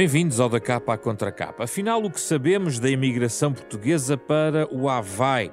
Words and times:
Bem-vindos 0.00 0.40
ao 0.40 0.48
Da 0.48 0.58
Capa 0.58 0.94
à 0.94 0.96
Contra 0.96 1.30
Capa. 1.30 1.64
Afinal, 1.64 2.02
o 2.02 2.10
que 2.10 2.18
sabemos 2.18 2.78
da 2.78 2.88
imigração 2.88 3.52
portuguesa 3.52 4.16
para 4.16 4.66
o 4.74 4.88
Havaí? 4.88 5.52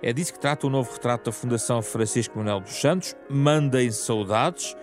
É 0.00 0.10
disso 0.10 0.32
que 0.32 0.38
trata 0.38 0.66
o 0.66 0.70
novo 0.70 0.90
retrato 0.90 1.26
da 1.26 1.32
Fundação 1.32 1.82
Francisco 1.82 2.38
Manuel 2.38 2.60
dos 2.60 2.80
Santos, 2.80 3.14
Mandem 3.28 3.90
Saudades, 3.90 4.74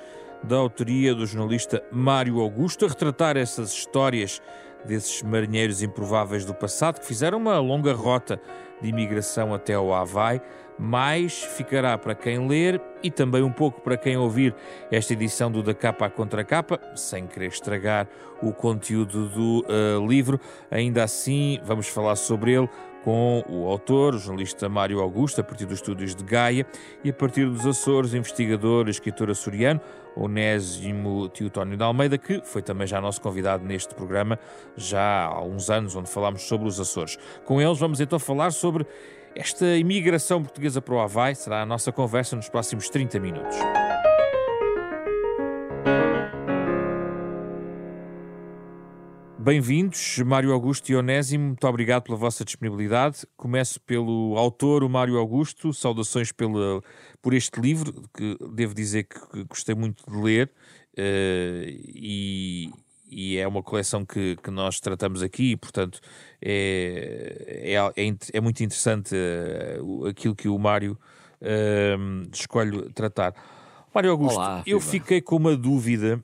da 0.44 0.58
autoria 0.58 1.16
do 1.16 1.26
jornalista 1.26 1.84
Mário 1.92 2.40
Augusto, 2.40 2.86
a 2.86 2.90
retratar 2.90 3.38
essas 3.38 3.74
histórias 3.74 4.40
desses 4.86 5.22
marinheiros 5.22 5.82
improváveis 5.82 6.46
do 6.46 6.54
passado 6.54 7.00
que 7.00 7.06
fizeram 7.06 7.38
uma 7.38 7.60
longa 7.60 7.94
rota 7.94 8.42
de 8.82 8.90
imigração 8.90 9.54
até 9.54 9.74
ao 9.74 9.94
Havaí, 9.94 10.42
mas 10.78 11.44
ficará 11.44 11.96
para 11.98 12.16
quem 12.16 12.48
ler 12.48 12.82
e 13.04 13.12
também 13.12 13.44
um 13.44 13.52
pouco 13.52 13.82
para 13.82 13.96
quem 13.96 14.18
ouvir 14.18 14.56
esta 14.92 15.14
edição 15.14 15.52
do 15.52 15.62
Da 15.62 15.74
Capa 15.76 16.08
à 16.08 16.10
Contra 16.10 16.44
Capa, 16.44 16.80
sem 16.96 17.28
querer 17.28 17.48
estragar 17.48 18.08
o 18.42 18.52
conteúdo 18.52 19.28
do 19.28 19.60
uh, 19.60 20.08
livro. 20.08 20.40
Ainda 20.72 21.04
assim, 21.04 21.60
vamos 21.64 21.88
falar 21.88 22.16
sobre 22.16 22.54
ele 22.54 22.68
com 23.04 23.44
o 23.48 23.68
autor, 23.68 24.16
o 24.16 24.20
jornalista 24.20 24.70
Mário 24.70 25.00
Augusto, 25.00 25.42
a 25.42 25.44
partir 25.44 25.66
dos 25.66 25.76
estúdios 25.76 26.16
de 26.16 26.24
Gaia, 26.24 26.66
e 27.04 27.10
a 27.10 27.14
partir 27.14 27.46
dos 27.46 27.66
Açores, 27.66 28.14
investigador 28.14 28.88
e 28.88 28.92
escritor 28.92 29.30
açoriano 29.30 29.82
Onésimo 30.16 31.30
Teutónio 31.30 31.78
de 31.78 31.84
Almeida, 31.84 32.18
que 32.18 32.42
foi 32.44 32.62
também 32.62 32.88
já 32.88 33.00
nosso 33.00 33.22
convidado 33.22 33.66
neste 33.66 33.94
programa, 33.96 34.40
já 34.76 35.26
há 35.26 35.42
uns 35.44 35.70
anos, 35.70 35.96
onde 35.96 36.10
falámos 36.10 36.44
sobre 36.44 36.68
os 36.68 36.80
Açores. 36.80 37.18
Com 37.46 37.62
eles 37.62 37.80
vamos 37.80 38.00
então 38.00 38.20
falar 38.20 38.52
sobre 38.52 38.86
esta 39.36 39.66
imigração 39.78 40.42
portuguesa 40.42 40.82
para 40.82 40.96
o 40.96 41.00
Havaí. 41.00 41.36
Será 41.36 41.62
a 41.62 41.66
nossa 41.66 41.92
conversa 41.92 42.36
nos 42.36 42.50
próximos 42.50 42.90
30 42.90 43.20
minutos. 43.20 43.58
Bem-vindos, 49.44 50.20
Mário 50.20 50.54
Augusto 50.54 50.88
e 50.92 50.96
Onésimo, 50.96 51.48
muito 51.48 51.68
obrigado 51.68 52.04
pela 52.04 52.16
vossa 52.16 52.46
disponibilidade. 52.46 53.26
Começo 53.36 53.82
pelo 53.82 54.38
autor, 54.38 54.84
o 54.84 54.90
Mário 54.90 55.18
Augusto, 55.18 55.74
saudações 55.74 56.32
pela, 56.32 56.80
por 57.24 57.34
este 57.34 57.60
livro, 57.60 58.04
que 58.16 58.38
devo 58.54 58.76
dizer 58.76 59.06
que 59.06 59.44
gostei 59.46 59.74
muito 59.74 60.04
de 60.08 60.16
ler 60.16 60.46
uh, 60.46 61.66
e, 61.66 62.72
e, 63.10 63.38
é 63.38 63.48
uma 63.48 63.64
coleção 63.64 64.06
que, 64.06 64.36
que 64.44 64.52
nós 64.52 64.80
tratamos 64.80 65.24
aqui, 65.24 65.54
e, 65.54 65.58
portanto 65.58 66.00
é, 66.40 67.74
é, 67.74 68.08
é, 68.08 68.16
é, 68.34 68.42
muito 68.42 68.64
interessante 68.64 69.16
uh, 69.16 70.06
aquilo 70.06 70.36
que 70.36 70.50
o 70.50 70.60
Mário 70.60 70.96
uh, 71.42 72.30
escolhe 72.32 72.92
tratar. 72.94 73.34
Mário 73.92 74.12
Augusto, 74.12 74.38
Olá, 74.38 74.62
eu 74.68 74.80
fiquei 74.80 75.20
com 75.20 75.38
uma 75.38 75.58
dúvida 75.58 76.24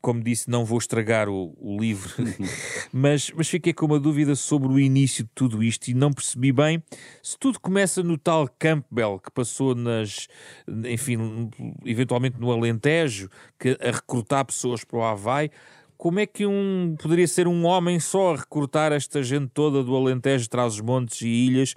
como 0.00 0.22
disse, 0.22 0.50
não 0.50 0.64
vou 0.64 0.78
estragar 0.78 1.28
o, 1.28 1.54
o 1.58 1.78
livro, 1.78 2.12
mas, 2.92 3.30
mas 3.34 3.48
fiquei 3.48 3.72
com 3.72 3.86
uma 3.86 4.00
dúvida 4.00 4.34
sobre 4.34 4.68
o 4.68 4.78
início 4.78 5.24
de 5.24 5.30
tudo 5.34 5.62
isto 5.62 5.88
e 5.88 5.94
não 5.94 6.12
percebi 6.12 6.52
bem 6.52 6.82
se 7.22 7.38
tudo 7.38 7.60
começa 7.60 8.02
no 8.02 8.18
tal 8.18 8.48
Campbell 8.58 9.20
que 9.20 9.30
passou 9.30 9.74
nas, 9.74 10.28
enfim, 10.84 11.50
eventualmente 11.84 12.38
no 12.38 12.50
Alentejo, 12.50 13.28
que, 13.58 13.78
a 13.80 13.90
recrutar 13.90 14.44
pessoas 14.44 14.84
para 14.84 14.98
o 14.98 15.02
Havaí. 15.02 15.50
Como 15.96 16.18
é 16.18 16.24
que 16.26 16.46
um 16.46 16.96
poderia 17.00 17.28
ser 17.28 17.46
um 17.46 17.66
homem 17.66 18.00
só 18.00 18.32
a 18.32 18.36
recrutar 18.38 18.90
esta 18.90 19.22
gente 19.22 19.50
toda 19.52 19.84
do 19.84 19.94
Alentejo, 19.94 20.48
traz 20.48 20.74
os 20.74 20.80
montes 20.80 21.20
e 21.20 21.28
ilhas? 21.28 21.74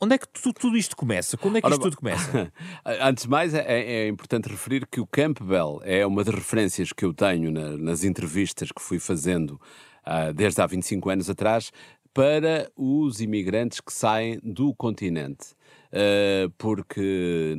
Onde 0.00 0.14
é 0.14 0.18
que 0.18 0.28
tu, 0.28 0.52
tudo 0.52 0.76
isto 0.76 0.96
começa? 0.96 1.36
Quando 1.36 1.56
é 1.56 1.60
que 1.60 1.66
Ora, 1.66 1.74
isto 1.74 1.82
tudo 1.84 1.96
começa? 1.96 2.52
Antes 2.84 3.24
de 3.24 3.30
mais, 3.30 3.54
é, 3.54 3.64
é, 3.66 4.08
importante 4.08 4.48
referir 4.48 4.86
que 4.86 5.00
o 5.00 5.06
Campbell 5.06 5.80
é 5.84 6.04
uma 6.06 6.22
das 6.22 6.34
referências 6.34 6.92
que 6.92 7.04
eu 7.04 7.14
tenho 7.14 7.50
na, 7.50 7.76
nas 7.76 8.04
entrevistas 8.04 8.70
que 8.70 8.82
fui 8.82 8.98
fazendo 8.98 9.60
uh, 10.06 10.32
desde 10.34 10.60
há 10.60 10.66
25 10.66 11.08
anos 11.08 11.30
atrás 11.30 11.72
para 12.12 12.70
os 12.76 13.20
imigrantes 13.20 13.80
que 13.80 13.92
saem 13.92 14.38
do 14.42 14.74
continente. 14.74 15.54
Uh, 15.94 16.50
porque 16.58 17.54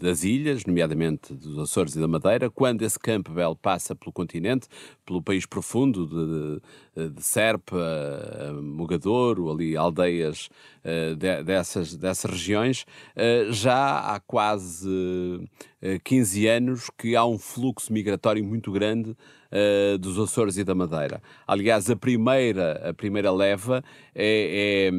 das 0.00 0.24
ilhas, 0.24 0.64
nomeadamente 0.66 1.32
dos 1.32 1.56
Açores 1.60 1.94
e 1.94 2.00
da 2.00 2.08
Madeira, 2.08 2.50
quando 2.50 2.82
esse 2.82 2.98
Campbell 2.98 3.54
passa 3.54 3.94
pelo 3.94 4.12
continente, 4.12 4.66
pelo 5.06 5.22
país 5.22 5.46
profundo 5.46 6.60
de, 6.96 7.08
de 7.10 7.22
Serpa, 7.22 7.78
Mogadouro, 8.60 9.48
ali 9.48 9.76
aldeias 9.76 10.48
uh, 10.84 11.14
de, 11.14 11.44
dessas, 11.44 11.94
dessas 11.94 12.28
regiões, 12.28 12.84
uh, 13.16 13.52
já 13.52 14.12
há 14.12 14.18
quase 14.18 15.48
15 16.02 16.48
anos 16.48 16.90
que 16.98 17.14
há 17.14 17.24
um 17.24 17.38
fluxo 17.38 17.92
migratório 17.92 18.42
muito 18.42 18.72
grande 18.72 19.16
dos 20.00 20.18
Açores 20.18 20.58
e 20.58 20.64
da 20.64 20.74
Madeira. 20.74 21.22
Aliás, 21.46 21.88
a 21.88 21.96
primeira, 21.96 22.90
a 22.90 22.92
primeira 22.92 23.30
leva 23.30 23.82
é, 24.14 24.90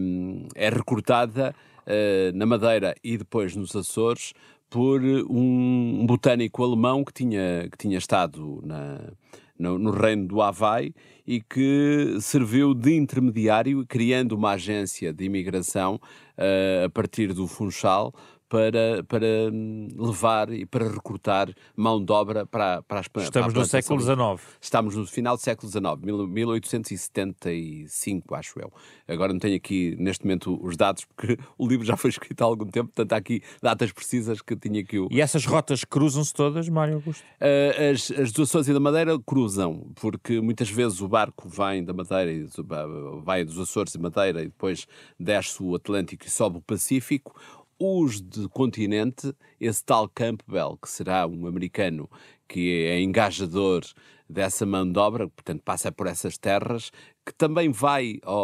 é, 0.56 0.66
é 0.68 0.70
recrutada 0.70 1.54
uh, 1.90 2.38
na 2.38 2.46
Madeira 2.46 2.96
e 3.04 3.18
depois 3.18 3.56
nos 3.56 3.76
Açores 3.76 4.34
por 4.70 5.02
um, 5.02 6.06
botânico 6.06 6.64
alemão 6.64 7.04
que 7.04 7.12
tinha, 7.12 7.68
que 7.72 7.78
tinha 7.78 7.98
estado 7.98 8.62
na, 8.64 9.00
no, 9.58 9.80
no, 9.80 9.92
reino 9.92 10.28
do 10.28 10.42
Havaí 10.42 10.94
e 11.26 11.42
que 11.42 12.18
serviu 12.22 12.76
de 12.76 12.96
intermediário, 12.96 13.84
criando 13.88 14.34
uma 14.34 14.52
agência 14.52 15.12
de 15.12 15.26
imigração 15.26 15.96
uh, 15.96 16.86
a 16.86 16.90
partir 16.90 17.34
do 17.34 17.48
Funchal 17.48 18.14
para, 18.50 19.04
para 19.08 19.52
levar 19.96 20.52
e 20.52 20.66
para 20.66 20.90
recrutar 20.90 21.54
mão 21.76 22.04
de 22.04 22.12
obra 22.12 22.48
para, 22.48 22.82
para 22.82 23.00
as 23.00 23.06
Estamos 23.06 23.54
para 23.54 23.62
no 23.62 23.68
século 23.68 24.02
XIX. 24.02 24.42
Estamos 24.60 24.96
no 24.96 25.06
final 25.06 25.38
do 25.38 25.42
século 25.42 25.72
XIX, 25.72 25.84
1875, 26.28 28.36
acho 28.36 28.60
eu. 28.60 28.74
Agora 29.08 29.32
não 29.32 29.40
tenho 29.40 29.56
aqui 29.56 29.96
neste 30.00 30.26
momento 30.26 30.60
os 30.62 30.76
dados, 30.76 31.06
porque 31.06 31.38
o 31.58 31.66
livro 31.68 31.86
já 31.86 31.96
foi 31.96 32.10
escrito 32.10 32.42
há 32.42 32.46
algum 32.46 32.66
tempo, 32.66 32.88
portanto 32.88 33.14
há 33.14 33.18
aqui 33.18 33.44
datas 33.62 33.92
precisas 33.92 34.42
que 34.42 34.56
tinha 34.56 34.84
que 34.84 34.98
o. 34.98 35.08
E 35.12 35.22
essas 35.22 35.46
rotas 35.46 35.84
cruzam-se 35.84 36.34
todas, 36.34 36.68
Mário 36.68 36.96
Augusto? 36.96 37.22
Uh, 37.22 37.92
as, 37.94 38.10
as 38.12 38.31
dos 38.31 38.50
Açores 38.50 38.68
e 38.68 38.74
da 38.74 38.80
Madeira 38.80 39.20
cruzam, 39.20 39.92
porque 39.96 40.42
muitas 40.42 40.72
vezes 40.72 41.02
o 41.02 41.08
barco 41.08 41.48
vem 41.48 41.84
da 41.84 41.94
Madeira, 41.94 42.48
vai 43.24 43.46
dos 43.46 43.60
Açores 43.60 43.94
e 43.94 44.00
Madeira 44.00 44.42
e 44.42 44.46
depois 44.46 44.88
desce 45.20 45.62
o 45.62 45.76
Atlântico 45.76 46.26
e 46.26 46.30
sobe 46.30 46.58
o 46.58 46.62
Pacífico 46.62 47.36
os 47.80 48.22
de 48.22 48.48
continente, 48.50 49.34
esse 49.60 49.84
tal 49.84 50.10
Campbell, 50.10 50.78
que 50.82 50.90
será 50.90 51.26
um 51.26 51.48
americano 51.48 52.10
que 52.48 52.84
é 52.86 53.00
engajador 53.02 53.84
dessa 54.30 54.66
mão 54.66 54.92
de 54.92 55.00
obra, 55.00 55.28
portanto 55.30 55.62
passa 55.64 55.92
por 55.92 56.06
essas 56.08 56.38
terras, 56.38 56.92
que 57.26 57.34
também 57.34 57.72
vai 57.72 58.20
ao, 58.24 58.36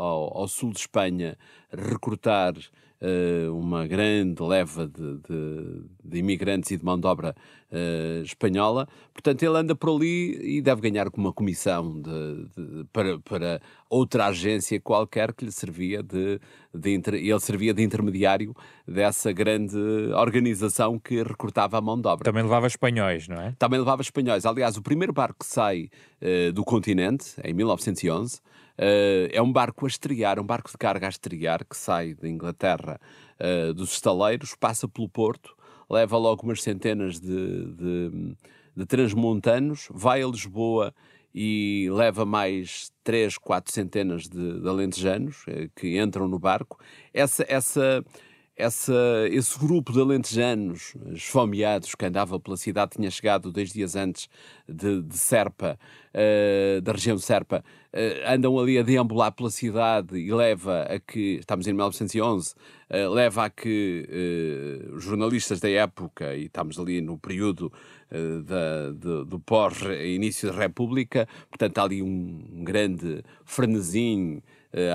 ao, 0.00 0.38
ao 0.38 0.48
sul 0.48 0.72
de 0.72 0.80
Espanha 0.80 1.38
recrutar 1.70 2.54
uh, 3.02 3.58
uma 3.58 3.86
grande 3.86 4.40
leva 4.42 4.86
de, 4.86 5.18
de, 5.18 5.82
de, 6.04 6.18
imigrantes 6.18 6.70
e 6.70 6.76
de 6.76 6.84
mão 6.84 6.98
de 6.98 7.06
obra 7.06 7.34
uh, 7.70 8.22
espanhola. 8.22 8.88
Portanto, 9.12 9.42
ele 9.42 9.56
anda 9.56 9.74
por 9.74 9.90
ali 9.90 10.56
e 10.56 10.62
deve 10.62 10.80
ganhar 10.80 11.08
uma 11.16 11.32
comissão 11.32 12.00
de, 12.00 12.86
para, 12.92 13.18
para 13.18 13.60
outra 13.90 14.26
agência 14.26 14.80
qualquer 14.80 15.34
que 15.34 15.44
lhe 15.44 15.52
servia 15.52 16.02
de, 16.02 16.40
de 16.72 16.94
inter, 16.94 17.14
ele 17.14 17.40
servia 17.40 17.74
de 17.74 17.82
intermediário 17.82 18.54
dessa 18.86 19.32
grande 19.32 19.76
organização 20.14 20.98
que 20.98 21.22
recrutava 21.22 21.78
a 21.78 21.80
mão 21.80 22.00
de 22.00 22.06
obra. 22.08 22.24
Também 22.24 22.42
levava 22.42 22.66
espanhóis, 22.66 23.26
não 23.26 23.40
é? 23.40 23.54
Também 23.58 23.78
levava 23.78 24.02
espanhóis. 24.02 24.46
Aliás, 24.46 24.76
o 24.76 24.82
primeiro 24.82 25.12
barco 25.12 25.40
que 25.40 25.46
sai 25.46 25.90
uh, 26.22 26.52
do 26.52 26.64
continente, 26.64 27.34
em 27.44 27.52
1911, 27.52 28.40
Uh, 28.78 29.28
é 29.30 29.42
um 29.42 29.52
barco 29.52 29.84
a 29.84 29.88
estrear, 29.88 30.40
um 30.40 30.46
barco 30.46 30.70
de 30.70 30.78
carga 30.78 31.06
a 31.06 31.10
estrear 31.10 31.64
que 31.64 31.76
sai 31.76 32.14
da 32.14 32.28
Inglaterra 32.28 33.00
uh, 33.38 33.74
dos 33.74 33.92
estaleiros, 33.92 34.54
passa 34.54 34.88
pelo 34.88 35.08
Porto, 35.08 35.54
leva 35.90 36.16
logo 36.16 36.42
umas 36.42 36.62
centenas 36.62 37.20
de, 37.20 37.66
de, 37.74 38.36
de 38.74 38.86
transmontanos, 38.86 39.88
vai 39.90 40.22
a 40.22 40.26
Lisboa 40.26 40.94
e 41.34 41.88
leva 41.90 42.24
mais 42.24 42.90
três, 43.04 43.38
quatro 43.38 43.72
centenas 43.72 44.28
de, 44.28 44.60
de 44.60 44.68
alentejanos 44.68 45.42
uh, 45.46 45.70
que 45.76 45.98
entram 45.98 46.26
no 46.26 46.38
barco. 46.38 46.78
Essa, 47.12 47.44
essa, 47.48 48.04
essa, 48.62 48.94
esse 49.28 49.58
grupo 49.58 49.92
de 49.92 50.00
alentejanos 50.00 50.94
esfomeados 51.12 51.94
que 51.96 52.06
andava 52.06 52.38
pela 52.38 52.56
cidade 52.56 52.92
tinha 52.96 53.10
chegado 53.10 53.50
dois 53.50 53.72
dias 53.72 53.96
antes 53.96 54.28
de, 54.68 55.02
de 55.02 55.18
Serpa, 55.18 55.76
uh, 56.14 56.80
da 56.80 56.92
região 56.92 57.16
de 57.16 57.22
Serpa, 57.22 57.64
uh, 57.92 58.32
andam 58.32 58.56
ali 58.58 58.78
a 58.78 58.82
deambular 58.82 59.32
pela 59.32 59.50
cidade 59.50 60.16
e 60.16 60.32
leva 60.32 60.82
a 60.82 61.00
que, 61.00 61.38
estamos 61.40 61.66
em 61.66 61.72
1911, 61.72 62.52
uh, 62.52 62.54
eh, 62.90 63.08
leva 63.08 63.46
a 63.46 63.50
que 63.50 64.08
jornalistas 64.98 65.58
da 65.58 65.68
época, 65.68 66.36
e 66.36 66.44
estamos 66.44 66.78
ali 66.78 67.00
no 67.00 67.18
período 67.18 67.72
da, 68.44 68.90
de, 68.92 69.24
do 69.24 69.40
pós-início 69.40 70.52
da 70.52 70.58
República, 70.58 71.26
portanto 71.48 71.78
há 71.78 71.82
ali 71.82 72.02
um 72.02 72.62
grande 72.62 73.22
frenesim 73.44 74.42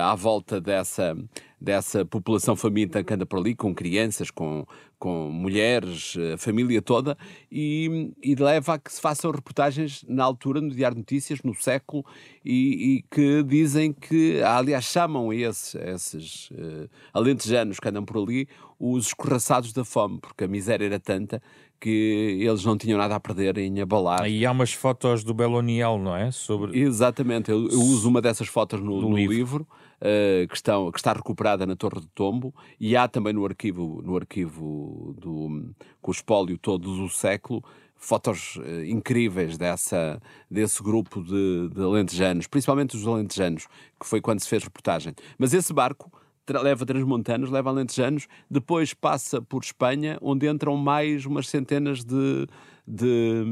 à 0.00 0.14
volta 0.14 0.60
dessa, 0.60 1.16
dessa 1.60 2.04
população 2.04 2.54
faminta 2.54 3.02
que 3.02 3.12
anda 3.12 3.26
por 3.26 3.40
ali, 3.40 3.54
com 3.54 3.74
crianças, 3.74 4.30
com, 4.30 4.64
com 4.98 5.28
mulheres, 5.28 6.14
a 6.32 6.38
família 6.38 6.80
toda, 6.80 7.16
e, 7.50 8.12
e, 8.22 8.34
leva 8.34 8.74
a 8.74 8.78
que 8.78 8.92
se 8.92 9.00
façam 9.00 9.30
reportagens 9.30 10.04
na 10.08 10.24
altura 10.24 10.60
no 10.60 10.70
Diário 10.70 10.94
de 10.94 11.00
Notícias, 11.00 11.42
no 11.42 11.54
século, 11.54 12.04
e, 12.44 12.96
e 12.96 13.04
que 13.10 13.42
dizem 13.42 13.92
que, 13.92 14.40
aliás, 14.42 14.84
chamam 14.84 15.32
esses, 15.32 15.74
esses 15.74 16.50
uh, 16.50 16.88
alentejanos 17.12 17.80
que 17.80 17.88
andam 17.88 18.04
por 18.04 18.22
ali 18.22 18.48
os 18.78 19.08
escorraçados 19.08 19.72
da 19.72 19.84
fome, 19.84 20.20
porque 20.20 20.44
a 20.44 20.48
miséria 20.48 20.86
era 20.86 21.00
tanta 21.00 21.42
que 21.80 22.38
eles 22.40 22.64
não 22.64 22.76
tinham 22.76 22.98
nada 22.98 23.14
a 23.14 23.20
perder 23.20 23.58
em 23.58 23.80
abalar. 23.80 24.22
Aí 24.22 24.44
há 24.44 24.50
umas 24.50 24.72
fotos 24.72 25.22
do 25.22 25.32
Beloniel, 25.32 25.98
não 25.98 26.16
é? 26.16 26.30
Sobre... 26.30 26.78
Exatamente, 26.78 27.50
eu, 27.50 27.68
eu 27.68 27.80
uso 27.80 28.08
uma 28.08 28.20
dessas 28.20 28.48
fotos 28.48 28.80
no, 28.80 29.00
no 29.00 29.16
livro, 29.16 29.34
livro 29.34 29.68
uh, 30.00 30.48
que, 30.48 30.56
estão, 30.56 30.90
que 30.90 30.98
está 30.98 31.12
recuperada 31.12 31.64
na 31.66 31.76
Torre 31.76 32.00
de 32.00 32.08
Tombo 32.08 32.54
e 32.80 32.96
há 32.96 33.06
também 33.06 33.32
no 33.32 33.44
arquivo, 33.44 34.02
no 34.04 34.16
arquivo 34.16 35.14
do, 35.18 35.72
com 36.00 36.10
o 36.10 36.14
espólio 36.14 36.58
todo 36.58 36.96
do 36.96 37.08
século 37.08 37.62
fotos 37.98 38.56
uh, 38.56 38.84
incríveis 38.84 39.58
dessa, 39.58 40.20
desse 40.50 40.82
grupo 40.82 41.22
de, 41.22 41.68
de 41.68 41.82
alentejanos, 41.82 42.46
principalmente 42.46 42.96
os 42.96 43.06
alentejanos, 43.06 43.66
que 43.98 44.06
foi 44.06 44.20
quando 44.20 44.40
se 44.40 44.48
fez 44.48 44.62
reportagem. 44.62 45.14
Mas 45.36 45.52
esse 45.52 45.72
barco 45.72 46.10
leva 46.52 46.86
transmontanos, 46.86 47.50
leva 47.50 47.70
alentejanos, 47.70 48.26
depois 48.50 48.94
passa 48.94 49.40
por 49.42 49.62
Espanha, 49.62 50.18
onde 50.20 50.48
entram 50.48 50.76
mais 50.76 51.26
umas 51.26 51.48
centenas 51.48 52.04
de, 52.04 52.46
de, 52.86 53.44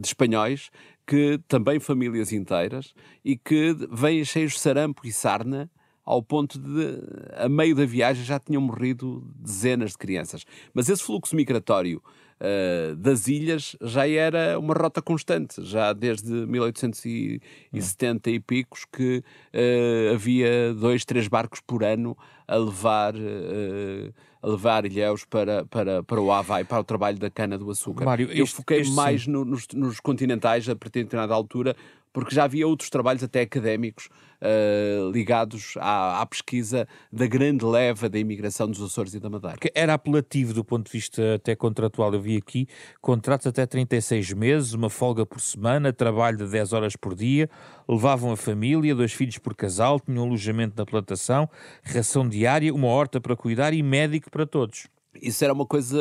de 0.00 0.06
espanhóis, 0.06 0.70
que 1.06 1.38
também 1.46 1.78
famílias 1.78 2.32
inteiras, 2.32 2.94
e 3.24 3.36
que 3.36 3.76
vêm 3.90 4.24
cheios 4.24 4.52
de 4.52 4.60
sarampo 4.60 5.06
e 5.06 5.12
sarna, 5.12 5.70
ao 6.04 6.22
ponto 6.22 6.58
de, 6.58 6.98
a 7.36 7.48
meio 7.48 7.76
da 7.76 7.84
viagem, 7.84 8.24
já 8.24 8.38
tinham 8.38 8.60
morrido 8.60 9.22
dezenas 9.36 9.92
de 9.92 9.98
crianças. 9.98 10.44
Mas 10.74 10.88
esse 10.88 11.02
fluxo 11.02 11.36
migratório 11.36 12.02
uh, 12.42 12.96
das 12.96 13.28
ilhas 13.28 13.76
já 13.80 14.08
era 14.08 14.58
uma 14.58 14.74
rota 14.74 15.00
constante, 15.00 15.64
já 15.64 15.92
desde 15.92 16.30
1870 16.30 18.30
e 18.30 18.40
picos 18.40 18.84
que 18.84 19.18
uh, 19.18 20.14
havia 20.14 20.74
dois, 20.74 21.04
três 21.04 21.28
barcos 21.28 21.60
por 21.60 21.84
ano 21.84 22.16
a 22.46 22.56
levar, 22.56 23.14
uh, 23.14 24.12
a 24.42 24.48
levar 24.48 24.84
ilhéus 24.84 25.24
para, 25.24 25.64
para, 25.66 26.02
para 26.02 26.20
o 26.20 26.32
Havaí, 26.32 26.64
para 26.64 26.80
o 26.80 26.84
trabalho 26.84 27.18
da 27.18 27.30
cana 27.30 27.56
do 27.56 27.70
açúcar. 27.70 28.04
Mário, 28.04 28.30
Eu 28.32 28.44
este, 28.44 28.56
foquei 28.56 28.80
este 28.80 28.94
mais 28.94 29.26
no, 29.26 29.44
nos, 29.44 29.68
nos 29.68 30.00
continentais 30.00 30.68
a 30.68 30.74
partir 30.74 31.00
de 31.00 31.04
determinada 31.04 31.34
altura, 31.34 31.76
porque 32.12 32.34
já 32.34 32.44
havia 32.44 32.66
outros 32.66 32.90
trabalhos 32.90 33.22
até 33.22 33.40
académicos 33.40 34.08
uh, 34.42 35.10
ligados 35.10 35.74
à, 35.78 36.20
à, 36.20 36.26
pesquisa 36.26 36.86
da 37.10 37.26
grande 37.26 37.64
leva 37.64 38.08
da 38.08 38.18
imigração 38.18 38.68
dos 38.68 38.82
Açores 38.82 39.14
e 39.14 39.20
da 39.20 39.30
Madeira. 39.30 39.56
Era 39.74 39.94
apelativo 39.94 40.52
do 40.52 40.64
ponto 40.64 40.86
de 40.86 40.92
vista 40.92 41.36
até 41.36 41.54
contratual, 41.54 42.12
eu 42.12 42.20
vi 42.20 42.36
aqui, 42.36 42.66
contratos 43.00 43.46
até 43.46 43.64
36 43.64 44.32
meses, 44.32 44.72
uma 44.74 44.90
folga 44.90 45.24
por 45.24 45.40
semana, 45.40 45.92
trabalho 45.92 46.38
de 46.38 46.46
10 46.46 46.72
horas 46.72 46.96
por 46.96 47.14
dia, 47.14 47.48
levavam 47.88 48.32
a 48.32 48.36
família, 48.36 48.94
dois 48.94 49.12
filhos 49.12 49.38
por 49.38 49.54
casal, 49.54 50.00
tinham 50.00 50.24
alojamento 50.24 50.74
na 50.76 50.84
plantação, 50.84 51.48
ração 51.82 52.28
diária, 52.28 52.74
uma 52.74 52.88
horta 52.88 53.20
para 53.20 53.36
cuidar 53.36 53.72
e 53.72 53.82
médico 53.82 54.30
para 54.30 54.46
todos. 54.46 54.86
Isso 55.20 55.44
era 55.44 55.52
uma 55.52 55.66
coisa, 55.66 55.98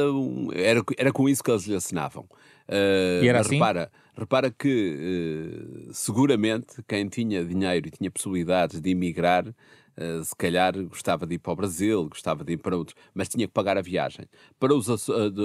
era, 0.53 0.81
era 0.97 1.11
com 1.11 1.27
isso 1.27 1.43
que 1.43 1.51
eles 1.51 1.63
lhe 1.65 1.75
assinavam. 1.75 2.25
Uh, 2.71 3.23
e 3.23 3.27
era 3.27 3.41
assim? 3.41 3.55
Repara, 3.55 3.91
repara 4.15 4.49
que 4.49 5.87
uh, 5.89 5.93
seguramente 5.93 6.81
quem 6.87 7.09
tinha 7.09 7.43
dinheiro 7.43 7.89
e 7.89 7.91
tinha 7.91 8.09
possibilidades 8.09 8.79
de 8.79 8.89
emigrar, 8.91 9.45
uh, 9.45 10.23
se 10.23 10.33
calhar 10.37 10.73
gostava 10.83 11.27
de 11.27 11.35
ir 11.35 11.39
para 11.39 11.51
o 11.51 11.55
Brasil, 11.57 12.07
gostava 12.07 12.45
de 12.45 12.53
ir 12.53 12.57
para 12.57 12.77
outros, 12.77 12.95
mas 13.13 13.27
tinha 13.27 13.45
que 13.45 13.53
pagar 13.53 13.77
a 13.77 13.81
viagem. 13.81 14.25
Para 14.57 14.73
os 14.73 14.87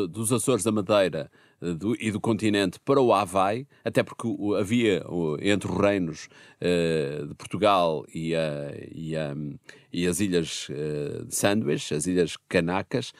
dos 0.08 0.32
Açores 0.32 0.62
da 0.62 0.70
Madeira 0.70 1.28
do, 1.60 1.96
e 2.00 2.10
do 2.10 2.20
continente 2.20 2.78
para 2.80 3.00
o 3.00 3.12
Havaí, 3.12 3.66
até 3.84 4.02
porque 4.02 4.28
havia 4.58 5.04
entre 5.40 5.70
os 5.70 5.78
reinos 5.78 6.28
de 6.60 7.34
Portugal 7.34 8.04
e, 8.14 8.34
a, 8.34 8.72
e, 8.94 9.16
a, 9.16 9.34
e 9.92 10.06
as 10.06 10.20
ilhas 10.20 10.68
de 11.26 11.34
Sandwich, 11.34 11.94
as 11.94 12.06
ilhas 12.06 12.36
Canacas, 12.48 13.12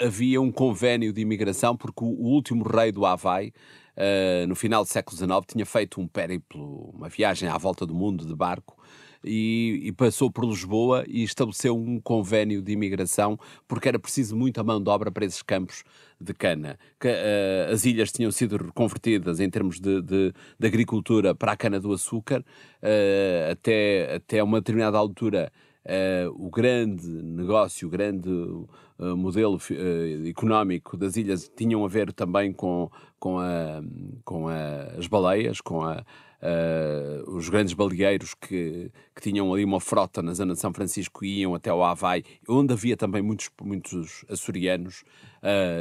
havia 0.00 0.40
um 0.40 0.52
convênio 0.52 1.12
de 1.12 1.20
imigração 1.20 1.76
porque 1.76 2.04
o, 2.04 2.08
o 2.08 2.26
último 2.26 2.64
rei 2.64 2.92
do 2.92 3.04
Havaí 3.04 3.52
uh, 3.96 4.46
no 4.46 4.54
final 4.54 4.84
do 4.84 4.88
século 4.88 5.16
XIX, 5.16 5.30
tinha 5.46 5.66
feito 5.66 6.00
um 6.00 6.06
périplo, 6.06 6.90
uma 6.94 7.08
viagem 7.08 7.48
à 7.48 7.56
volta 7.56 7.86
do 7.86 7.94
mundo 7.94 8.26
de 8.26 8.34
barco. 8.34 8.76
E, 9.24 9.80
e, 9.84 9.92
passou 9.92 10.30
por 10.30 10.44
Lisboa 10.44 11.04
e 11.08 11.22
estabeleceu 11.22 11.76
um 11.76 12.00
convênio 12.00 12.60
de 12.60 12.72
imigração 12.72 13.38
porque 13.66 13.88
era 13.88 13.98
preciso 13.98 14.36
muita 14.36 14.62
mão 14.62 14.82
de 14.82 14.90
obra 14.90 15.10
para 15.10 15.24
esses 15.24 15.42
campos 15.42 15.82
de 16.20 16.34
cana. 16.34 16.78
Que, 17.00 17.08
uh, 17.08 17.72
as 17.72 17.84
ilhas 17.84 18.12
tinham 18.12 18.30
sido 18.30 18.56
reconvertidas 18.56 19.40
em 19.40 19.48
termos 19.48 19.80
de, 19.80 20.02
de, 20.02 20.32
de 20.58 20.66
agricultura 20.66 21.34
para 21.34 21.52
a 21.52 21.56
cana 21.56 21.80
do 21.80 21.92
açúcar, 21.92 22.40
uh, 22.40 23.52
até, 23.52 24.16
até 24.16 24.42
uma 24.42 24.60
determinada 24.60 24.98
altura. 24.98 25.50
Uh, 25.84 26.46
o 26.46 26.50
grande 26.50 27.06
negócio, 27.06 27.86
o 27.88 27.90
grande 27.90 28.30
uh, 28.30 29.16
modelo 29.16 29.56
uh, 29.58 30.26
económico 30.26 30.96
das 30.96 31.14
ilhas 31.14 31.50
tinham 31.54 31.84
a 31.84 31.88
ver 31.88 32.10
também 32.10 32.54
com, 32.54 32.90
com, 33.18 33.38
a, 33.38 33.82
com 34.24 34.48
a, 34.48 34.94
as 34.98 35.06
baleias, 35.06 35.60
com 35.60 35.82
a, 35.82 36.02
os 37.26 37.48
grandes 37.48 37.72
baleeiros 37.72 38.34
que, 38.34 38.90
que 39.14 39.22
tinham 39.22 39.52
ali 39.52 39.64
uma 39.64 39.80
frota 39.80 40.22
na 40.22 40.34
zona 40.34 40.54
de 40.54 40.60
São 40.60 40.72
Francisco 40.72 41.24
e 41.24 41.40
iam 41.40 41.54
até 41.54 41.72
o 41.72 41.82
Havaí, 41.82 42.22
onde 42.48 42.72
havia 42.72 42.96
também 42.96 43.22
muitos, 43.22 43.50
muitos 43.62 44.24
açorianos 44.28 45.04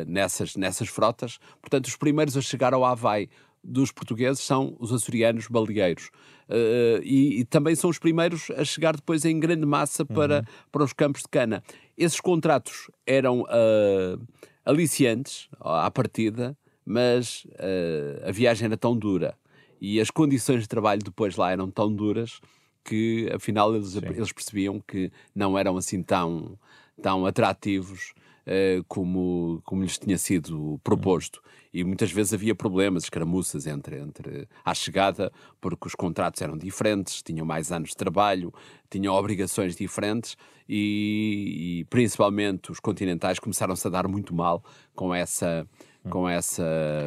nessas, 0.08 0.56
nessas 0.56 0.88
frotas. 0.88 1.38
Portanto, 1.60 1.88
os 1.88 1.98
primeiros 1.98 2.38
a 2.38 2.42
chegar 2.42 2.74
ao 2.74 2.86
Havaí 2.86 3.30
dos 3.64 3.92
portugueses 3.92 4.44
são 4.44 4.76
os 4.80 4.92
açorianos 4.92 5.48
baleeiros. 5.48 6.10
Uh, 6.50 7.00
e, 7.02 7.40
e, 7.40 7.46
também 7.46 7.74
são 7.74 7.90
os 7.90 7.98
primeiros 7.98 8.52
a 8.52 8.66
chegar 8.66 8.96
depois 8.96 9.24
em 9.24 9.40
grande 9.40 9.66
massa 9.66 10.06
para, 10.06 10.40
uhum. 10.40 10.46
para 10.72 10.84
os 10.84 10.92
campos 10.92 11.22
de 11.22 11.30
cana. 11.30 11.64
Esses 11.98 12.20
contratos 12.20 12.92
eram 13.08 13.42
uh, 13.42 14.22
aliciantes 14.66 15.48
à 15.62 15.90
partida, 15.90 16.58
mas 16.86 17.46
uh, 17.46 18.28
a 18.28 18.32
viagem 18.32 18.66
era 18.66 18.76
tão 18.76 18.96
dura 18.98 19.38
e 19.84 20.00
as 20.00 20.10
condições 20.10 20.62
de 20.62 20.70
trabalho 20.70 21.04
depois 21.04 21.36
lá 21.36 21.52
eram 21.52 21.70
tão 21.70 21.94
duras 21.94 22.40
que 22.86 23.30
afinal 23.36 23.76
eles, 23.76 23.98
eles 23.98 24.32
percebiam 24.32 24.80
que 24.80 25.12
não 25.36 25.60
eram 25.60 25.76
assim 25.76 26.02
tão, 26.02 26.58
tão 27.02 27.26
atrativos 27.26 28.14
uh, 28.48 28.82
como, 28.88 29.62
como 29.66 29.84
lhes 29.84 29.98
tinha 29.98 30.18
sido 30.18 30.80
proposto. 30.86 31.42
E 31.74 31.84
muitas 31.84 32.14
vezes 32.14 32.34
havia 32.34 32.56
problemas, 32.56 33.04
escaramuças 33.04 33.68
entre, 33.68 34.00
entre 34.00 34.48
à 34.64 34.74
chegada, 34.74 35.34
porque 35.60 35.86
os 35.86 35.96
contratos 35.96 36.42
eram 36.42 36.58
diferentes, 36.58 37.22
tinham 37.22 37.46
mais 37.46 37.70
anos 37.70 37.90
de 37.90 37.98
trabalho, 37.98 38.54
tinham 38.90 39.14
obrigações 39.14 39.76
diferentes 39.76 40.38
e, 40.70 41.80
e 41.82 41.86
principalmente 41.90 42.72
os 42.72 42.80
continentais 42.80 43.38
começaram-se 43.38 43.86
a 43.86 43.90
dar 43.90 44.08
muito 44.08 44.34
mal 44.34 44.64
com 44.96 45.14
essa 45.14 45.68
com 46.10 46.28
essa 46.28 46.64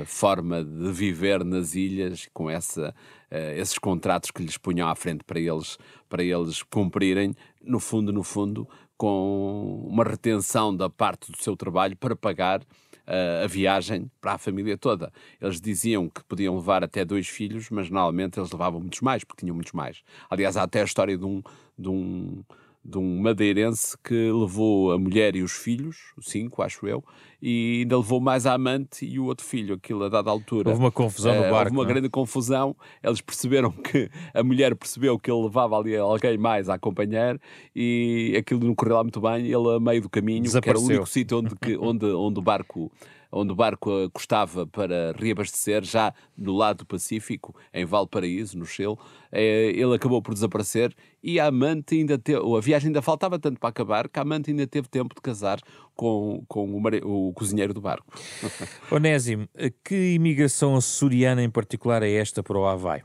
forma 0.07 0.65
de 0.65 0.93
viver 0.93 1.45
nas 1.45 1.75
ilhas, 1.75 2.29
com 2.33 2.49
essa, 2.49 2.95
uh, 3.31 3.59
esses 3.59 3.79
contratos 3.79 4.31
que 4.31 4.43
lhes 4.43 4.57
punham 4.57 4.89
à 4.89 4.95
frente 4.95 5.23
para 5.25 5.39
eles, 5.39 5.79
para 6.09 6.23
eles 6.23 6.63
cumprirem, 6.63 7.35
no 7.63 7.79
fundo, 7.79 8.13
no 8.13 8.23
fundo, 8.23 8.69
com 8.97 9.85
uma 9.87 10.05
retenção 10.05 10.75
da 10.75 10.89
parte 10.89 11.31
do 11.31 11.37
seu 11.43 11.57
trabalho 11.57 11.97
para 11.97 12.17
pagar 12.17 12.63
uh, 12.63 13.45
a 13.45 13.47
viagem 13.47 14.11
para 14.21 14.35
a 14.35 14.39
família 14.39 14.79
toda. 14.79 15.13
Eles 15.41 15.61
diziam 15.61 16.09
que 16.09 16.25
podiam 16.25 16.57
levar 16.57 16.83
até 16.83 17.05
dois 17.05 17.29
filhos, 17.29 17.69
mas 17.71 17.91
normalmente 17.91 18.39
eles 18.39 18.51
levavam 18.51 18.81
muitos 18.81 19.01
mais, 19.03 19.25
porque 19.25 19.45
tinham 19.45 19.55
muitos 19.55 19.73
mais. 19.73 20.03
Aliás, 20.31 20.57
há 20.57 20.63
até 20.63 20.81
a 20.81 20.85
história 20.85 21.19
de 21.19 21.25
um, 21.25 21.43
de 21.79 21.89
um 21.89 22.45
de 22.89 22.99
um 22.99 23.21
madeirense 23.21 23.97
que 23.99 24.15
levou 24.31 24.93
a 24.93 24.99
mulher 24.99 25.35
e 25.35 25.43
os 25.43 25.53
filhos, 25.53 26.15
cinco, 26.21 26.63
acho 26.63 26.87
eu, 26.87 27.05
e 27.41 27.81
ainda 27.81 27.97
levou 27.97 28.21
mais 28.21 28.47
a 28.47 28.55
amante 28.55 29.05
e 29.05 29.19
o 29.19 29.25
outro 29.25 29.45
filho, 29.45 29.75
aquilo 29.75 30.05
a 30.05 30.09
dada 30.09 30.31
altura. 30.31 30.71
Houve 30.71 30.81
uma 30.81 30.93
confusão 30.93 31.35
no 31.35 31.41
barco. 31.43 31.57
Houve 31.57 31.71
uma 31.71 31.83
não? 31.83 31.91
É? 31.91 31.93
grande 31.93 32.09
confusão. 32.09 32.77
Eles 33.03 33.21
perceberam 33.21 33.71
que 33.71 34.11
a 34.35 34.43
mulher 34.43 34.75
percebeu 34.75 35.19
que 35.19 35.31
ele 35.31 35.43
levava 35.43 35.79
ali 35.79 35.97
alguém 35.97 36.39
mais 36.39 36.69
a 36.69 36.75
acompanhar 36.75 37.39
e 37.75 38.35
aquilo 38.39 38.65
não 38.65 38.75
correu 38.75 38.97
lá 38.97 39.03
muito 39.03 39.21
bem. 39.21 39.47
Ele, 39.47 39.77
a 39.77 39.81
meio 39.81 40.03
do 40.03 40.09
caminho, 40.09 40.45
que 40.61 40.69
era 40.69 40.79
o 40.79 40.83
único 40.83 41.07
sítio 41.07 41.39
onde, 41.39 41.55
onde, 41.79 42.07
onde 42.07 42.39
o 42.39 42.43
barco 42.43 42.91
onde 43.31 43.53
o 43.53 43.57
barco 43.57 43.91
custava 44.13 44.67
para 44.67 45.13
reabastecer, 45.19 45.85
já 45.85 46.15
no 46.37 46.55
lado 46.55 46.79
do 46.79 46.87
Pacífico, 46.87 47.55
em 47.73 47.85
Valparaíso, 47.85 48.57
no 48.59 48.65
Chile, 48.65 48.97
eh, 49.33 49.73
ele 49.75 49.95
acabou 49.95 50.23
por 50.23 50.33
desaparecer 50.33 50.95
e 51.23 51.41
a 51.41 51.47
amante 51.47 51.97
ainda 51.97 52.19
teve, 52.19 52.39
a 52.39 52.61
viagem 52.61 52.89
ainda 52.89 53.03
faltava 53.03 53.39
tanto 53.39 53.59
para 53.59 53.69
acabar, 53.69 54.09
que 54.09 54.19
a 54.19 54.23
amante 54.23 54.51
ainda 54.51 54.67
teve 54.67 54.89
tempo 54.89 55.15
de 55.15 55.21
casar 55.21 55.59
com, 55.97 56.45
com 56.47 56.65
o, 56.65 56.81
mare, 56.81 57.01
o 57.03 57.33
cozinheiro 57.33 57.75
do 57.75 57.81
barco. 57.81 58.07
Onésimo, 58.93 59.49
que 59.83 60.15
imigração 60.15 60.77
açoriana 60.77 61.43
em 61.43 61.51
particular 61.51 62.03
é 62.03 62.13
esta 62.13 62.43
para 62.43 62.59
o 62.59 62.67
Havaí? 62.67 63.03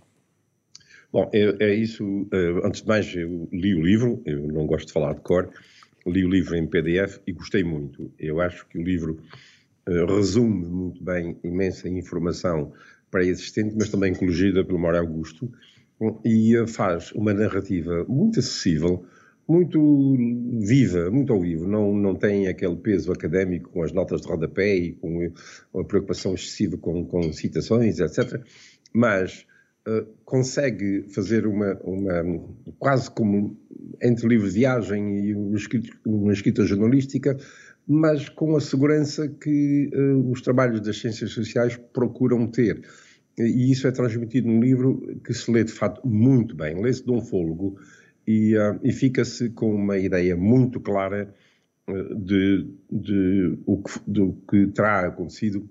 Bom, 1.12 1.30
é, 1.34 1.56
é, 1.60 1.74
isso. 1.74 2.28
Eh, 2.32 2.62
antes 2.64 2.82
de 2.82 2.88
mais, 2.88 3.14
eu 3.16 3.50
li 3.52 3.76
o 3.76 3.84
livro, 3.84 4.22
eu 4.26 4.48
não 4.48 4.66
gosto 4.66 4.88
de 4.88 4.94
falar 4.94 5.14
de 5.14 5.22
cor, 5.22 5.50
li 6.06 6.24
o 6.24 6.30
livro 6.30 6.56
em 6.56 6.68
PDF 6.68 7.20
e 7.26 7.32
gostei 7.32 7.64
muito. 7.64 8.12
Eu 8.20 8.40
acho 8.40 8.66
que 8.68 8.78
o 8.78 8.84
livro 8.84 9.18
resume 10.08 10.66
muito 10.66 11.04
bem 11.04 11.38
imensa 11.44 11.90
informação 11.90 12.72
pré-existente, 13.10 13.76
mas 13.78 13.90
também 13.90 14.14
colhida 14.14 14.64
pelo 14.64 14.80
Mário 14.80 15.00
Augusto, 15.00 15.52
e 16.26 16.56
faz 16.68 17.12
uma 17.12 17.34
narrativa 17.34 18.06
muito 18.08 18.40
acessível, 18.40 19.06
muito 19.48 20.16
viva, 20.60 21.10
muito 21.12 21.34
ao 21.34 21.42
vivo, 21.42 21.68
não, 21.68 21.94
não 21.94 22.16
tem 22.16 22.48
aquele 22.48 22.76
peso 22.76 23.12
académico 23.12 23.70
com 23.70 23.84
as 23.84 23.92
notas 23.92 24.22
de 24.22 24.28
rodapé 24.28 24.76
e 24.76 24.94
com 24.94 25.32
a 25.80 25.84
preocupação 25.84 26.34
excessiva 26.34 26.78
com, 26.78 27.06
com 27.06 27.34
citações, 27.34 28.00
etc. 28.00 28.42
Mas 28.94 29.46
uh, 29.88 30.06
consegue 30.24 31.04
fazer 31.10 31.46
uma, 31.46 31.78
uma, 31.84 32.46
quase 32.80 33.10
como 33.12 33.58
entre 34.02 34.28
livro 34.28 34.48
de 34.48 34.56
viagem 34.56 35.26
e 35.26 35.36
uma 35.36 35.58
escrita, 35.58 35.90
uma 36.06 36.34
escrita 36.34 36.66
jornalística, 36.66 37.38
mas 37.88 38.30
com 38.30 38.56
a 38.56 38.62
segurança 38.62 39.28
que 39.28 39.90
uh, 39.94 40.32
os 40.32 40.42
trabalhos 40.42 40.82
das 40.82 41.00
ciências 41.00 41.32
sociais 41.32 41.78
procuram 41.94 42.48
ter. 42.48 42.82
E 43.38 43.72
isso 43.72 43.88
é 43.88 43.92
transmitido 43.92 44.48
num 44.48 44.62
livro 44.62 45.20
que 45.26 45.34
se 45.34 45.50
lê 45.50 45.64
de 45.64 45.72
facto 45.72 46.06
muito 46.08 46.56
bem, 46.56 46.82
lê-se 46.82 47.04
de 47.04 47.12
um 47.12 47.22
fôlego 47.22 47.78
e, 48.28 48.58
uh, 48.58 48.80
e 48.84 48.92
fica-se 48.92 49.50
com 49.50 49.74
uma 49.74 49.98
ideia 49.98 50.36
muito 50.36 50.80
clara 50.80 51.34
uh, 51.88 52.16
de, 52.16 52.68
de 52.92 53.58
o 53.66 53.82
que, 53.82 54.00
do 54.08 54.34
que 54.50 54.68
terá 54.68 55.08
acontecido 55.08 55.70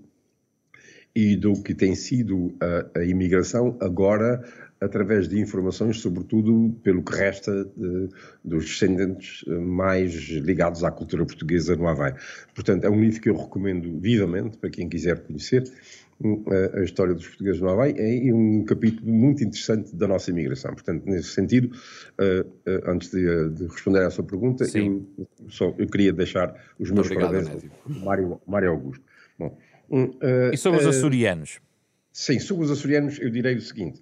e 1.14 1.36
do 1.36 1.54
que 1.62 1.74
tem 1.74 1.94
sido 1.94 2.54
a, 2.60 3.00
a 3.00 3.04
imigração 3.04 3.76
agora 3.80 4.42
através 4.80 5.28
de 5.28 5.38
informações, 5.38 6.00
sobretudo 6.00 6.74
pelo 6.82 7.02
que 7.02 7.14
resta 7.14 7.64
de, 7.76 8.08
dos 8.42 8.64
descendentes 8.64 9.44
eh, 9.46 9.50
mais 9.50 10.14
ligados 10.30 10.82
à 10.82 10.90
cultura 10.90 11.26
portuguesa 11.26 11.76
no 11.76 11.86
Havaí. 11.86 12.14
Portanto, 12.54 12.84
é 12.84 12.90
um 12.90 12.98
livro 12.98 13.20
que 13.20 13.28
eu 13.28 13.36
recomendo 13.36 14.00
vivamente 14.00 14.56
para 14.56 14.70
quem 14.70 14.88
quiser 14.88 15.20
conhecer 15.20 15.64
a, 16.74 16.82
história 16.82 17.14
dos 17.14 17.26
portugueses 17.26 17.60
no 17.60 17.70
Havaí 17.70 17.94
é 17.96 18.32
um 18.32 18.64
capítulo 18.64 19.10
muito 19.10 19.42
interessante 19.42 19.94
da 19.96 20.06
nossa 20.06 20.30
imigração. 20.30 20.72
Portanto, 20.72 21.04
nesse 21.06 21.28
sentido, 21.28 21.74
uh, 22.18 22.46
uh, 22.46 22.90
antes 22.90 23.10
de, 23.10 23.48
de, 23.50 23.66
responder 23.66 24.02
à 24.02 24.10
sua 24.10 24.24
pergunta, 24.24 24.64
eu, 24.76 25.06
só, 25.48 25.74
eu 25.78 25.86
queria 25.86 26.12
deixar 26.12 26.54
os 26.78 26.90
meus 26.90 27.08
parabéns 27.08 27.48
ao 27.48 27.60
Mário, 28.04 28.40
Mário 28.46 28.70
Augusto. 28.70 29.04
Bom, 29.38 29.58
uh, 29.90 30.52
e 30.52 30.56
sobre 30.56 30.80
os 30.80 30.86
açorianos? 30.86 31.58
Sim, 32.12 32.38
sobre 32.38 32.64
os 32.64 32.70
açorianos 32.70 33.18
eu 33.18 33.30
direi 33.30 33.56
o 33.56 33.60
seguinte. 33.60 34.00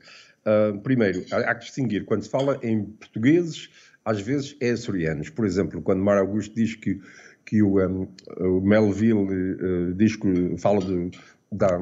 primeiro, 0.83 1.25
há, 1.31 1.51
há 1.51 1.55
que 1.55 1.67
distinguir, 1.67 2.05
quando 2.05 2.23
se 2.23 2.31
fala 2.31 2.59
em 2.63 2.85
portugueses, 2.85 3.71
às 4.05 4.21
vezes 4.21 4.57
é 4.61 4.71
açorianos. 4.71 5.31
Por 5.31 5.45
exemplo, 5.45 5.81
quando 5.83 6.03
Mário 6.03 6.23
Augusto 6.23 6.55
diz 6.55 6.75
que 6.75 7.01
que 7.49 7.63
o, 7.63 7.81
um, 7.81 8.07
o 8.41 8.61
Melville 8.61 9.15
uh, 9.15 9.95
diz 9.95 10.17
que 10.17 10.59
fala 10.59 10.85
de, 10.85 11.11
dá, 11.51 11.79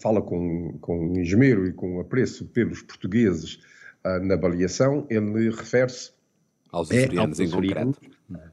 fala 0.00 0.20
com, 0.22 0.78
com 0.80 1.12
esmero 1.18 1.66
e 1.66 1.72
com 1.72 2.00
apreço 2.00 2.46
pelos 2.46 2.82
portugueses 2.82 3.58
uh, 4.04 4.24
na 4.24 4.36
baleação, 4.36 5.06
ele 5.08 5.50
refere-se 5.50 6.12
aos 6.70 6.90
açorianos 6.90 7.40
é, 7.40 7.44
em 7.44 7.50
concreto. 7.50 8.00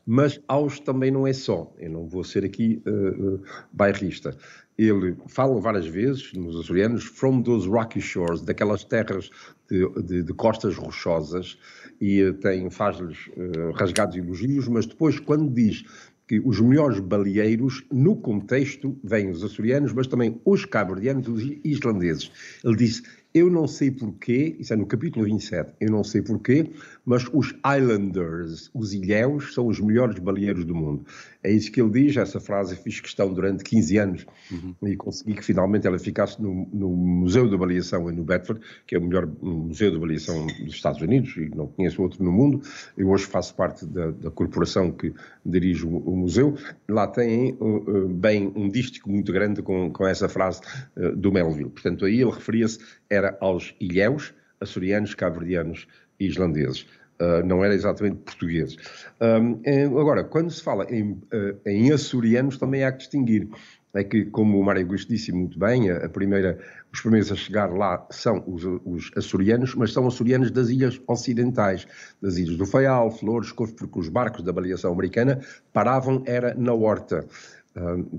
Mas 0.05 0.39
aos 0.47 0.79
também 0.79 1.11
não 1.11 1.27
é 1.27 1.33
só, 1.33 1.73
eu 1.77 1.89
não 1.89 2.07
vou 2.07 2.23
ser 2.23 2.45
aqui 2.45 2.81
uh, 2.87 3.35
uh, 3.35 3.43
bairrista. 3.73 4.35
Ele 4.77 5.17
fala 5.27 5.59
várias 5.59 5.87
vezes 5.87 6.31
nos 6.33 6.57
açorianos, 6.57 7.03
from 7.03 7.41
those 7.41 7.67
rocky 7.67 7.99
shores, 7.99 8.41
daquelas 8.41 8.83
terras 8.83 9.29
de, 9.69 9.87
de, 10.03 10.23
de 10.23 10.33
costas 10.33 10.75
rochosas, 10.77 11.57
e 11.99 12.31
tem, 12.33 12.69
faz-lhes 12.69 13.27
uh, 13.27 13.71
rasgados 13.73 14.15
elogios, 14.15 14.67
mas 14.67 14.85
depois, 14.85 15.19
quando 15.19 15.49
diz 15.53 15.83
que 16.27 16.39
os 16.39 16.59
melhores 16.59 16.99
baleeiros, 16.99 17.85
no 17.91 18.15
contexto, 18.15 18.97
vêm 19.03 19.29
os 19.29 19.43
açorianos, 19.43 19.93
mas 19.93 20.07
também 20.07 20.41
os 20.43 20.65
cabo-verdianos 20.65 21.27
e 21.27 21.31
os 21.31 21.59
islandeses. 21.63 22.31
Ele 22.63 22.75
disse, 22.75 23.03
eu 23.33 23.49
não 23.49 23.67
sei 23.67 23.91
porquê, 23.91 24.55
isso 24.59 24.73
é 24.73 24.75
no 24.77 24.85
capítulo 24.85 25.25
27, 25.25 25.73
eu 25.79 25.91
não 25.91 26.03
sei 26.03 26.21
porquê, 26.21 26.71
mas 27.05 27.27
os 27.31 27.53
Islanders, 27.77 28.69
os 28.73 28.93
ilhéus, 28.93 29.53
são 29.53 29.67
os 29.67 29.79
melhores 29.79 30.17
baleeiros 30.19 30.65
do 30.65 30.73
mundo. 30.73 31.05
É 31.43 31.51
isso 31.51 31.71
que 31.71 31.79
ele 31.79 31.91
diz, 31.91 32.17
essa 32.17 32.39
frase 32.39 32.75
fiz 32.75 32.99
questão 32.99 33.31
durante 33.31 33.63
15 33.63 33.97
anos 33.97 34.25
uhum. 34.51 34.75
e 34.83 34.95
consegui 34.95 35.35
que 35.35 35.45
finalmente 35.45 35.85
ela 35.85 35.99
ficasse 35.99 36.41
no, 36.41 36.67
no 36.73 36.89
Museu 36.89 37.49
da 37.49 37.55
Baleação 37.55 38.09
no 38.11 38.23
Bedford, 38.23 38.61
que 38.87 38.95
é 38.95 38.99
o 38.99 39.01
melhor 39.01 39.27
museu 39.41 39.91
de 39.91 39.99
baleação 39.99 40.45
dos 40.47 40.73
Estados 40.73 41.01
Unidos 41.01 41.35
e 41.37 41.49
não 41.55 41.67
conheço 41.67 42.01
outro 42.01 42.23
no 42.23 42.31
mundo. 42.31 42.61
Eu 42.97 43.09
hoje 43.09 43.25
faço 43.25 43.53
parte 43.55 43.85
da, 43.85 44.11
da 44.11 44.31
corporação 44.31 44.91
que 44.91 45.13
dirige 45.45 45.85
o, 45.85 45.97
o 45.97 46.15
museu. 46.15 46.57
Lá 46.87 47.07
tem 47.07 47.53
uh, 47.59 47.65
uh, 47.65 48.09
bem 48.09 48.51
um 48.55 48.69
dístico 48.69 49.09
muito 49.09 49.31
grande 49.31 49.61
com, 49.61 49.91
com 49.91 50.07
essa 50.07 50.27
frase 50.27 50.61
uh, 50.95 51.15
do 51.15 51.31
Melville. 51.31 51.69
Portanto, 51.69 52.05
aí 52.05 52.21
ele 52.21 52.31
referia-se 52.31 52.79
era 53.09 53.37
aos 53.39 53.75
ilhéus, 53.79 54.33
açorianos, 54.59 55.13
cabo-verdianos 55.13 55.87
e 55.87 56.04
islandeses. 56.19 56.85
Uh, 57.17 57.45
não 57.45 57.63
era 57.63 57.73
exatamente 57.73 58.17
portugueses. 58.17 58.75
Um, 59.21 59.97
agora, 59.97 60.21
quando 60.21 60.51
se 60.51 60.61
fala 60.61 60.85
em, 60.93 61.11
uh, 61.11 61.57
em, 61.65 61.91
açorianos, 61.93 62.57
também 62.57 62.83
há 62.83 62.91
que 62.91 62.99
distinguir. 62.99 63.47
É 63.93 64.03
que, 64.03 64.25
como 64.25 64.59
o 64.59 64.63
Mário 64.65 64.81
Augusto 64.81 65.07
disse 65.07 65.31
muito 65.31 65.57
bem, 65.57 65.89
a, 65.89 66.05
a 66.05 66.09
primeira, 66.09 66.59
os 66.91 66.99
primeiros 66.99 67.31
a 67.31 67.35
chegar 67.35 67.71
lá 67.71 68.05
são 68.11 68.43
os, 68.45 68.65
os, 68.83 69.09
açorianos, 69.15 69.73
mas 69.75 69.93
são 69.93 70.05
açorianos 70.05 70.51
das 70.51 70.67
ilhas 70.67 70.99
ocidentais, 71.07 71.87
das 72.21 72.35
ilhas 72.35 72.57
do 72.57 72.65
Faial, 72.65 73.09
Flores, 73.09 73.53
porque 73.53 73.97
os 73.97 74.09
barcos 74.09 74.43
da 74.43 74.51
baleação 74.51 74.91
americana 74.91 75.39
paravam 75.71 76.21
era 76.25 76.53
na 76.55 76.73
horta. 76.73 77.25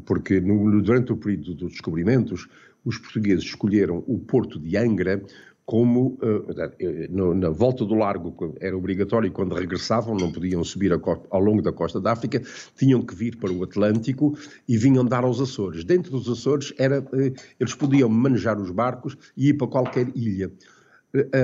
Porque 0.07 0.41
no, 0.41 0.83
durante 0.83 1.13
o 1.13 1.17
período 1.17 1.55
dos 1.55 1.73
descobrimentos, 1.73 2.49
os 2.83 2.97
portugueses 2.97 3.45
escolheram 3.45 4.03
o 4.07 4.19
porto 4.19 4.59
de 4.59 4.77
Angra 4.79 5.23
como 5.67 6.17
uh, 6.23 7.35
na 7.35 7.51
volta 7.51 7.85
do 7.85 7.97
largo 7.97 8.55
era 8.61 8.77
obrigatório 8.77 9.33
quando 9.33 9.57
regressavam, 9.57 10.17
não 10.17 10.31
podiam 10.31 10.63
subir 10.63 10.97
costa, 11.01 11.27
ao 11.29 11.41
longo 11.41 11.61
da 11.61 11.73
costa 11.73 12.01
da 12.01 12.13
África, 12.13 12.41
tinham 12.77 13.03
que 13.03 13.15
vir 13.17 13.37
para 13.37 13.53
o 13.53 13.65
Atlântico 13.65 14.39
e 14.69 14.79
vinham 14.79 15.05
dar 15.05 15.25
aos 15.25 15.41
Açores. 15.41 15.85
Dentro 15.85 16.13
dos 16.13 16.29
Açores 16.29 16.73
era, 16.79 17.01
uh, 17.01 17.35
eles 17.59 17.75
podiam 17.75 18.09
manejar 18.09 18.61
os 18.61 18.71
barcos 18.71 19.19
e 19.37 19.49
ir 19.49 19.55
para 19.55 19.67
qualquer 19.67 20.09
ilha. 20.15 20.53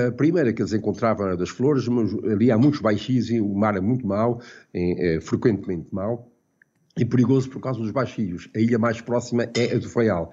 A 0.08 0.12
primeira 0.12 0.52
que 0.52 0.60
eles 0.60 0.72
encontravam 0.72 1.26
era 1.26 1.36
das 1.36 1.48
flores, 1.48 1.88
mas 1.88 2.12
ali 2.24 2.50
há 2.50 2.58
muitos 2.58 2.80
baixios 2.80 3.30
e 3.30 3.40
o 3.40 3.54
mar 3.54 3.74
é 3.76 3.80
muito 3.80 4.06
mau, 4.06 4.40
é, 4.72 5.16
é 5.16 5.20
frequentemente 5.20 5.86
mau 5.90 6.30
e 6.96 7.04
perigoso 7.04 7.48
por 7.48 7.60
causa 7.60 7.80
dos 7.80 7.90
baixios. 7.90 8.50
A 8.54 8.58
ilha 8.58 8.78
mais 8.78 9.00
próxima 9.00 9.44
é 9.56 9.74
a 9.74 9.78
do 9.78 9.88
Faial 9.88 10.32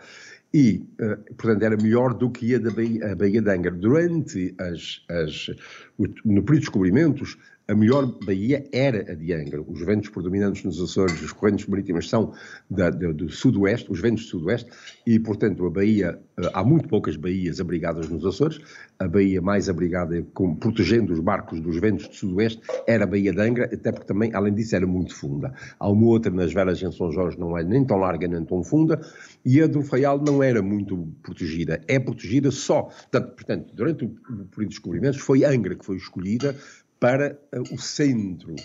e, 0.54 0.84
uh, 1.00 1.36
portanto, 1.36 1.64
era 1.64 1.78
melhor 1.78 2.14
do 2.14 2.30
que 2.30 2.56
a 2.56 2.60
da 2.60 2.72
Baía, 2.72 3.12
a 3.12 3.16
Baía 3.16 3.42
de 3.42 3.52
Angra. 3.52 3.72
Durante 3.72 4.56
as, 4.60 5.04
as, 5.10 5.52
no 5.98 6.42
período 6.44 6.54
de 6.54 6.60
descobrimentos, 6.60 7.38
a 7.70 7.76
melhor 7.76 8.08
baía 8.26 8.66
era 8.72 9.12
a 9.12 9.14
de 9.14 9.32
Angra. 9.32 9.62
Os 9.62 9.80
ventos 9.86 10.10
predominantes 10.10 10.64
nos 10.64 10.82
Açores, 10.82 11.24
as 11.24 11.32
correntes 11.32 11.68
marítimas 11.68 12.10
são 12.10 12.34
da, 12.68 12.90
da, 12.90 13.12
do 13.12 13.30
sudoeste, 13.30 13.92
os 13.92 14.02
ventos 14.02 14.24
do 14.24 14.30
sudoeste, 14.32 14.72
e, 15.06 15.20
portanto, 15.20 15.64
a 15.68 15.70
baía, 15.70 16.20
eh, 16.40 16.50
há 16.52 16.64
muito 16.64 16.88
poucas 16.90 17.16
baías 17.16 17.60
abrigadas 17.60 18.10
nos 18.10 18.26
Açores. 18.26 18.60
A 18.98 19.08
baía 19.08 19.40
mais 19.40 19.70
abrigada, 19.70 20.26
com, 20.34 20.56
protegendo 20.56 21.14
os 21.14 21.20
barcos 21.20 21.62
dos 21.62 21.78
ventos 21.78 22.08
do 22.08 22.16
sudoeste, 22.16 22.60
era 22.88 23.04
a 23.04 23.08
Baía 23.08 23.32
de 23.32 23.40
Angra, 23.40 23.66
até 23.66 23.92
porque 23.92 24.08
também, 24.08 24.34
além 24.34 24.54
disso, 24.54 24.76
era 24.76 24.88
muito 24.88 25.16
funda. 25.16 25.54
Há 25.80 25.88
uma 25.88 26.08
outra 26.08 26.32
nas 26.32 26.52
velas 26.52 26.82
em 26.82 26.92
São 26.92 27.12
Jorge, 27.12 27.40
não 27.40 27.56
é 27.56 27.64
nem 27.64 27.86
tão 27.86 27.98
larga 27.98 28.28
nem 28.28 28.44
tão 28.46 28.64
funda, 28.64 29.00
e 29.46 29.62
a 29.62 29.68
do 29.68 29.84
Faial 29.84 30.20
não 30.20 30.42
era 30.42 30.62
muito 30.62 31.08
protegida. 31.22 31.80
É 31.88 32.00
protegida 32.00 32.50
só. 32.50 32.90
Portanto, 33.12 33.72
durante 33.76 34.06
o 34.06 34.10
período 34.10 34.50
de 34.58 34.66
descobrimentos, 34.66 35.20
foi 35.20 35.46
Angra 35.46 35.76
que 35.76 35.86
foi 35.86 35.98
escolhida 35.98 36.56
para 37.00 37.40
uh, 37.54 37.74
o 37.74 37.78
centro 37.78 38.56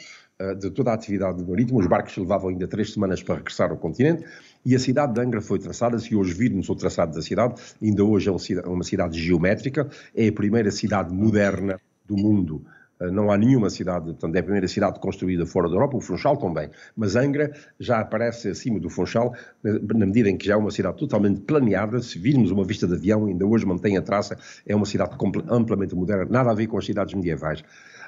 uh, 0.40 0.54
de 0.56 0.70
toda 0.70 0.90
a 0.90 0.94
atividade 0.94 1.42
marítima. 1.44 1.78
Os 1.78 1.86
barcos 1.86 2.16
levavam 2.16 2.50
ainda 2.50 2.66
três 2.66 2.92
semanas 2.92 3.22
para 3.22 3.36
regressar 3.36 3.70
ao 3.70 3.76
continente 3.76 4.24
e 4.64 4.74
a 4.74 4.78
cidade 4.78 5.14
de 5.14 5.20
Angra 5.20 5.40
foi 5.40 5.58
traçada. 5.58 5.98
Se 5.98 6.14
hoje 6.16 6.34
virmos 6.34 6.68
o 6.68 6.74
traçado 6.74 7.14
da 7.14 7.22
cidade, 7.22 7.54
ainda 7.82 8.04
hoje 8.04 8.28
é 8.28 8.32
uma 8.66 8.84
cidade 8.84 9.20
geométrica, 9.20 9.88
é 10.14 10.28
a 10.28 10.32
primeira 10.32 10.70
cidade 10.70 11.14
moderna 11.14 11.80
do 12.06 12.16
mundo. 12.16 12.64
Uh, 13.00 13.10
não 13.10 13.30
há 13.30 13.36
nenhuma 13.36 13.70
cidade, 13.70 14.06
portanto, 14.06 14.34
é 14.36 14.38
a 14.38 14.42
primeira 14.42 14.68
cidade 14.68 15.00
construída 15.00 15.44
fora 15.44 15.68
da 15.68 15.74
Europa, 15.74 15.96
o 15.96 16.00
Funchal 16.00 16.36
também, 16.36 16.70
mas 16.96 17.16
Angra 17.16 17.52
já 17.78 18.00
aparece 18.00 18.48
acima 18.48 18.78
do 18.78 18.88
Funchal, 18.88 19.34
na 19.62 20.06
medida 20.06 20.30
em 20.30 20.36
que 20.36 20.46
já 20.46 20.54
é 20.54 20.56
uma 20.56 20.70
cidade 20.70 20.96
totalmente 20.96 21.40
planeada. 21.40 22.00
Se 22.00 22.18
virmos 22.18 22.52
uma 22.52 22.64
vista 22.64 22.86
de 22.86 22.94
avião, 22.94 23.26
ainda 23.26 23.44
hoje 23.44 23.66
mantém 23.66 23.96
a 23.96 24.02
traça, 24.02 24.38
é 24.64 24.76
uma 24.76 24.86
cidade 24.86 25.16
amplamente 25.48 25.94
moderna, 25.94 26.24
nada 26.30 26.52
a 26.52 26.54
ver 26.54 26.68
com 26.68 26.78
as 26.78 26.86
cidades 26.86 27.14
medievais. 27.14 27.64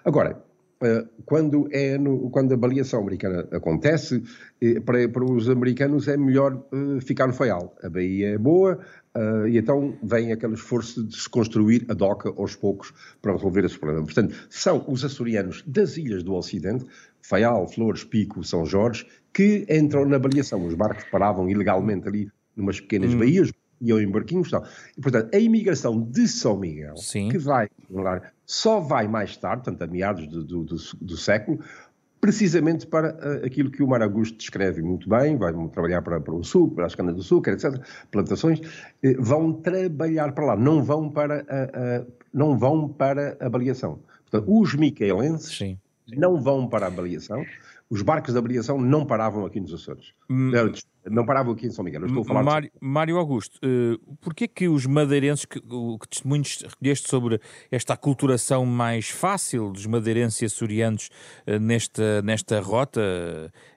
Agora, 0.06 0.40
eh, 0.80 1.04
quando, 1.24 1.68
é 1.72 1.98
no, 1.98 2.30
quando 2.30 2.54
a 2.54 2.56
baleação 2.56 3.00
americana 3.00 3.48
acontece, 3.50 4.22
eh, 4.60 4.78
para, 4.78 5.08
para 5.08 5.24
os 5.24 5.48
americanos 5.50 6.06
é 6.06 6.16
melhor 6.16 6.62
eh, 6.72 7.00
ficar 7.00 7.26
no 7.26 7.32
faial. 7.32 7.74
A 7.82 7.90
Bahia 7.90 8.34
é 8.34 8.38
boa 8.38 8.78
e 9.48 9.56
então 9.56 9.96
vem 10.02 10.30
aquele 10.30 10.52
esforço 10.52 11.02
de 11.02 11.16
se 11.16 11.26
construir 11.30 11.86
a 11.88 11.94
doca 11.94 12.28
aos 12.36 12.54
poucos 12.54 12.92
para 13.22 13.32
resolver 13.32 13.64
esse 13.64 13.78
problema. 13.78 14.04
Portanto, 14.04 14.34
são 14.50 14.84
os 14.86 15.06
açorianos 15.06 15.64
das 15.66 15.96
ilhas 15.96 16.22
do 16.22 16.34
Ocidente, 16.34 16.84
Faial, 17.22 17.66
Flores, 17.66 18.04
Pico, 18.04 18.44
São 18.44 18.66
Jorge, 18.66 19.06
que 19.32 19.66
entram 19.70 20.04
na 20.04 20.18
baleação. 20.18 20.66
Os 20.66 20.74
barcos 20.74 21.04
paravam 21.04 21.48
ilegalmente 21.48 22.06
ali 22.06 22.30
numas 22.54 22.78
pequenas 22.78 23.14
hum. 23.14 23.18
baías, 23.18 23.50
iam 23.80 24.00
em 24.00 24.10
barquinhos. 24.10 24.50
Tal. 24.50 24.64
E, 24.96 25.00
portanto, 25.00 25.34
a 25.34 25.38
imigração 25.38 26.00
de 26.00 26.26
São 26.28 26.58
Miguel, 26.58 26.96
Sim. 26.96 27.28
que 27.28 27.38
vai, 27.38 27.68
só 28.44 28.80
vai 28.80 29.08
mais 29.08 29.36
tarde, 29.36 29.64
portanto, 29.64 29.82
a 29.82 29.86
meados 29.86 30.26
do, 30.26 30.44
do, 30.44 30.64
do, 30.64 30.76
do 31.00 31.16
século, 31.16 31.60
precisamente 32.20 32.86
para 32.86 33.14
uh, 33.14 33.46
aquilo 33.46 33.70
que 33.70 33.82
o 33.82 33.86
Mar 33.86 34.02
Augusto 34.02 34.36
descreve 34.36 34.82
muito 34.82 35.08
bem, 35.08 35.36
vai 35.36 35.52
trabalhar 35.68 36.02
para, 36.02 36.20
para 36.20 36.34
o 36.34 36.42
sul, 36.42 36.70
para 36.70 36.86
as 36.86 36.94
canas 36.94 37.14
do 37.14 37.22
sul, 37.22 37.42
etc., 37.46 37.80
plantações, 38.10 38.58
uh, 38.58 39.22
vão 39.22 39.52
trabalhar 39.52 40.32
para 40.32 40.46
lá, 40.46 40.56
não 40.56 40.82
vão 40.82 41.10
para 41.10 41.44
a, 41.48 42.02
uh, 42.02 42.12
não 42.32 42.58
vão 42.58 42.88
para 42.88 43.36
a 43.40 43.48
baleação. 43.48 44.00
Portanto, 44.28 44.60
os 44.60 44.74
micaelenses 44.74 45.56
Sim. 45.56 45.78
não 46.16 46.40
vão 46.40 46.66
para 46.68 46.86
a 46.88 46.90
baleação, 46.90 47.44
os 47.88 48.02
barcos 48.02 48.34
da 48.34 48.40
aviação 48.40 48.80
não 48.80 49.06
paravam 49.06 49.46
aqui 49.46 49.60
nos 49.60 49.72
Açores. 49.72 50.12
Hum. 50.28 50.50
Não 51.08 51.24
paravam 51.24 51.52
aqui 51.52 51.66
em 51.66 51.70
São 51.70 51.84
Miguel. 51.84 52.04
estou 52.06 52.22
a 52.22 52.24
falar 52.24 52.42
Mário, 52.42 52.70
de... 52.70 52.78
Mário 52.80 53.16
Augusto, 53.16 53.60
uh, 53.64 54.16
porquê 54.20 54.48
que 54.48 54.66
os 54.66 54.86
madeirenses, 54.86 55.44
que, 55.44 55.62
o 55.70 55.96
que 55.98 56.08
testemunhos 56.08 56.64
recolheste 56.66 57.08
sobre 57.08 57.40
esta 57.70 57.94
aculturação 57.94 58.66
mais 58.66 59.08
fácil 59.08 59.70
dos 59.70 59.86
madeirenses 59.86 60.42
e 60.42 60.44
açorianos 60.46 61.10
uh, 61.46 61.60
nesta, 61.60 62.22
nesta 62.22 62.60
rota, 62.60 63.00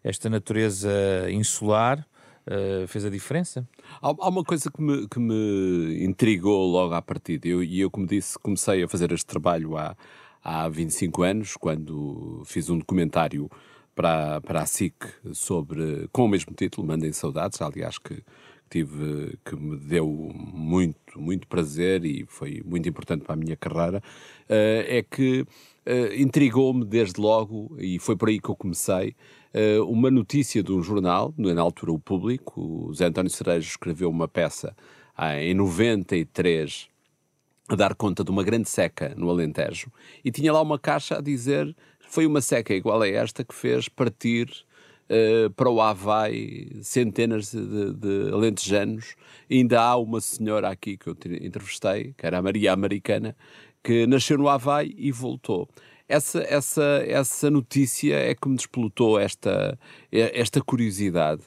esta 0.04 0.28
natureza 0.28 0.92
insular, 1.30 2.04
uh, 2.48 2.88
fez 2.88 3.06
a 3.06 3.12
diferença? 3.12 3.68
Há, 4.02 4.08
há, 4.08 4.30
uma 4.30 4.44
coisa 4.44 4.72
que 4.72 4.82
me, 4.82 5.08
que 5.08 5.20
me 5.20 6.04
intrigou 6.04 6.66
logo 6.68 6.96
à 6.96 7.02
partida, 7.02 7.48
e 7.48 7.52
eu, 7.52 7.64
eu, 7.64 7.92
como 7.92 8.08
disse, 8.08 8.40
comecei 8.40 8.82
a 8.82 8.88
fazer 8.88 9.12
este 9.12 9.28
trabalho 9.28 9.78
há, 9.78 9.96
há 10.44 10.68
25 10.68 11.22
anos, 11.22 11.56
quando 11.56 12.42
fiz 12.48 12.72
um 12.72 12.80
documentário 12.80 13.48
para, 14.00 14.40
para 14.40 14.62
a 14.62 14.66
SIC 14.66 14.94
sobre, 15.34 16.08
com 16.14 16.24
o 16.24 16.28
mesmo 16.30 16.54
título, 16.54 16.88
Mandem 16.88 17.12
Saudades, 17.12 17.62
aliás, 17.62 17.98
que 17.98 18.24
tive, 18.70 19.38
que 19.44 19.58
me 19.58 19.76
deu 19.76 20.08
muito, 20.08 21.20
muito 21.20 21.46
prazer 21.46 22.06
e 22.06 22.24
foi 22.26 22.64
muito 22.66 22.88
importante 22.88 23.26
para 23.26 23.34
a 23.34 23.36
minha 23.36 23.58
carreira, 23.58 23.98
uh, 23.98 24.86
é 24.88 25.04
que 25.04 25.42
uh, 25.42 26.14
intrigou-me 26.18 26.86
desde 26.86 27.20
logo, 27.20 27.76
e 27.78 28.00
foi 28.00 28.16
por 28.16 28.30
aí 28.30 28.40
que 28.40 28.48
eu 28.48 28.56
comecei, 28.56 29.18
uh, 29.54 29.84
uma 29.84 30.10
notícia 30.10 30.64
de 30.64 30.72
um 30.72 30.82
jornal, 30.82 31.34
na 31.38 31.62
altura 31.62 31.92
o 31.92 32.00
Público, 32.00 32.88
o 32.88 32.94
Zé 32.94 33.08
António 33.08 33.30
Cerejo 33.30 33.68
escreveu 33.68 34.10
uma 34.10 34.30
peça 34.30 34.74
em 35.42 35.54
93 35.54 36.89
a 37.70 37.76
dar 37.76 37.96
conta 37.96 38.24
de 38.24 38.32
uma 38.32 38.44
grande 38.44 38.68
seca 38.68 39.14
no 39.16 39.30
Alentejo, 39.30 39.92
e 40.26 40.32
tinha 40.32 40.52
lá 40.52 40.62
uma 40.62 40.80
caixa 40.80 41.18
a 41.18 41.22
dizer 41.22 41.76
foi 42.10 42.26
uma 42.26 42.42
seca 42.42 42.74
igual 42.74 43.02
a 43.04 43.08
esta 43.08 43.44
que 43.44 43.54
fez 43.54 43.88
partir 43.88 44.50
uh, 45.10 45.50
para 45.52 45.70
o 45.70 45.80
Havaí 45.80 46.80
centenas 46.82 47.52
de, 47.52 47.94
de 47.94 48.32
alentejanos. 48.34 49.16
ainda 49.50 49.80
há 49.80 49.96
uma 49.96 50.20
senhora 50.20 50.70
aqui 50.70 50.98
que 50.98 51.08
eu 51.08 51.16
entrevistei, 51.42 52.16
que 52.18 52.26
era 52.26 52.40
a 52.40 52.42
Maria 52.42 52.74
Americana, 52.74 53.36
que 53.84 54.08
nasceu 54.08 54.40
no 54.40 54.50
Havaí 54.50 54.96
e 54.98 55.12
voltou 55.12 55.70
essa, 56.10 56.40
essa, 56.42 57.04
essa 57.06 57.52
notícia 57.52 58.16
é 58.16 58.34
que 58.34 58.50
me 58.50 58.56
despolutou 58.56 59.20
esta, 59.20 59.78
esta 60.12 60.60
curiosidade. 60.60 61.44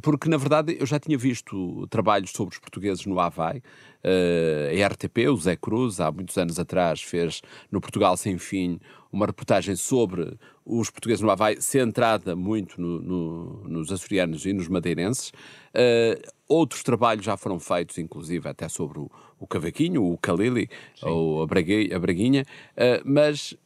Porque, 0.00 0.28
na 0.28 0.36
verdade, 0.36 0.76
eu 0.78 0.86
já 0.86 1.00
tinha 1.00 1.18
visto 1.18 1.84
trabalhos 1.88 2.30
sobre 2.30 2.54
os 2.54 2.60
portugueses 2.60 3.04
no 3.04 3.18
Havaí. 3.18 3.60
Uh, 4.04 4.80
a 4.80 4.86
RTP, 4.86 5.28
o 5.28 5.36
Zé 5.36 5.56
Cruz, 5.56 5.98
há 5.98 6.12
muitos 6.12 6.38
anos 6.38 6.60
atrás, 6.60 7.02
fez 7.02 7.42
no 7.72 7.80
Portugal 7.80 8.16
Sem 8.16 8.38
Fim 8.38 8.78
uma 9.12 9.26
reportagem 9.26 9.74
sobre 9.74 10.38
os 10.64 10.88
portugueses 10.90 11.20
no 11.20 11.30
Havaí, 11.30 11.60
centrada 11.60 12.36
muito 12.36 12.80
no, 12.80 13.00
no, 13.00 13.68
nos 13.68 13.90
açorianos 13.90 14.46
e 14.46 14.52
nos 14.52 14.68
madeirenses. 14.68 15.30
Uh, 15.74 16.22
outros 16.46 16.84
trabalhos 16.84 17.24
já 17.24 17.36
foram 17.36 17.58
feitos, 17.58 17.98
inclusive 17.98 18.48
até 18.48 18.68
sobre 18.68 19.00
o, 19.00 19.10
o 19.40 19.46
cavaquinho, 19.48 20.04
o 20.04 20.16
calili, 20.16 20.70
ou 21.02 21.42
a, 21.42 21.46
braguinha, 21.48 21.96
a 21.96 21.98
braguinha 21.98 22.46
uh, 22.76 23.02
mas 23.04 23.56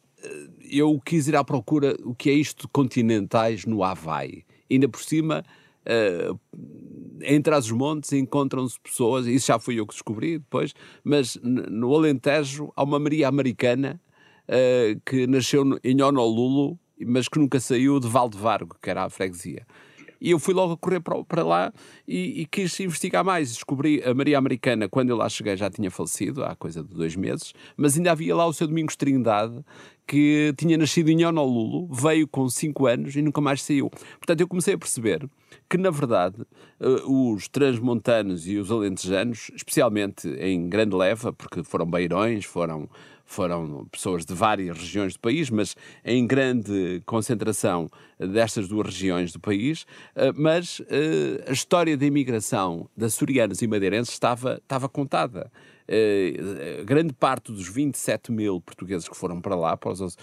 eu 0.70 1.00
quis 1.04 1.28
ir 1.28 1.36
à 1.36 1.44
procura 1.44 1.96
o 2.04 2.14
que 2.14 2.30
é 2.30 2.32
isto 2.32 2.62
de 2.62 2.68
continentais 2.68 3.64
no 3.64 3.82
Havaí. 3.82 4.44
Ainda 4.70 4.88
por 4.88 5.02
cima, 5.02 5.44
uh, 5.86 6.38
entre 7.22 7.54
as 7.54 7.70
montes 7.70 8.12
encontram-se 8.12 8.80
pessoas, 8.80 9.26
isso 9.26 9.48
já 9.48 9.58
fui 9.58 9.78
eu 9.78 9.86
que 9.86 9.94
descobri 9.94 10.38
depois, 10.38 10.74
mas 11.04 11.38
no 11.42 11.94
Alentejo 11.94 12.72
há 12.74 12.82
uma 12.82 12.98
Maria 12.98 13.28
Americana 13.28 14.00
uh, 14.48 15.00
que 15.04 15.26
nasceu 15.26 15.78
em 15.84 16.00
Honolulu, 16.00 16.78
mas 17.04 17.28
que 17.28 17.38
nunca 17.38 17.60
saiu 17.60 17.98
de 18.00 18.08
Valdevargo, 18.08 18.76
que 18.80 18.90
era 18.90 19.04
a 19.04 19.10
freguesia. 19.10 19.66
E 20.22 20.30
eu 20.30 20.38
fui 20.38 20.54
logo 20.54 20.74
a 20.74 20.76
correr 20.76 21.00
para, 21.00 21.42
lá 21.42 21.72
e, 22.06 22.42
e, 22.42 22.46
quis 22.46 22.78
investigar 22.78 23.24
mais. 23.24 23.52
Descobri 23.52 24.00
a 24.04 24.14
Maria 24.14 24.38
Americana, 24.38 24.88
quando 24.88 25.10
eu 25.10 25.16
lá 25.16 25.28
cheguei, 25.28 25.56
já 25.56 25.68
tinha 25.68 25.90
falecido, 25.90 26.44
há 26.44 26.54
coisa 26.54 26.80
de 26.84 26.94
dois 26.94 27.16
meses, 27.16 27.52
mas 27.76 27.96
ainda 27.96 28.12
havia 28.12 28.36
lá 28.36 28.46
o 28.46 28.52
seu 28.52 28.68
Domingos 28.68 28.94
Trindade, 28.94 29.64
que 30.06 30.54
tinha 30.56 30.78
nascido 30.78 31.08
em 31.08 31.24
Honolulu, 31.24 31.88
veio 31.92 32.28
com 32.28 32.48
5 32.48 32.86
anos 32.86 33.16
e 33.16 33.22
nunca 33.22 33.40
mais 33.40 33.62
saiu. 33.62 33.90
Portanto, 33.90 34.40
eu 34.40 34.46
comecei 34.46 34.74
a 34.74 34.78
perceber 34.78 35.28
que, 35.68 35.76
na 35.76 35.90
verdade, 35.90 36.36
eh, 36.78 37.02
os 37.04 37.48
transmontanos 37.48 38.46
e 38.46 38.58
os 38.58 38.70
alentejanos, 38.70 39.50
especialmente 39.56 40.28
em 40.38 40.68
grande 40.68 40.94
leva, 40.94 41.32
porque 41.32 41.64
foram 41.64 41.86
beirões, 41.86 42.44
foram 42.44 42.88
foram 43.32 43.86
pessoas 43.90 44.24
de 44.24 44.34
várias 44.34 44.76
regiões 44.76 45.14
do 45.14 45.20
país, 45.20 45.48
mas 45.48 45.74
em 46.04 46.26
grande 46.26 47.02
concentração 47.06 47.88
destas 48.18 48.68
duas 48.68 48.86
regiões 48.86 49.32
do 49.32 49.40
país, 49.40 49.86
eh, 50.14 50.32
mas 50.34 50.82
eh, 50.88 51.42
a 51.48 51.52
história 51.52 51.96
da 51.96 52.04
imigração 52.04 52.88
de 52.96 53.06
açorianos 53.06 53.62
e 53.62 53.66
madeirenses 53.66 54.12
estava, 54.12 54.60
estava 54.62 54.88
contada. 54.88 55.50
Uh, 55.92 56.84
grande 56.84 57.12
parte 57.12 57.52
dos 57.52 57.68
27 57.68 58.32
mil 58.32 58.60
portugueses 58.60 59.08
que 59.08 59.16
foram 59.16 59.40
para 59.40 59.54
lá, 59.54 59.76
para, 59.76 59.92
os, 59.92 60.16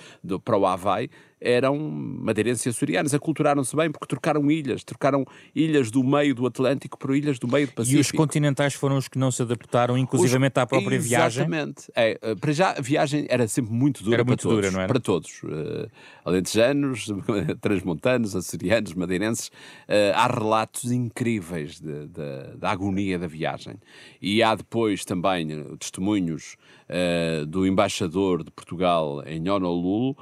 para 0.43 0.58
o 0.58 0.65
Havaí, 0.65 1.10
eram 1.41 1.77
madeirenses 1.77 2.65
e 2.65 2.69
açorianos. 2.69 3.13
Aculturaram-se 3.13 3.75
bem 3.75 3.91
porque 3.91 4.08
trocaram 4.08 4.49
ilhas, 4.51 4.84
trocaram 4.84 5.25
ilhas 5.55 5.89
do 5.89 6.03
meio 6.03 6.36
do 6.36 6.45
Atlântico 6.45 6.97
por 6.97 7.15
ilhas 7.15 7.39
do 7.39 7.47
meio 7.47 7.67
do 7.67 7.73
Pacífico. 7.73 7.97
E 7.97 8.01
os 8.01 8.12
continentais 8.12 8.73
foram 8.73 8.97
os 8.97 9.08
que 9.08 9.17
não 9.17 9.32
se 9.32 9.41
adaptaram, 9.41 9.97
inclusivamente 9.97 10.58
os... 10.58 10.63
à 10.63 10.65
própria 10.65 10.95
Exatamente. 10.95 11.10
viagem? 11.10 11.43
Exatamente. 11.43 11.91
É, 11.95 12.19
eh, 12.21 12.36
para 12.36 12.51
já, 12.51 12.71
a 12.71 12.82
viagem 12.82 13.25
era 13.29 13.47
sempre 13.47 13.71
muito 13.71 14.03
dura 14.03 14.17
era 14.17 14.25
para 14.25 14.32
muito 14.32 14.41
todos. 14.41 14.55
Dura, 14.55 14.71
não 14.71 14.79
era? 14.79 14.88
Para 14.88 14.99
todos. 14.99 15.43
Uh, 15.43 15.89
alentejanos, 16.25 17.08
transmontanos, 17.62 18.36
açorianos, 18.36 18.93
madeirenses. 18.93 19.47
Uh, 19.47 20.13
há 20.13 20.27
relatos 20.27 20.91
incríveis 20.91 21.79
da 21.79 22.71
agonia 22.71 23.17
da 23.17 23.27
viagem. 23.27 23.75
E 24.21 24.43
há 24.43 24.55
depois 24.55 25.05
também 25.05 25.47
testemunhos 25.78 26.56
uh, 26.89 27.45
do 27.45 27.65
embaixador 27.65 28.43
de 28.43 28.52
Portugal 28.52 29.24
em 29.26 29.48
Honolulu, 29.50 30.12
uh, 30.12 30.15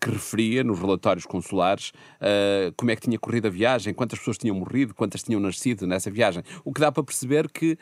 que 0.00 0.10
referia 0.10 0.62
nos 0.62 0.78
relatórios 0.78 1.26
consulares 1.26 1.90
uh, 2.20 2.72
como 2.76 2.90
é 2.90 2.96
que 2.96 3.02
tinha 3.02 3.18
corrido 3.18 3.46
a 3.46 3.50
viagem, 3.50 3.94
quantas 3.94 4.18
pessoas 4.18 4.38
tinham 4.38 4.56
morrido, 4.56 4.94
quantas 4.94 5.22
tinham 5.22 5.40
nascido 5.40 5.86
nessa 5.86 6.10
viagem. 6.10 6.42
O 6.64 6.72
que 6.72 6.80
dá 6.80 6.90
para 6.90 7.02
perceber 7.02 7.50
que 7.50 7.78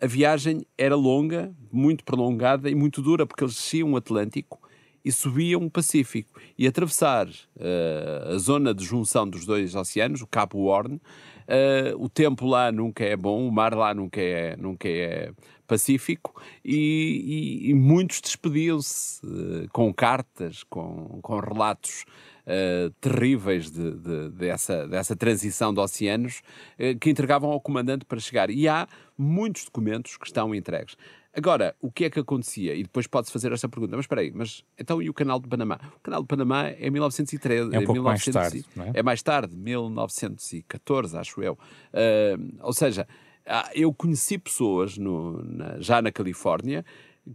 a 0.00 0.06
viagem 0.06 0.64
era 0.76 0.94
longa, 0.94 1.52
muito 1.72 2.04
prolongada 2.04 2.70
e 2.70 2.74
muito 2.74 3.02
dura, 3.02 3.26
porque 3.26 3.42
eles 3.42 3.54
desciam 3.54 3.92
o 3.92 3.96
Atlântico 3.96 4.60
e 5.04 5.10
subiam 5.10 5.64
o 5.64 5.70
Pacífico. 5.70 6.40
E 6.56 6.66
atravessar 6.66 7.28
a 8.30 8.38
zona 8.38 8.72
de 8.72 8.84
junção 8.84 9.28
dos 9.28 9.44
dois 9.44 9.74
oceanos, 9.74 10.22
o 10.22 10.26
Cabo 10.26 10.66
Horn, 10.66 11.00
uh, 11.48 12.02
o 12.02 12.08
tempo 12.08 12.46
lá 12.46 12.70
nunca 12.70 13.04
é 13.04 13.16
bom, 13.16 13.46
o 13.46 13.52
mar 13.52 13.74
lá 13.74 13.94
nunca 13.94 14.20
é, 14.20 14.56
nunca 14.56 14.88
é 14.88 15.32
Pacífico 15.68 16.34
e, 16.64 17.66
e, 17.66 17.70
e 17.70 17.74
muitos 17.74 18.22
despediam-se 18.22 19.20
uh, 19.26 19.68
com 19.70 19.92
cartas, 19.92 20.64
com, 20.64 21.20
com 21.20 21.38
relatos 21.38 22.06
uh, 22.46 22.90
terríveis 23.02 23.70
de, 23.70 23.90
de, 23.92 24.30
dessa, 24.30 24.88
dessa 24.88 25.14
transição 25.14 25.74
de 25.74 25.78
oceanos 25.78 26.40
uh, 26.78 26.98
que 26.98 27.10
entregavam 27.10 27.50
ao 27.50 27.60
comandante 27.60 28.06
para 28.06 28.18
chegar. 28.18 28.48
E 28.48 28.66
há 28.66 28.88
muitos 29.16 29.66
documentos 29.66 30.16
que 30.16 30.26
estão 30.26 30.54
entregues. 30.54 30.96
Agora, 31.34 31.76
o 31.80 31.92
que 31.92 32.06
é 32.06 32.10
que 32.10 32.18
acontecia? 32.18 32.74
E 32.74 32.82
depois 32.82 33.06
pode-se 33.06 33.32
fazer 33.32 33.52
esta 33.52 33.68
pergunta, 33.68 33.96
mas 33.96 34.04
espera 34.04 34.22
aí, 34.22 34.32
mas 34.34 34.64
então 34.78 35.00
e 35.00 35.10
o 35.10 35.14
Canal 35.14 35.38
de 35.38 35.48
Panamá? 35.48 35.78
O 35.96 36.00
Canal 36.00 36.22
de 36.22 36.26
Panamá 36.26 36.68
é 36.68 36.90
1913. 36.90 37.74
É 37.74 37.78
um 37.78 37.84
pouco 37.84 37.92
1900, 37.92 38.34
mais 38.34 38.50
tarde, 38.50 38.66
não 38.74 38.84
é? 38.84 38.92
É 38.94 39.02
mais 39.02 39.22
tarde, 39.22 39.56
1914, 39.56 41.16
acho 41.16 41.42
eu. 41.42 41.52
Uh, 41.92 42.56
ou 42.62 42.72
seja, 42.72 43.06
ah, 43.46 43.70
eu 43.74 43.92
conheci 43.94 44.38
pessoas 44.38 44.98
no, 44.98 45.42
na, 45.42 45.80
já 45.80 46.02
na 46.02 46.12
Califórnia 46.12 46.84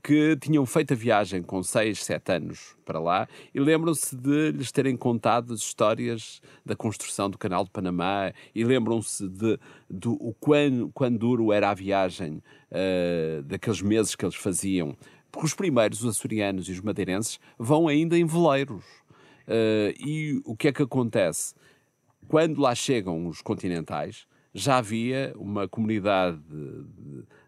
que 0.01 0.36
tinham 0.38 0.65
feito 0.65 0.93
a 0.93 0.95
viagem 0.95 1.43
com 1.43 1.62
6, 1.62 2.03
7 2.03 2.32
anos 2.32 2.75
para 2.86 2.99
lá 2.99 3.27
e 3.53 3.60
lembram-se 3.60 4.15
de 4.15 4.51
lhes 4.51 4.71
terem 4.71 4.97
contado 4.97 5.53
as 5.53 5.60
histórias 5.60 6.41
da 6.65 6.75
construção 6.75 7.29
do 7.29 7.38
Canal 7.38 7.63
de 7.63 7.69
Panamá 7.69 8.34
e 8.56 8.63
lembram-se 8.63 9.27
de, 9.27 9.60
do 9.89 10.13
o 10.13 10.34
quão, 10.34 10.89
quão 10.93 11.12
duro 11.15 11.51
era 11.51 11.69
a 11.69 11.73
viagem 11.73 12.41
uh, 12.71 13.43
daqueles 13.43 13.82
meses 13.82 14.15
que 14.15 14.25
eles 14.25 14.36
faziam. 14.36 14.95
Porque 15.32 15.47
os 15.47 15.53
primeiros, 15.53 16.03
os 16.03 16.17
açorianos 16.17 16.67
e 16.69 16.71
os 16.71 16.82
madeirenses, 16.82 17.39
vão 17.58 17.88
ainda 17.88 18.17
em 18.17 18.25
veleiros. 18.25 18.84
Uh, 19.47 19.93
e 19.99 20.41
o 20.45 20.56
que 20.56 20.69
é 20.69 20.71
que 20.71 20.82
acontece? 20.82 21.53
Quando 22.27 22.62
lá 22.62 22.73
chegam 22.73 23.27
os 23.27 23.41
continentais, 23.41 24.25
já 24.53 24.77
havia 24.77 25.34
uma 25.36 25.67
comunidade 25.67 26.39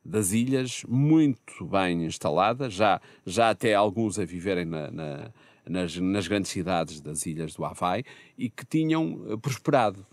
das 0.05 0.31
ilhas 0.31 0.83
muito 0.87 1.65
bem 1.65 2.05
instalada, 2.05 2.69
já, 2.69 3.01
já 3.25 3.49
até 3.49 3.73
alguns 3.73 4.19
a 4.19 4.25
viverem 4.25 4.65
na, 4.65 4.91
na, 4.91 5.31
nas, 5.67 5.95
nas 5.97 6.27
grandes 6.27 6.51
cidades 6.51 7.01
das 7.01 7.25
ilhas 7.25 7.55
do 7.55 7.65
Havaí 7.65 8.03
e 8.37 8.47
que 8.47 8.63
tinham 8.63 9.25
eh, 9.27 9.37
prosperado. 9.37 10.05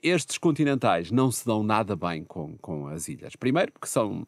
Estes 0.00 0.38
continentais 0.38 1.10
não 1.10 1.32
se 1.32 1.44
dão 1.44 1.62
nada 1.62 1.96
bem 1.96 2.24
com, 2.24 2.56
com 2.58 2.86
as 2.86 3.08
ilhas. 3.08 3.34
Primeiro, 3.34 3.72
porque 3.72 3.88
são, 3.88 4.26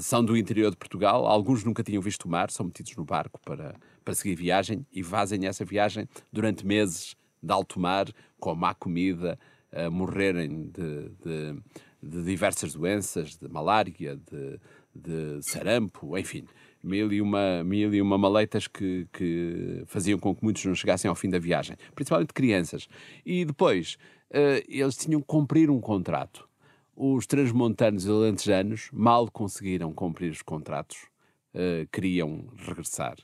são 0.00 0.24
do 0.24 0.36
interior 0.36 0.70
de 0.70 0.76
Portugal, 0.76 1.24
alguns 1.24 1.62
nunca 1.62 1.82
tinham 1.84 2.02
visto 2.02 2.24
o 2.24 2.28
mar, 2.28 2.50
são 2.50 2.66
metidos 2.66 2.96
no 2.96 3.04
barco 3.04 3.40
para, 3.40 3.76
para 4.04 4.14
seguir 4.14 4.34
viagem 4.34 4.84
e 4.92 5.02
fazem 5.02 5.46
essa 5.46 5.64
viagem 5.64 6.08
durante 6.32 6.66
meses 6.66 7.16
de 7.40 7.52
alto 7.52 7.78
mar, 7.78 8.06
com 8.40 8.54
má 8.54 8.74
comida, 8.74 9.38
a 9.74 9.90
morrerem 9.90 10.70
de, 10.70 11.08
de, 11.22 11.62
de 12.02 12.22
diversas 12.22 12.74
doenças, 12.74 13.36
de 13.36 13.48
malária, 13.48 14.16
de, 14.16 14.60
de 14.94 15.42
sarampo, 15.42 16.16
enfim, 16.16 16.46
mil 16.82 17.12
e 17.12 17.20
uma, 17.20 17.64
mil 17.64 17.92
e 17.92 18.00
uma 18.00 18.16
maleitas 18.16 18.68
que, 18.68 19.08
que 19.12 19.82
faziam 19.86 20.18
com 20.18 20.34
que 20.34 20.44
muitos 20.44 20.64
não 20.64 20.74
chegassem 20.74 21.08
ao 21.08 21.14
fim 21.14 21.28
da 21.28 21.38
viagem, 21.38 21.76
principalmente 21.94 22.32
crianças. 22.32 22.88
E 23.26 23.44
depois, 23.44 23.96
uh, 24.30 24.62
eles 24.68 24.96
tinham 24.96 25.20
que 25.20 25.26
cumprir 25.26 25.70
um 25.70 25.80
contrato. 25.80 26.48
Os 26.94 27.26
transmontanos 27.26 28.06
e 28.06 28.10
alentejanos 28.10 28.88
mal 28.92 29.28
conseguiram 29.28 29.92
cumprir 29.92 30.30
os 30.30 30.42
contratos, 30.42 31.08
uh, 31.54 31.88
queriam 31.90 32.46
regressar. 32.56 33.16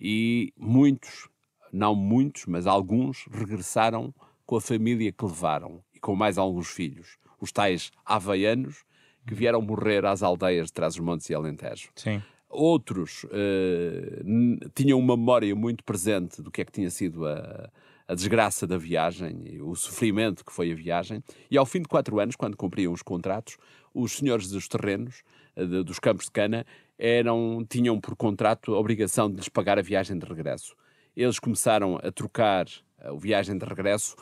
E 0.00 0.52
muitos, 0.56 1.28
não 1.72 1.96
muitos, 1.96 2.46
mas 2.46 2.66
alguns, 2.66 3.26
regressaram 3.32 4.14
com 4.46 4.56
a 4.56 4.60
família 4.60 5.12
que 5.12 5.24
levaram 5.24 5.82
e 5.98 6.00
com 6.00 6.14
mais 6.14 6.38
alguns 6.38 6.68
filhos, 6.68 7.18
os 7.40 7.50
tais 7.50 7.90
havaianos 8.06 8.84
que 9.26 9.34
vieram 9.34 9.60
morrer 9.60 10.06
às 10.06 10.22
aldeias 10.22 10.68
de 10.68 10.72
Trás-os-Montes 10.72 11.28
e 11.28 11.34
Alentejo. 11.34 11.90
Sim. 11.96 12.22
Outros 12.48 13.24
uh, 13.24 14.70
tinham 14.74 14.98
uma 14.98 15.16
memória 15.16 15.54
muito 15.54 15.84
presente 15.84 16.40
do 16.40 16.50
que 16.50 16.62
é 16.62 16.64
que 16.64 16.72
tinha 16.72 16.88
sido 16.88 17.26
a, 17.26 17.68
a 18.06 18.14
desgraça 18.14 18.66
da 18.66 18.78
viagem, 18.78 19.42
e 19.44 19.60
o 19.60 19.74
sofrimento 19.74 20.44
que 20.44 20.52
foi 20.52 20.72
a 20.72 20.74
viagem, 20.74 21.22
e 21.50 21.58
ao 21.58 21.66
fim 21.66 21.82
de 21.82 21.88
quatro 21.88 22.18
anos, 22.20 22.36
quando 22.36 22.56
cumpriam 22.56 22.92
os 22.92 23.02
contratos, 23.02 23.58
os 23.92 24.12
senhores 24.12 24.48
dos 24.48 24.66
terrenos, 24.66 25.22
uh, 25.56 25.66
de, 25.66 25.82
dos 25.82 25.98
campos 25.98 26.26
de 26.26 26.30
cana, 26.30 26.64
eram, 26.98 27.66
tinham 27.68 28.00
por 28.00 28.16
contrato 28.16 28.74
a 28.74 28.78
obrigação 28.78 29.28
de 29.28 29.36
lhes 29.36 29.48
pagar 29.48 29.78
a 29.78 29.82
viagem 29.82 30.18
de 30.18 30.26
regresso. 30.26 30.74
Eles 31.14 31.38
começaram 31.38 31.96
a 32.02 32.10
trocar 32.10 32.66
a 32.98 33.12
viagem 33.12 33.58
de 33.58 33.64
regresso 33.64 34.16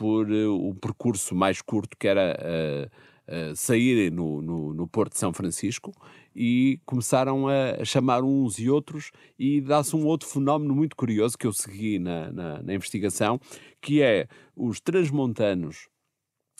por 0.00 0.30
uh, 0.30 0.54
o 0.54 0.74
percurso 0.74 1.34
mais 1.34 1.60
curto, 1.60 1.94
que 1.94 2.08
era 2.08 2.34
uh, 2.40 3.50
uh, 3.52 3.54
sair 3.54 4.10
no, 4.10 4.40
no, 4.40 4.72
no, 4.72 4.88
Porto 4.88 5.12
de 5.12 5.18
São 5.18 5.30
Francisco 5.30 5.92
e 6.34 6.80
começaram 6.86 7.46
a, 7.46 7.82
a 7.82 7.84
chamar 7.84 8.24
uns 8.24 8.58
e 8.58 8.70
outros 8.70 9.10
e 9.38 9.60
dá-se 9.60 9.94
um 9.94 10.06
outro 10.06 10.26
fenómeno 10.26 10.74
muito 10.74 10.96
curioso 10.96 11.36
que 11.36 11.46
eu 11.46 11.52
segui 11.52 11.98
na, 11.98 12.32
na, 12.32 12.62
na 12.62 12.72
investigação, 12.72 13.38
que 13.78 14.00
é 14.00 14.26
os 14.56 14.80
transmontanos 14.80 15.90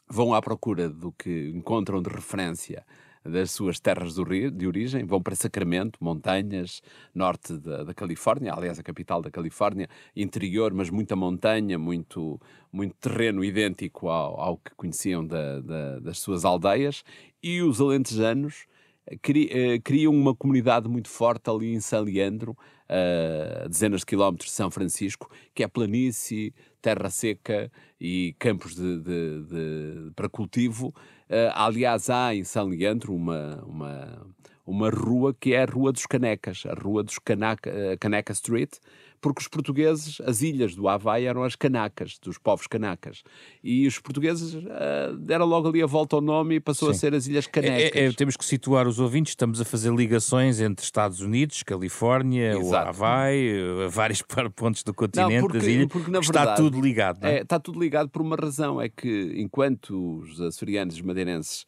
vão 0.07 0.35
à 0.35 0.43
procura 0.43 0.91
do 0.91 1.11
que 1.11 1.49
encontram 1.55 2.03
de 2.03 2.11
referência 2.11 2.85
das 3.25 3.51
suas 3.51 3.79
terras 3.79 4.15
de 4.15 4.67
origem, 4.67 5.05
vão 5.05 5.23
para 5.23 5.35
Sacramento, 5.35 5.99
montanhas, 6.01 6.83
norte 7.15 7.57
da, 7.59 7.85
da, 7.85 7.95
Califórnia, 7.95 8.53
aliás, 8.55 8.79
a 8.79 8.83
capital 8.83 9.21
da 9.21 9.31
Califórnia, 9.31 9.89
interior, 10.17 10.73
mas 10.73 10.91
muita 10.91 11.15
montanha, 11.15 11.79
muito, 11.79 12.41
muito 12.73 12.95
terreno 13.01 13.45
idêntico 13.45 14.09
ao, 14.09 14.41
ao 14.41 14.57
que 14.57 14.75
conheciam 14.75 15.27
da, 15.27 15.61
da, 15.61 15.99
das 16.01 16.19
suas 16.19 16.45
aldeias, 16.45 17.05
e 17.43 17.63
os 17.63 17.81
alentejanos 17.81 18.67
eh, 19.07 19.79
criam 19.81 20.15
uma 20.15 20.35
comunidade 20.35 20.89
muito 20.89 21.09
forte 21.09 21.51
ali 21.51 21.73
em 21.75 21.81
San 21.81 22.01
Leandro, 22.01 22.57
a 22.89 23.69
dezenas 23.69 24.01
de 24.01 24.07
quilómetros 24.07 24.51
de 24.51 24.57
São 24.57 24.71
Francisco, 24.71 25.31
que 25.55 25.63
é 25.63 25.69
planície, 25.69 26.53
terra 26.83 27.09
seca 27.11 27.71
e 28.01 28.35
campos 28.39 28.75
de, 28.75 28.99
de, 29.01 29.45
de 29.45 30.11
para 30.15 30.29
cultivo. 30.29 30.93
Uh, 31.31 31.55
aliás, 31.55 32.11
há 32.11 32.35
em 32.35 32.43
São 32.43 32.67
Leandro 32.67 33.15
uma, 33.15 33.63
uma, 33.65 34.27
uma 34.67 34.91
rua 34.91 35.33
que 35.33 35.55
é 35.55 35.63
a 35.63 35.65
Rua 35.65 35.93
dos 35.93 36.05
Canecas, 36.05 36.65
a 36.67 36.75
Rua 36.75 37.05
dos 37.05 37.21
Caneca, 37.21 37.71
uh, 37.71 37.97
Caneca 38.01 38.33
Street, 38.33 38.73
porque 39.21 39.43
os 39.43 39.49
portugueses, 39.49 40.21
as 40.23 40.41
ilhas 40.43 40.75
do 40.75 40.89
Havaí 40.89 41.25
eram 41.25 41.45
as 41.45 41.55
canacas, 41.55 42.19
dos 42.19 42.39
povos 42.39 42.67
canacas. 42.67 43.23
E 43.63 43.87
os 43.87 43.99
portugueses 43.99 44.55
uh, 44.55 45.17
deram 45.19 45.45
logo 45.45 45.69
ali 45.69 45.83
a 45.83 45.87
volta 45.87 46.17
ao 46.17 46.23
nome 46.23 46.57
e 46.57 46.61
passou 46.61 46.89
Sim. 46.89 46.95
a 46.95 46.99
ser 46.99 47.15
as 47.15 47.27
Ilhas 47.27 47.47
Canecas. 47.47 47.95
É, 47.95 48.07
é, 48.07 48.13
temos 48.13 48.37
que 48.37 48.45
situar 48.45 48.89
os 48.89 48.99
ouvintes, 48.99 49.33
estamos 49.33 49.61
a 49.61 49.65
fazer 49.65 49.93
ligações 49.93 50.61
entre 50.61 50.85
Estados 50.85 51.21
Unidos, 51.21 51.63
Califórnia, 51.63 52.53
Exato. 52.53 52.87
o 52.87 52.89
Havaí, 52.89 53.49
eh, 53.49 53.89
vários 53.89 54.23
pontos 54.57 54.83
do 54.83 54.95
continente, 54.95 55.35
não, 55.35 55.41
porque, 55.43 55.59
das 55.59 55.67
ilhas, 55.67 55.87
porque, 55.89 56.11
verdade, 56.11 56.29
está 56.29 56.55
tudo 56.55 56.81
ligado. 56.81 57.25
É? 57.25 57.37
É, 57.37 57.43
está 57.43 57.61
tudo 57.61 57.79
ligado 57.79 58.09
por 58.09 58.23
uma 58.23 58.37
razão, 58.37 58.81
é 58.81 58.89
que 58.89 59.35
enquanto 59.37 60.21
os 60.21 60.41
açorianos 60.41 60.95
e 60.95 61.01
os 61.01 61.07
madeirenses 61.07 61.67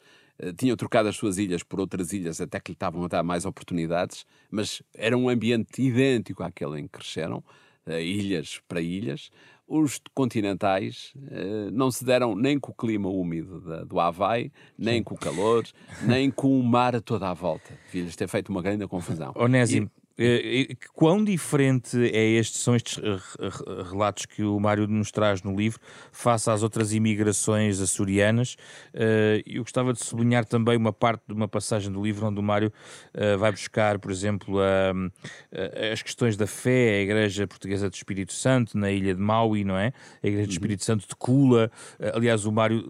tinham 0.56 0.76
trocado 0.76 1.08
as 1.08 1.16
suas 1.16 1.38
ilhas 1.38 1.62
por 1.62 1.78
outras 1.80 2.12
ilhas 2.12 2.40
até 2.40 2.58
que 2.58 2.72
lhe 2.72 2.74
estavam 2.74 3.04
a 3.04 3.08
dar 3.08 3.22
mais 3.22 3.44
oportunidades, 3.44 4.26
mas 4.50 4.82
era 4.94 5.16
um 5.16 5.28
ambiente 5.28 5.80
idêntico 5.82 6.42
àquele 6.42 6.80
em 6.80 6.84
que 6.84 6.98
cresceram, 6.98 7.44
uh, 7.86 7.92
ilhas 7.92 8.60
para 8.66 8.80
ilhas. 8.80 9.30
Os 9.66 10.00
continentais 10.12 11.12
uh, 11.16 11.70
não 11.72 11.90
se 11.90 12.04
deram 12.04 12.34
nem 12.34 12.58
com 12.58 12.72
o 12.72 12.74
clima 12.74 13.08
úmido 13.08 13.86
do 13.86 14.00
Havaí, 14.00 14.52
nem 14.76 15.02
com 15.02 15.14
o 15.14 15.18
calor, 15.18 15.64
nem 16.02 16.30
com 16.30 16.58
o 16.58 16.62
mar 16.62 16.96
a 16.96 17.00
toda 17.00 17.30
a 17.30 17.34
volta. 17.34 17.78
Devia-lhes 17.86 18.16
ter 18.16 18.28
feito 18.28 18.48
uma 18.48 18.60
grande 18.60 18.86
confusão. 18.86 19.32
Onésimo, 19.36 19.86
eh, 19.86 20.01
quão 20.94 21.24
diferente 21.24 21.96
é 22.12 22.24
estes, 22.24 22.60
são 22.60 22.76
estes 22.76 23.00
relatos 23.90 24.26
que 24.26 24.42
o 24.42 24.58
Mário 24.60 24.86
nos 24.86 25.10
traz 25.10 25.42
no 25.42 25.54
livro 25.54 25.80
face 26.10 26.50
às 26.50 26.62
outras 26.62 26.92
imigrações 26.92 27.80
açorianas? 27.80 28.56
Eh, 28.94 29.42
eu 29.46 29.62
gostava 29.62 29.92
de 29.92 30.04
sublinhar 30.04 30.44
também 30.44 30.76
uma 30.76 30.92
parte 30.92 31.22
de 31.26 31.32
uma 31.32 31.48
passagem 31.48 31.90
do 31.90 32.02
livro 32.02 32.26
onde 32.26 32.38
o 32.38 32.42
Mário 32.42 32.72
eh, 33.14 33.36
vai 33.36 33.50
buscar, 33.50 33.98
por 33.98 34.10
exemplo, 34.10 34.58
as 35.92 36.02
questões 36.02 36.36
da 36.36 36.46
fé, 36.46 36.98
a 36.98 37.02
Igreja 37.02 37.46
Portuguesa 37.46 37.88
do 37.88 37.94
Espírito 37.94 38.32
Santo 38.32 38.76
na 38.76 38.90
ilha 38.90 39.14
de 39.14 39.20
Maui, 39.20 39.64
não 39.64 39.76
é? 39.76 39.92
A 40.22 40.26
Igreja 40.26 40.46
do 40.46 40.50
uhum. 40.50 40.52
Espírito 40.52 40.84
Santo 40.84 41.08
de 41.08 41.16
Kula. 41.16 41.70
Aliás, 42.14 42.44
o 42.44 42.52
Mário, 42.52 42.82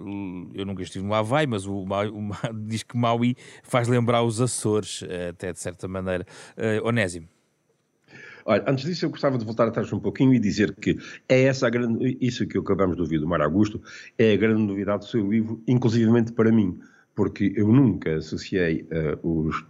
eu 0.54 0.66
nunca 0.66 0.82
estive 0.82 1.04
no 1.04 1.14
Havaí, 1.14 1.46
mas 1.46 1.66
o 1.66 1.84
Mário, 1.84 2.14
o 2.14 2.22
Mário 2.22 2.54
diz 2.66 2.82
que 2.82 2.96
Maui 2.96 3.36
faz 3.62 3.88
lembrar 3.88 4.22
os 4.22 4.40
Açores, 4.40 5.04
até 5.28 5.52
de 5.52 5.60
certa 5.60 5.86
maneira. 5.86 6.26
Onésimo. 6.84 7.21
Olha, 8.44 8.64
antes 8.66 8.84
disso 8.84 9.04
eu 9.04 9.10
gostava 9.10 9.38
de 9.38 9.44
voltar 9.44 9.68
atrás 9.68 9.92
um 9.92 10.00
pouquinho 10.00 10.34
e 10.34 10.38
dizer 10.38 10.74
que 10.74 10.98
é 11.28 11.44
essa 11.44 11.66
a 11.66 11.70
grande, 11.70 12.16
isso 12.20 12.46
que 12.46 12.58
acabamos 12.58 12.96
de 12.96 13.02
ouvir 13.02 13.18
do 13.18 13.26
Mário 13.26 13.44
Augusto, 13.44 13.80
é 14.18 14.32
a 14.32 14.36
grande 14.36 14.62
novidade 14.62 15.04
do 15.04 15.10
seu 15.10 15.30
livro, 15.30 15.62
inclusivamente 15.66 16.32
para 16.32 16.50
mim, 16.50 16.78
porque 17.14 17.52
eu 17.56 17.68
nunca 17.68 18.16
associei 18.16 18.86
uh, 19.22 19.46
os 19.46 19.64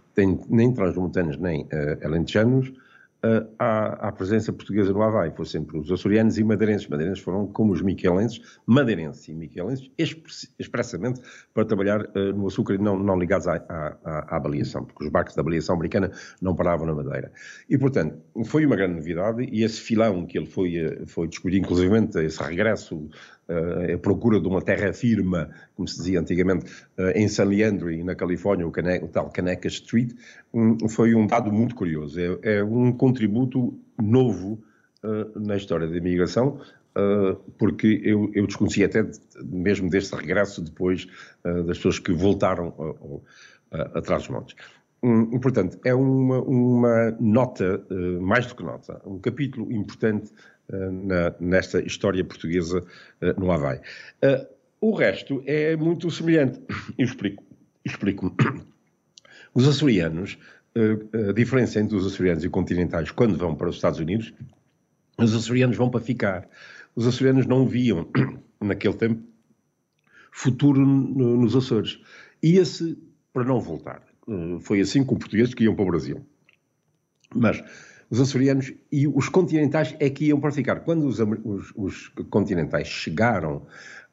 nem 0.49 0.73
transmontanos 0.73 1.37
nem 1.37 1.63
uh, 1.63 2.05
alentejanos 2.05 2.71
à, 3.57 4.09
à, 4.09 4.11
presença 4.11 4.51
portuguesa 4.51 4.91
no 4.91 5.01
Havaí. 5.01 5.31
Foi 5.31 5.45
sempre 5.45 5.77
os 5.77 5.91
açorianos 5.91 6.37
e 6.37 6.43
madeirenses. 6.43 6.87
Madeirenses 6.87 7.23
foram 7.23 7.47
como 7.47 7.71
os 7.71 7.81
miquelenses, 7.81 8.41
madeirenses 8.65 9.27
e 9.29 9.33
miquelenses, 9.33 9.89
expressamente 10.59 11.21
para 11.53 11.65
trabalhar 11.65 12.01
uh, 12.01 12.33
no 12.35 12.47
açúcar 12.47 12.73
e 12.73 12.77
não, 12.77 12.99
não 12.99 13.17
ligados 13.17 13.47
à, 13.47 13.55
à, 13.55 14.35
à, 14.35 14.39
baleação, 14.39 14.83
porque 14.83 15.05
os 15.05 15.09
barcos 15.09 15.35
da 15.35 15.43
baleação 15.43 15.75
americana 15.75 16.11
não 16.41 16.55
paravam 16.55 16.85
na 16.85 16.93
Madeira. 16.93 17.31
E, 17.69 17.77
portanto, 17.77 18.17
foi 18.45 18.65
uma 18.65 18.75
grande 18.75 18.95
novidade 18.95 19.43
e 19.43 19.63
esse 19.63 19.79
filão 19.79 20.25
que 20.25 20.37
ele 20.37 20.47
foi, 20.47 20.75
eh, 20.75 21.05
foi 21.05 21.27
discutir, 21.27 21.57
inclusive 21.57 21.93
esse 22.23 22.41
regresso 22.41 23.09
a 23.93 23.97
procura 23.97 24.39
de 24.39 24.47
uma 24.47 24.61
terra 24.61 24.93
firme, 24.93 25.47
como 25.75 25.87
se 25.87 25.97
dizia 25.97 26.19
antigamente, 26.19 26.65
uh, 26.97 27.09
em 27.15 27.27
San 27.27 27.45
Leandro 27.45 27.91
na 28.03 28.15
Califórnia, 28.15 28.65
o, 28.65 28.71
o 28.71 29.07
tal 29.07 29.29
Caneca 29.29 29.67
Street, 29.67 30.11
um, 30.53 30.87
foi 30.87 31.13
um 31.13 31.27
dado 31.27 31.51
muito 31.51 31.75
curioso. 31.75 32.19
É, 32.19 32.57
é 32.57 32.63
um 32.63 32.91
contributo 32.91 33.77
novo 34.01 34.63
uh, 35.03 35.39
na 35.39 35.57
história 35.57 35.87
da 35.87 35.97
imigração, 35.97 36.59
porque 37.57 37.99
eu, 38.03 38.29
eu 38.35 38.45
até 38.85 39.03
mesmo 39.43 39.89
deste 39.89 40.15
regresso 40.15 40.61
depois 40.61 41.07
das 41.43 41.77
pessoas 41.77 41.97
que 41.97 42.13
voltaram 42.13 42.71
atrás 43.71 44.21
dos 44.21 44.29
montes. 44.29 44.55
Um, 45.03 45.37
portanto, 45.39 45.77
é 45.83 45.93
uma, 45.93 46.41
uma 46.41 47.11
nota, 47.19 47.85
uh, 47.91 48.21
mais 48.21 48.45
do 48.47 48.55
que 48.55 48.63
nota, 48.63 49.01
um 49.05 49.19
capítulo 49.19 49.69
importante 49.69 50.31
uh, 50.69 50.91
na, 50.91 51.35
nesta 51.41 51.81
história 51.81 52.23
portuguesa 52.23 52.79
uh, 52.79 53.39
no 53.39 53.51
Havaí. 53.51 53.81
o 54.79 54.93
resto 54.93 55.43
é 55.45 55.75
muito 55.75 56.09
semelhante. 56.09 56.61
Eu 56.97 57.03
explico. 57.05 57.43
Explico. 57.83 58.33
Os 59.53 59.67
açorianos, 59.67 60.39
a 61.29 61.31
diferença 61.31 61.79
entre 61.79 61.95
os 61.95 62.07
açorianos 62.07 62.43
e 62.43 62.49
continentais 62.49 63.11
quando 63.11 63.37
vão 63.37 63.53
para 63.53 63.69
os 63.69 63.75
Estados 63.75 63.99
Unidos, 63.99 64.33
os 65.15 65.35
açorianos 65.35 65.77
vão 65.77 65.91
para 65.91 66.01
ficar. 66.01 66.49
Os 66.95 67.05
açorianos 67.05 67.45
não 67.45 67.67
viam, 67.67 68.09
naquele 68.59 68.95
tempo, 68.95 69.21
futuro 70.31 70.83
no, 70.83 71.37
nos 71.37 71.55
Açores 71.55 72.01
ia-se 72.41 72.97
para 73.31 73.43
não 73.43 73.59
voltar. 73.59 74.01
Uh, 74.27 74.59
foi 74.59 74.81
assim 74.81 75.03
com 75.03 75.17
portugueses 75.17 75.53
que 75.53 75.63
iam 75.63 75.75
para 75.75 75.83
o 75.83 75.87
Brasil. 75.87 76.25
Mas 77.35 77.63
os 78.09 78.21
açorianos 78.21 78.71
e 78.91 79.07
os 79.07 79.27
continentais 79.27 79.95
é 79.99 80.09
que 80.09 80.25
iam 80.25 80.39
para 80.39 80.51
ficar. 80.51 80.81
Quando 80.81 81.07
os, 81.07 81.19
os, 81.19 81.73
os 81.75 82.07
continentais 82.29 82.87
chegaram, 82.87 83.65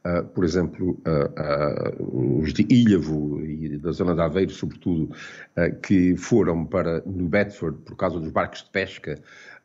uh, 0.07 0.25
por 0.35 0.43
exemplo, 0.43 1.01
uh, 1.07 2.01
uh, 2.01 2.41
os 2.41 2.53
de 2.55 2.67
Ilhavo 2.71 3.45
e 3.45 3.77
da 3.77 3.93
zona 3.93 4.15
de 4.15 4.23
Aveiro, 4.23 4.53
sobretudo, 4.53 5.15
que 5.83 6.17
foram 6.17 6.65
para 6.65 7.03
New 7.05 7.29
Bedford 7.29 7.79
por 7.85 7.95
causa 7.95 8.19
dos 8.19 8.31
barcos 8.31 8.63
de 8.65 8.71
pesca, 8.71 9.21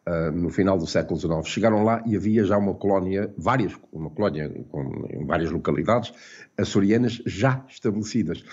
Uh, 0.08 0.32
no 0.32 0.52
final 0.52 0.78
do 0.78 0.86
século 0.86 1.20
XIX. 1.20 1.48
Chegaram 1.48 1.84
lá 1.84 2.04
e 2.06 2.16
havia 2.16 2.44
já 2.44 2.56
uma 2.60 2.76
colónia, 2.76 3.34
várias, 3.36 3.74
uma 3.92 4.12
colónia 4.12 4.48
com, 4.70 5.08
em 5.10 5.26
várias 5.26 5.50
localidades 5.50 6.14
açorianas 6.56 7.24
já 7.26 7.66
estabelecidas. 7.68 8.44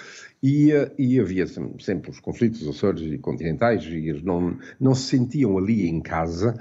E, 0.43 0.73
uh, 0.73 0.91
e 0.99 1.21
havia 1.21 1.47
sempre 1.47 2.11
os 2.11 2.21
conflitos 2.21 2.67
Açores 2.67 3.03
e 3.03 3.19
continentais 3.19 3.85
e 3.85 4.09
eles 4.09 4.23
não, 4.23 4.57
não 4.81 4.95
se 4.95 5.03
sentiam 5.03 5.59
ali 5.59 5.87
em 5.87 6.01
casa 6.01 6.59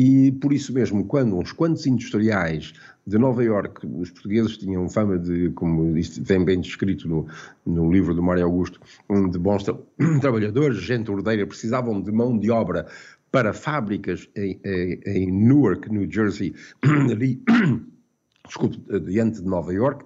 e 0.00 0.30
por 0.30 0.52
isso 0.52 0.72
mesmo, 0.72 1.04
quando 1.06 1.36
uns 1.36 1.50
quantos 1.50 1.84
industriais 1.84 2.72
de 3.04 3.18
Nova 3.18 3.42
York, 3.42 3.84
os 3.84 4.10
portugueses 4.10 4.56
tinham 4.56 4.88
fama 4.88 5.18
de, 5.18 5.50
como 5.50 5.96
isto 5.96 6.22
vem 6.22 6.44
bem 6.44 6.60
descrito 6.60 7.08
no, 7.08 7.26
no 7.66 7.90
livro 7.90 8.14
do 8.14 8.22
Mário 8.22 8.44
Augusto, 8.44 8.78
de 9.30 9.38
bons 9.38 9.64
tra 9.64 9.74
trabalhadores, 10.20 10.78
gente 10.78 11.10
ordeira, 11.10 11.44
precisavam 11.46 12.00
de 12.00 12.12
mão 12.12 12.38
de 12.38 12.48
obra 12.48 12.86
para 13.30 13.52
fábricas 13.52 14.28
em, 14.36 14.60
em, 14.64 15.00
em 15.06 15.30
Newark, 15.30 15.90
New 15.90 16.10
Jersey, 16.10 16.54
ali, 17.10 17.42
desculpe, 18.46 18.78
diante 19.00 19.42
de 19.42 19.46
Nova 19.46 19.72
York, 19.72 20.04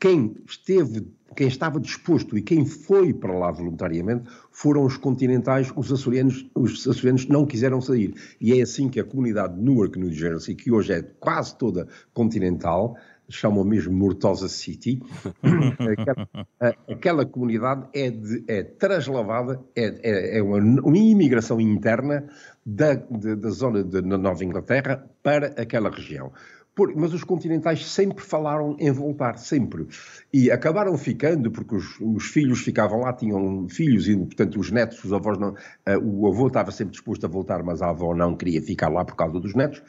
quem 0.00 0.36
esteve, 0.46 1.06
quem 1.36 1.48
estava 1.48 1.80
disposto 1.80 2.38
e 2.38 2.42
quem 2.42 2.64
foi 2.64 3.12
para 3.12 3.36
lá 3.36 3.50
voluntariamente 3.50 4.28
foram 4.52 4.84
os 4.84 4.96
continentais, 4.96 5.72
os 5.74 5.92
açorianos, 5.92 6.48
os 6.54 6.86
açorianos 6.86 7.26
não 7.26 7.44
quiseram 7.44 7.80
sair. 7.80 8.14
E 8.40 8.52
é 8.52 8.62
assim 8.62 8.88
que 8.88 9.00
a 9.00 9.04
comunidade 9.04 9.56
de 9.56 9.62
Newark, 9.62 9.98
New 9.98 10.12
Jersey, 10.12 10.54
que 10.54 10.70
hoje 10.70 10.92
é 10.92 11.02
quase 11.02 11.56
toda 11.58 11.88
continental, 12.14 12.96
chamam 13.28 13.64
mesmo 13.64 13.92
Mortosa 13.92 14.48
City, 14.48 15.00
aquela, 15.98 16.76
aquela, 16.88 17.26
comunidade 17.26 17.86
é, 17.92 18.10
de, 18.10 18.44
é 18.48 18.62
traslavada, 18.62 19.60
é, 19.76 19.84
é, 20.02 20.38
é 20.38 20.42
uma, 20.42 20.58
uma, 20.58 20.98
imigração 20.98 21.60
interna 21.60 22.28
da, 22.64 22.94
de, 22.94 23.36
da 23.36 23.50
zona 23.50 23.84
da 23.84 24.00
Nova 24.00 24.44
Inglaterra 24.44 25.08
para 25.22 25.48
aquela 25.60 25.90
região. 25.90 26.32
Por, 26.78 26.94
mas 26.94 27.12
os 27.12 27.24
continentais 27.24 27.84
sempre 27.90 28.24
falaram 28.24 28.76
em 28.78 28.92
voltar, 28.92 29.36
sempre. 29.36 29.88
E 30.32 30.48
acabaram 30.48 30.96
ficando, 30.96 31.50
porque 31.50 31.74
os, 31.74 31.98
os, 32.00 32.26
filhos 32.26 32.60
ficavam 32.60 33.00
lá, 33.00 33.12
tinham 33.12 33.68
filhos, 33.68 34.08
e 34.08 34.16
portanto 34.16 34.60
os 34.60 34.70
netos, 34.70 35.02
os 35.02 35.12
avós 35.12 35.36
não. 35.38 35.50
Uh, 35.50 35.98
o 36.04 36.28
avô 36.28 36.46
estava 36.46 36.70
sempre 36.70 36.92
disposto 36.92 37.26
a 37.26 37.28
voltar, 37.28 37.64
mas 37.64 37.82
a 37.82 37.90
avó 37.90 38.14
não 38.14 38.36
queria 38.36 38.62
ficar 38.62 38.88
lá 38.90 39.04
por 39.04 39.16
causa 39.16 39.40
dos 39.40 39.56
netos. 39.56 39.82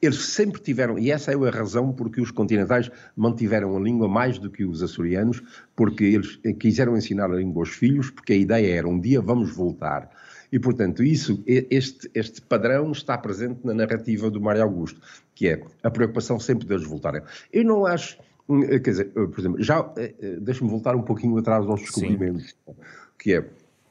Eles 0.00 0.18
sempre 0.26 0.60
tiveram, 0.60 0.98
e 0.98 1.10
essa 1.10 1.32
é 1.32 1.34
a 1.34 1.50
razão 1.50 1.92
porque 1.92 2.20
os 2.20 2.30
continentais 2.30 2.90
mantiveram 3.16 3.76
a 3.76 3.80
língua 3.80 4.08
mais 4.08 4.38
do 4.38 4.50
que 4.50 4.64
os 4.64 4.82
açorianos, 4.82 5.42
porque 5.74 6.04
eles 6.04 6.38
quiseram 6.58 6.96
ensinar 6.96 7.30
a 7.30 7.36
língua 7.36 7.62
aos 7.62 7.70
filhos, 7.70 8.10
porque 8.10 8.34
a 8.34 8.36
ideia 8.36 8.76
era 8.76 8.88
um 8.88 9.00
dia 9.00 9.20
vamos 9.20 9.54
voltar. 9.54 10.10
E, 10.52 10.58
portanto, 10.58 11.02
isso, 11.02 11.42
este, 11.46 12.10
este 12.14 12.40
padrão 12.40 12.92
está 12.92 13.18
presente 13.18 13.60
na 13.64 13.74
narrativa 13.74 14.30
do 14.30 14.40
Mário 14.40 14.62
Augusto, 14.62 15.00
que 15.34 15.48
é 15.48 15.62
a 15.82 15.90
preocupação 15.90 16.38
sempre 16.38 16.66
deles 16.66 16.86
voltarem. 16.86 17.22
Eu 17.52 17.64
não 17.64 17.84
acho, 17.84 18.18
hum, 18.48 18.60
quer 18.60 18.90
dizer, 18.90 19.04
por 19.06 19.38
exemplo, 19.38 19.62
já, 19.62 19.92
eh, 19.96 20.14
eh, 20.20 20.36
deixa-me 20.40 20.70
voltar 20.70 20.94
um 20.94 21.02
pouquinho 21.02 21.36
atrás 21.38 21.66
aos 21.66 21.80
descobrimentos, 21.80 22.54
Sim. 22.66 22.74
que 23.18 23.34
é, 23.34 23.44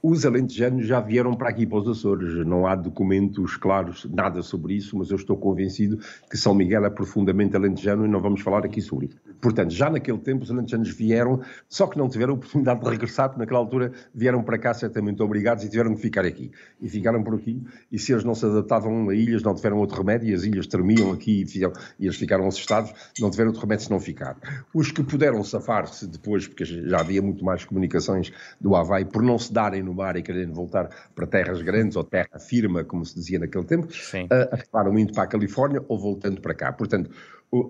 os 0.08 0.24
alentejanos 0.24 0.86
já 0.86 1.00
vieram 1.00 1.34
para 1.34 1.50
aqui, 1.50 1.66
para 1.66 1.80
os 1.80 1.88
Açores. 1.88 2.46
Não 2.46 2.68
há 2.68 2.76
documentos 2.76 3.58
claros, 3.58 4.06
nada 4.14 4.42
sobre 4.44 4.76
isso, 4.76 4.96
mas 4.98 5.10
eu 5.10 5.16
estou 5.16 5.36
convencido 5.36 5.98
que 6.30 6.38
São 6.38 6.54
Miguel 6.54 6.86
é 6.86 6.90
profundamente 6.92 7.56
alentejano 7.56 8.06
e 8.06 8.08
não 8.08 8.22
vamos 8.22 8.42
falar 8.42 8.64
aqui 8.64 8.82
sobre 8.82 9.08
isso. 9.08 9.18
Portanto, 9.42 9.72
já 9.72 9.90
naquele 9.90 10.18
tempo 10.18 10.44
os 10.44 10.52
alentejanos 10.52 10.90
vieram, 10.90 11.42
só 11.68 11.88
que 11.88 11.98
não 11.98 12.10
tiveram 12.10 12.34
oportunidade 12.34 12.82
de 12.82 12.90
regressar, 12.90 13.30
porque 13.30 13.40
naquela 13.40 13.60
altura 13.60 13.92
vieram 14.14 14.44
para 14.44 14.58
cá 14.58 14.74
certamente 14.74 15.22
obrigados 15.22 15.64
e 15.64 15.70
tiveram 15.70 15.96
que 15.96 16.02
ficar 16.02 16.26
aqui. 16.26 16.52
E 16.82 16.90
ficaram 16.90 17.24
por 17.24 17.36
aqui, 17.36 17.62
e 17.92 18.00
se 18.00 18.12
eles 18.12 18.24
não 18.24 18.36
se 18.36 18.46
adaptavam 18.46 19.10
a 19.10 19.16
ilhas, 19.16 19.44
não 19.44 19.54
tiveram 19.54 19.78
outro 19.78 19.98
remédio, 19.98 20.30
e 20.30 20.34
as 20.34 20.44
ilhas 20.44 20.68
tremiam 20.68 21.12
aqui 21.12 21.42
e, 21.42 21.46
fizeram, 21.46 21.74
e 22.00 22.06
eles 22.06 22.18
ficaram 22.18 22.48
assustados, 22.48 22.94
não 23.20 23.30
tiveram 23.30 23.50
outro 23.50 23.62
remédio 23.62 23.86
se 23.86 23.92
não 23.92 24.00
ficar. 24.00 24.38
Os 24.74 24.92
que 24.92 25.04
puderam 25.04 25.44
safar-se 25.44 26.08
depois, 26.08 26.48
porque 26.48 26.66
já 26.66 27.00
havia 27.00 27.22
muito 27.22 27.44
mais 27.44 27.64
comunicações 27.66 28.32
do 28.60 28.76
Havaí, 28.76 29.06
por 29.06 29.22
não 29.22 29.38
se 29.38 29.52
darem 29.54 29.84
no 29.84 29.94
mar 29.94 30.16
e 30.16 30.22
querendo 30.22 30.54
voltar 30.54 30.90
para 31.14 31.28
terras 31.28 31.62
grandes 31.62 31.96
ou 31.96 32.04
terra 32.04 32.40
firme, 32.40 32.84
como 32.84 33.06
se 33.06 33.16
dizia 33.16 33.40
naquele 33.40 33.64
tempo, 33.64 33.88
uh, 33.88 34.54
acabaram 34.54 34.98
indo 34.98 35.14
para 35.14 35.24
a 35.24 35.28
Califórnia 35.28 35.84
ou 35.88 35.98
voltando 35.98 36.42
para 36.42 36.54
cá. 36.54 36.72
Portanto, 36.72 37.10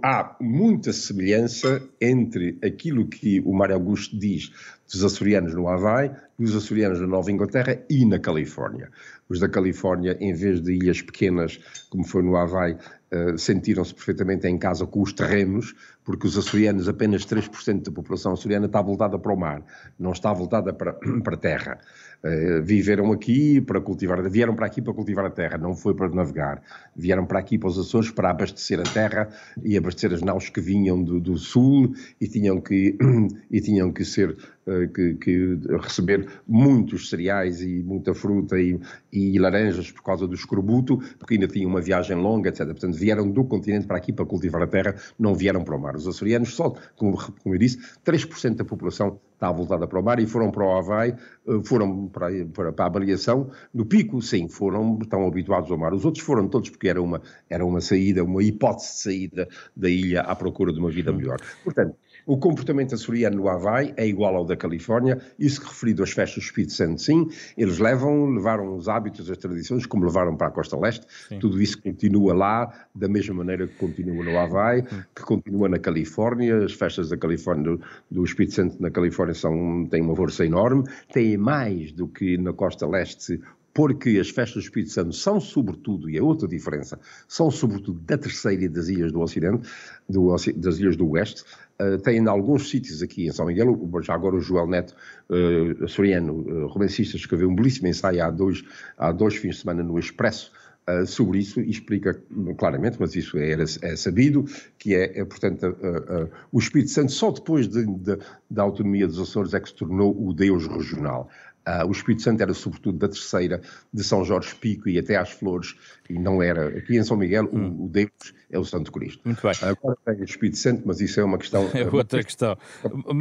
há 0.04 0.36
muita 0.40 0.92
semelhança 0.92 1.82
entre 2.02 2.58
aquilo 2.64 3.08
que 3.08 3.40
o 3.42 3.54
Mário 3.54 3.76
Augusto 3.76 4.18
diz 4.18 4.52
dos 4.92 5.04
açorianos 5.04 5.54
no 5.54 5.68
Havaí 5.68 6.12
e 6.38 6.44
os 6.44 6.56
açorianos 6.56 7.00
na 7.00 7.08
Nova 7.08 7.32
Inglaterra 7.32 7.80
e 7.90 8.06
na 8.06 8.20
Califórnia. 8.20 8.90
Os 9.28 9.40
da 9.40 9.50
Califórnia, 9.50 10.18
em 10.20 10.34
vez 10.34 10.62
de 10.62 10.74
ilhas 10.74 11.02
pequenas, 11.02 11.60
como 11.90 12.04
foi 12.04 12.22
no 12.22 12.36
Havaí, 12.36 12.74
uh, 12.74 13.38
sentiram-se 13.38 13.94
perfeitamente 13.94 14.48
em 14.48 14.58
casa 14.58 14.86
com 14.86 15.02
os 15.02 15.14
terrenos, 15.14 15.74
porque 16.04 16.28
os 16.28 16.38
açorianos, 16.38 16.88
apenas 16.88 17.26
3% 17.26 17.84
da 17.84 17.92
população 17.92 18.34
açoriana 18.34 18.68
está 18.68 18.82
voltada 18.82 19.18
para 19.18 19.34
o 19.34 19.38
mar, 19.38 19.64
não 19.98 20.12
está 20.12 20.32
voltada 20.32 20.74
para, 20.74 20.94
para 21.24 21.36
a 21.36 21.40
terra. 21.40 21.80
Uh, 22.26 22.64
viveram 22.64 23.12
aqui 23.12 23.62
para 23.62 23.80
cultivar, 23.80 24.20
vieram 24.28 24.56
para 24.56 24.66
aqui 24.66 24.82
para 24.82 24.92
cultivar 24.96 25.26
a 25.26 25.30
terra, 25.30 25.60
não 25.60 25.76
foi 25.76 25.94
para 25.94 26.10
navegar. 26.10 26.60
Vieram 26.96 27.24
para 27.24 27.38
aqui 27.38 27.56
para 27.56 27.70
os 27.70 27.78
Açores 27.78 28.10
para 28.10 28.32
abastecer 28.32 28.80
a 28.80 28.84
terra 28.84 29.30
e 29.64 29.78
abastecer 29.78 30.12
as 30.12 30.24
naus 30.24 30.50
que 30.50 30.60
vinham 30.60 31.04
do, 31.04 31.20
do 31.20 31.38
sul 31.38 31.94
e 32.20 32.28
tinham 32.28 32.60
que, 32.60 32.98
e 33.52 33.62
tinham 33.62 33.92
que 33.94 34.04
ser 34.04 34.32
uh, 34.32 34.88
que, 34.92 35.14
que, 35.14 35.60
receber 35.80 36.28
muitos 36.48 37.12
cereais 37.12 37.62
e 37.62 37.84
muita 37.84 38.16
fruta 38.16 38.60
e, 38.60 38.80
e, 39.14 39.38
laranjas 39.38 39.92
por 39.92 40.02
causa 40.02 40.28
do 40.28 40.34
escorbuto, 40.34 40.98
porque 41.20 41.36
ainda 41.36 41.48
tinham 41.48 41.70
uma 41.70 41.80
viagem 41.80 42.18
longa, 42.18 42.50
etc. 42.50 42.66
Portanto, 42.66 42.96
vieram 42.96 43.30
do 43.30 43.44
continente 43.44 43.86
para 43.86 43.98
aqui 43.98 44.12
para 44.12 44.26
cultivar 44.26 44.64
a 44.64 44.68
terra, 44.68 44.96
não 45.20 45.36
vieram 45.36 45.64
para 45.64 45.76
o 45.76 45.80
mar. 45.80 45.96
Os 45.96 46.08
açorianos, 46.08 46.56
só, 46.56 46.74
como, 46.96 47.18
como 47.44 47.54
eu 47.54 47.60
disse, 47.60 47.78
3% 48.04 48.56
da 48.56 48.66
população 48.66 49.20
está 49.36 49.52
voltada 49.52 49.86
para 49.86 50.00
o 50.00 50.04
mar 50.04 50.20
e 50.20 50.26
foram 50.26 50.50
para 50.50 50.66
o 50.66 50.78
Havaí, 50.78 51.12
eh, 51.12 51.62
foram 51.64 52.08
para, 52.08 52.28
para, 52.54 52.72
para, 52.72 52.86
a 52.86 52.88
avaliação. 52.88 53.52
No 53.74 53.86
pico, 53.86 54.22
sim, 54.22 54.48
foram, 54.48 54.98
estão 55.02 55.28
habituados 55.28 55.70
ao 55.70 55.78
mar. 55.78 55.94
Os 55.94 56.06
outros 56.06 56.24
foram 56.24 56.48
todos 56.48 56.70
porque 56.70 56.88
era 56.88 57.02
uma, 57.02 57.22
era 57.50 57.66
uma 57.66 57.82
saída, 57.82 58.24
uma 58.24 58.42
hipótese 58.42 58.88
de 58.88 59.00
saída 59.00 59.50
da 59.76 59.90
ilha 59.90 60.22
à 60.22 60.36
procura 60.36 60.74
de 60.74 60.80
uma 60.80 60.90
vida 60.90 61.12
melhor. 61.12 61.40
Portanto, 61.64 61.96
o 62.26 62.38
comportamento 62.38 62.96
açoriano 62.96 63.38
no 63.38 63.50
Havaí 63.50 63.94
é 63.98 64.08
igual 64.08 64.36
ao 64.36 64.46
da 64.46 64.56
Califórnia, 64.56 65.22
isso 65.38 65.62
que 65.62 65.68
referido 65.68 66.04
às 66.04 66.12
festas 66.12 66.44
do 66.44 66.46
Espírito 66.46 66.74
Santo, 66.74 67.02
sim, 67.02 67.30
eles 67.58 67.78
levam, 67.78 68.30
levaram 68.32 68.76
os 68.76 68.90
hábitos, 68.90 69.30
as 69.30 69.38
tradições, 69.38 69.86
como 69.86 70.06
levaram 70.06 70.36
para 70.36 70.48
a 70.48 70.52
Costa 70.52 70.78
Leste, 70.78 71.06
sim. 71.30 71.40
tudo 71.40 71.62
isso 71.62 71.82
continua 71.82 72.34
lá, 72.34 72.88
da 72.94 73.08
mesma 73.08 73.36
maneira 73.36 73.68
que 73.68 73.76
continua 73.76 74.24
no 74.24 74.38
Havaí, 74.38 74.84
que 75.16 75.22
continua 75.24 75.70
na 75.70 75.78
Califórnia, 75.78 76.64
as 76.64 76.74
festas 76.74 77.10
da 77.10 77.18
Califórnia, 77.18 77.64
do, 77.64 77.82
do 78.10 78.24
Espírito 78.24 78.56
Santo 78.56 78.82
na 78.82 78.90
Califórnia 78.90 79.36
são, 79.36 79.86
têm 79.90 80.02
uma 80.02 80.16
força 80.16 80.46
enorme, 80.46 80.84
têm 81.14 81.38
mais 81.38 81.92
do 81.92 82.08
que 82.08 82.38
na 82.38 82.54
Costa 82.54 82.88
Leste 82.88 83.40
porque 83.76 84.18
as 84.22 84.30
festas 84.30 84.64
do 84.64 84.66
Espírito 84.66 84.92
Santo 84.94 85.14
são 85.14 85.38
sobretudo, 85.38 86.10
e 86.10 86.18
é 86.18 86.24
outra 86.24 86.48
diferença, 86.48 86.98
são 87.28 87.52
sobretudo 87.52 88.00
da 88.00 88.18
terceira 88.18 88.64
e 88.64 88.70
das 88.70 88.88
ilhas 88.88 89.12
do 89.12 89.20
Ocidente, 89.20 89.68
do, 90.08 90.34
das 90.56 90.80
ilhas 90.80 90.96
do 90.96 91.10
Oeste, 91.10 91.44
uh, 91.82 91.98
têm 91.98 92.26
alguns 92.26 92.70
sítios 92.70 93.04
aqui 93.04 93.28
em 93.28 93.32
São 93.34 93.46
Miguel, 93.46 93.78
já 94.02 94.14
agora 94.14 94.38
o 94.38 94.40
Joel 94.40 94.68
Neto, 94.68 94.96
uh, 95.30 95.84
açoriano, 95.84 96.34
uh, 96.34 96.68
romancista, 96.68 97.18
escreveu 97.18 97.50
um 97.50 97.56
belíssimo 97.56 97.90
ensaio 97.90 98.24
há 98.24 98.32
dois, 98.32 98.64
há 98.98 99.12
dois 99.12 99.36
fins 99.36 99.56
de 99.56 99.62
semana 99.62 99.84
no 99.84 100.00
Expresso, 100.00 100.54
Uh, 100.88 101.04
sobre 101.04 101.40
isso 101.40 101.60
e 101.60 101.72
explica 101.72 102.14
claramente, 102.60 102.98
mas 103.00 103.16
isso 103.16 103.40
é, 103.40 103.54
é 103.54 103.96
sabido, 103.96 104.46
que 104.78 104.94
é, 104.94 105.20
é 105.20 105.26
portanto, 105.26 105.64
uh, 105.64 106.26
uh, 106.26 106.30
o 106.52 106.60
Espírito 106.60 106.92
Santo 106.92 107.12
só 107.12 107.32
depois 107.32 107.68
de, 107.68 107.84
de, 107.88 108.20
da 108.52 108.62
autonomia 108.62 109.08
dos 109.08 109.20
Açores 109.20 109.56
é 109.56 109.60
que 109.60 109.70
se 109.70 109.74
tornou 109.74 110.16
o 110.16 110.32
Deus 110.32 110.68
regional 110.68 111.28
Uh, 111.68 111.88
o 111.88 111.92
Espírito 111.92 112.22
Santo 112.22 112.42
era 112.42 112.54
sobretudo 112.54 113.00
da 113.00 113.08
terceira, 113.08 113.60
de 113.92 114.04
São 114.04 114.24
Jorge 114.24 114.54
Pico 114.54 114.88
e 114.88 115.00
até 115.00 115.16
às 115.16 115.32
Flores, 115.32 115.76
e 116.08 116.14
não 116.14 116.42
era. 116.42 116.68
Aqui 116.78 116.96
em 116.96 117.04
São 117.04 117.18
Miguel, 117.18 117.50
hum. 117.52 117.76
o, 117.80 117.86
o, 117.86 117.90
Deus 117.90 118.12
é 118.52 118.60
o 118.60 118.64
Santo 118.64 118.92
Cristo. 118.92 119.20
Muito 119.26 119.42
bem. 119.42 119.54
Agora 119.62 119.98
tem 120.06 120.22
o 120.22 120.24
Espírito 120.24 120.58
Santo, 120.58 120.84
mas 120.86 121.02
isso 121.02 121.20
é 121.20 121.24
uma 121.24 121.38
questão. 121.38 121.66
É 121.76 121.88
outra 121.94 122.24
questão. 122.24 122.58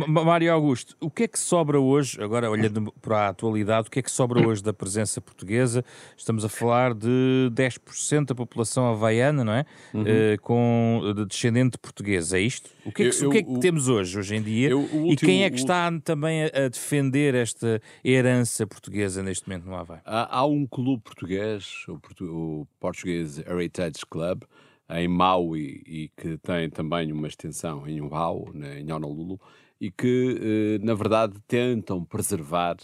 Mário 0.08 0.52
Augusto, 0.52 0.96
o 1.00 1.10
que 1.10 1.24
é 1.24 1.28
que 1.28 1.38
sobra 1.38 1.80
hoje, 1.80 2.22
agora 2.22 2.48
olhando 2.50 2.92
para 3.00 3.26
a 3.26 3.28
atualidade, 3.28 3.88
o 3.88 3.90
que 3.90 3.98
é 3.98 4.02
que 4.02 4.10
sobra 4.10 4.46
hoje 4.46 4.62
da 4.62 4.72
presença 4.72 5.20
portuguesa? 5.20 5.84
Estamos 6.16 6.44
a 6.44 6.48
falar 6.48 6.94
de 6.94 7.50
10% 7.52 8.26
da 8.26 8.34
população 8.34 8.86
havaiana, 8.90 9.42
não 9.42 9.52
é? 9.52 9.66
Uhum. 9.92 10.02
Uh, 10.02 10.40
com 10.40 11.14
de 11.16 11.26
descendente 11.26 11.78
português, 11.78 12.32
é 12.32 12.40
isto? 12.40 12.70
O 12.84 12.92
que 12.92 13.04
é 13.04 13.10
que, 13.10 13.24
eu, 13.24 13.28
o 13.28 13.32
que, 13.32 13.38
é 13.38 13.42
que 13.42 13.58
temos 13.58 13.88
hoje, 13.88 14.18
hoje 14.18 14.36
em 14.36 14.42
dia? 14.42 14.68
Eu, 14.68 14.80
último, 14.80 15.12
e 15.12 15.16
quem 15.16 15.44
é 15.44 15.50
que 15.50 15.56
está 15.56 15.90
também 16.04 16.44
a, 16.44 16.66
a 16.66 16.68
defender 16.68 17.34
esta 17.34 17.80
herança 18.04 18.33
portuguesa 18.68 19.22
neste 19.22 19.48
momento 19.48 19.66
no 19.66 19.76
Havaí? 19.76 20.00
Há, 20.04 20.38
há 20.38 20.46
um 20.46 20.66
clube 20.66 21.02
português, 21.02 21.84
o, 21.88 22.00
o 22.24 22.66
Português 22.80 23.38
Heritage 23.38 24.06
Club, 24.08 24.42
em 24.90 25.08
Maui, 25.08 25.82
e 25.86 26.10
que 26.16 26.36
tem 26.38 26.68
também 26.70 27.12
uma 27.12 27.28
extensão 27.28 27.86
em 27.86 28.00
Uau, 28.00 28.52
em 28.54 28.90
Honolulu, 28.92 29.40
e 29.80 29.90
que, 29.90 30.78
eh, 30.80 30.84
na 30.84 30.94
verdade, 30.94 31.34
tentam 31.46 32.04
preservar 32.04 32.76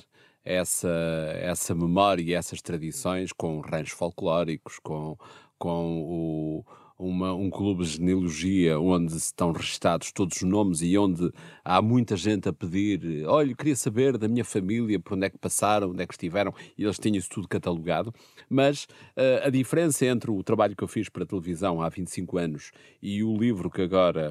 essa, 0.44 0.88
essa 1.34 1.74
memória 1.74 2.22
e 2.22 2.34
essas 2.34 2.62
tradições 2.62 3.32
com 3.32 3.60
ranchos 3.60 3.92
folclóricos, 3.92 4.78
com, 4.78 5.16
com 5.58 6.02
o 6.02 6.64
uma, 7.00 7.32
um 7.32 7.48
clube 7.48 7.82
de 7.82 7.90
genealogia 7.90 8.78
onde 8.78 9.16
estão 9.16 9.52
registados 9.52 10.12
todos 10.12 10.36
os 10.36 10.42
nomes 10.42 10.82
e 10.82 10.96
onde 10.98 11.32
há 11.64 11.80
muita 11.80 12.16
gente 12.16 12.48
a 12.48 12.52
pedir: 12.52 13.24
olha, 13.26 13.54
queria 13.54 13.74
saber 13.74 14.18
da 14.18 14.28
minha 14.28 14.44
família, 14.44 15.00
por 15.00 15.14
onde 15.14 15.26
é 15.26 15.30
que 15.30 15.38
passaram, 15.38 15.90
onde 15.90 16.02
é 16.02 16.06
que 16.06 16.14
estiveram, 16.14 16.54
e 16.76 16.84
eles 16.84 16.98
tinham 16.98 17.16
isso 17.16 17.30
tudo 17.30 17.48
catalogado. 17.48 18.12
Mas 18.48 18.84
uh, 19.16 19.46
a 19.46 19.50
diferença 19.50 20.04
entre 20.06 20.30
o 20.30 20.42
trabalho 20.42 20.76
que 20.76 20.84
eu 20.84 20.88
fiz 20.88 21.08
para 21.08 21.24
a 21.24 21.26
televisão 21.26 21.80
há 21.80 21.88
25 21.88 22.38
anos 22.38 22.72
e 23.02 23.22
o 23.24 23.36
livro 23.36 23.70
que 23.70 23.82
agora 23.82 24.28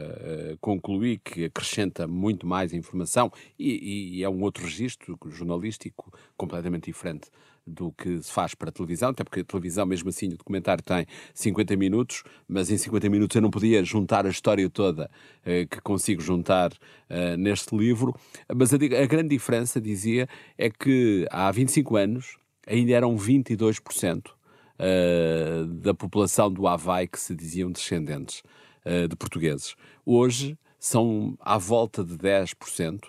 uh, 0.53 0.57
concluí, 0.59 1.17
que 1.17 1.45
acrescenta 1.45 2.07
muito 2.07 2.45
mais 2.45 2.73
informação 2.73 3.31
e, 3.57 4.19
e 4.19 4.23
é 4.23 4.29
um 4.29 4.41
outro 4.43 4.63
registro 4.63 5.17
jornalístico 5.31 6.11
completamente 6.37 6.85
diferente 6.85 7.29
do 7.69 7.91
que 7.91 8.21
se 8.21 8.31
faz 8.31 8.53
para 8.55 8.69
a 8.69 8.71
televisão, 8.71 9.09
até 9.09 9.23
porque 9.23 9.41
a 9.41 9.43
televisão, 9.43 9.85
mesmo 9.85 10.09
assim, 10.09 10.27
o 10.27 10.37
documentário 10.37 10.83
tem 10.83 11.05
50 11.33 11.75
minutos, 11.75 12.23
mas 12.47 12.69
em 12.69 12.77
50 12.77 13.09
minutos 13.09 13.35
eu 13.35 13.41
não 13.41 13.49
podia 13.49 13.83
juntar 13.83 14.25
a 14.25 14.29
história 14.29 14.69
toda 14.69 15.09
eh, 15.45 15.65
que 15.65 15.79
consigo 15.81 16.21
juntar 16.21 16.71
eh, 17.09 17.37
neste 17.37 17.75
livro. 17.75 18.15
Mas 18.53 18.73
a, 18.73 18.77
a, 18.77 19.05
grande 19.05 19.29
diferença, 19.29 19.79
dizia, 19.79 20.27
é 20.57 20.69
que 20.69 21.25
há 21.31 21.51
25 21.51 21.95
anos 21.95 22.37
ainda 22.67 22.91
eram 22.93 23.15
22% 23.15 24.31
eh, 24.77 25.65
da 25.67 25.93
população 25.93 26.49
do 26.51 26.65
Havaí 26.65 27.05
que 27.05 27.19
se 27.19 27.35
diziam 27.35 27.69
descendentes 27.69 28.41
eh, 28.85 29.07
de 29.07 29.15
portugueses. 29.15 29.75
Hoje 30.05 30.57
são 30.79 31.37
à 31.41 31.57
volta 31.57 32.01
de 32.01 32.15
10%. 32.17 33.01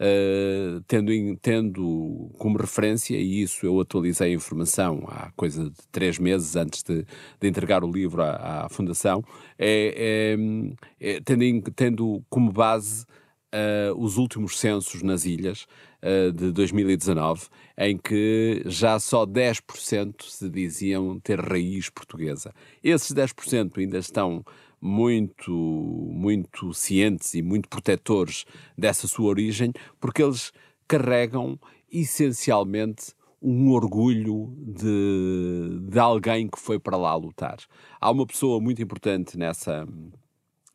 Uh, 0.00 0.80
tendo, 0.86 1.36
tendo 1.42 2.30
como 2.38 2.56
referência, 2.56 3.16
e 3.16 3.42
isso 3.42 3.66
eu 3.66 3.80
atualizei 3.80 4.30
a 4.30 4.34
informação 4.34 5.04
há 5.08 5.32
coisa 5.34 5.70
de 5.70 5.76
três 5.90 6.20
meses 6.20 6.54
antes 6.54 6.84
de, 6.84 7.04
de 7.40 7.48
entregar 7.48 7.82
o 7.82 7.90
livro 7.90 8.22
à, 8.22 8.66
à 8.66 8.68
Fundação, 8.68 9.24
é, 9.58 10.36
é, 11.00 11.14
é, 11.14 11.20
tendo, 11.20 11.70
tendo 11.72 12.24
como 12.30 12.52
base 12.52 13.04
uh, 13.54 13.94
os 13.96 14.16
últimos 14.16 14.58
censos 14.58 15.02
nas 15.02 15.24
ilhas 15.24 15.66
uh, 16.02 16.32
de 16.32 16.52
2019, 16.52 17.46
em 17.76 17.96
que 17.96 18.62
já 18.66 18.98
só 18.98 19.26
10% 19.26 20.22
se 20.22 20.48
diziam 20.48 21.18
ter 21.20 21.40
raiz 21.40 21.88
portuguesa. 21.90 22.52
Esses 22.82 23.12
10% 23.12 23.78
ainda 23.78 23.98
estão 23.98 24.44
muito, 24.80 25.52
muito 25.52 26.72
cientes 26.72 27.34
e 27.34 27.42
muito 27.42 27.68
protetores 27.68 28.44
dessa 28.76 29.06
sua 29.06 29.28
origem, 29.28 29.72
porque 30.00 30.22
eles 30.22 30.52
carregam 30.86 31.58
essencialmente 31.90 33.12
um 33.40 33.70
orgulho 33.70 34.52
de, 34.58 35.80
de 35.88 35.98
alguém 35.98 36.48
que 36.48 36.58
foi 36.58 36.78
para 36.78 36.96
lá 36.96 37.14
lutar. 37.14 37.58
Há 38.00 38.10
uma 38.10 38.26
pessoa 38.26 38.60
muito 38.60 38.82
importante 38.82 39.38
nessa, 39.38 39.86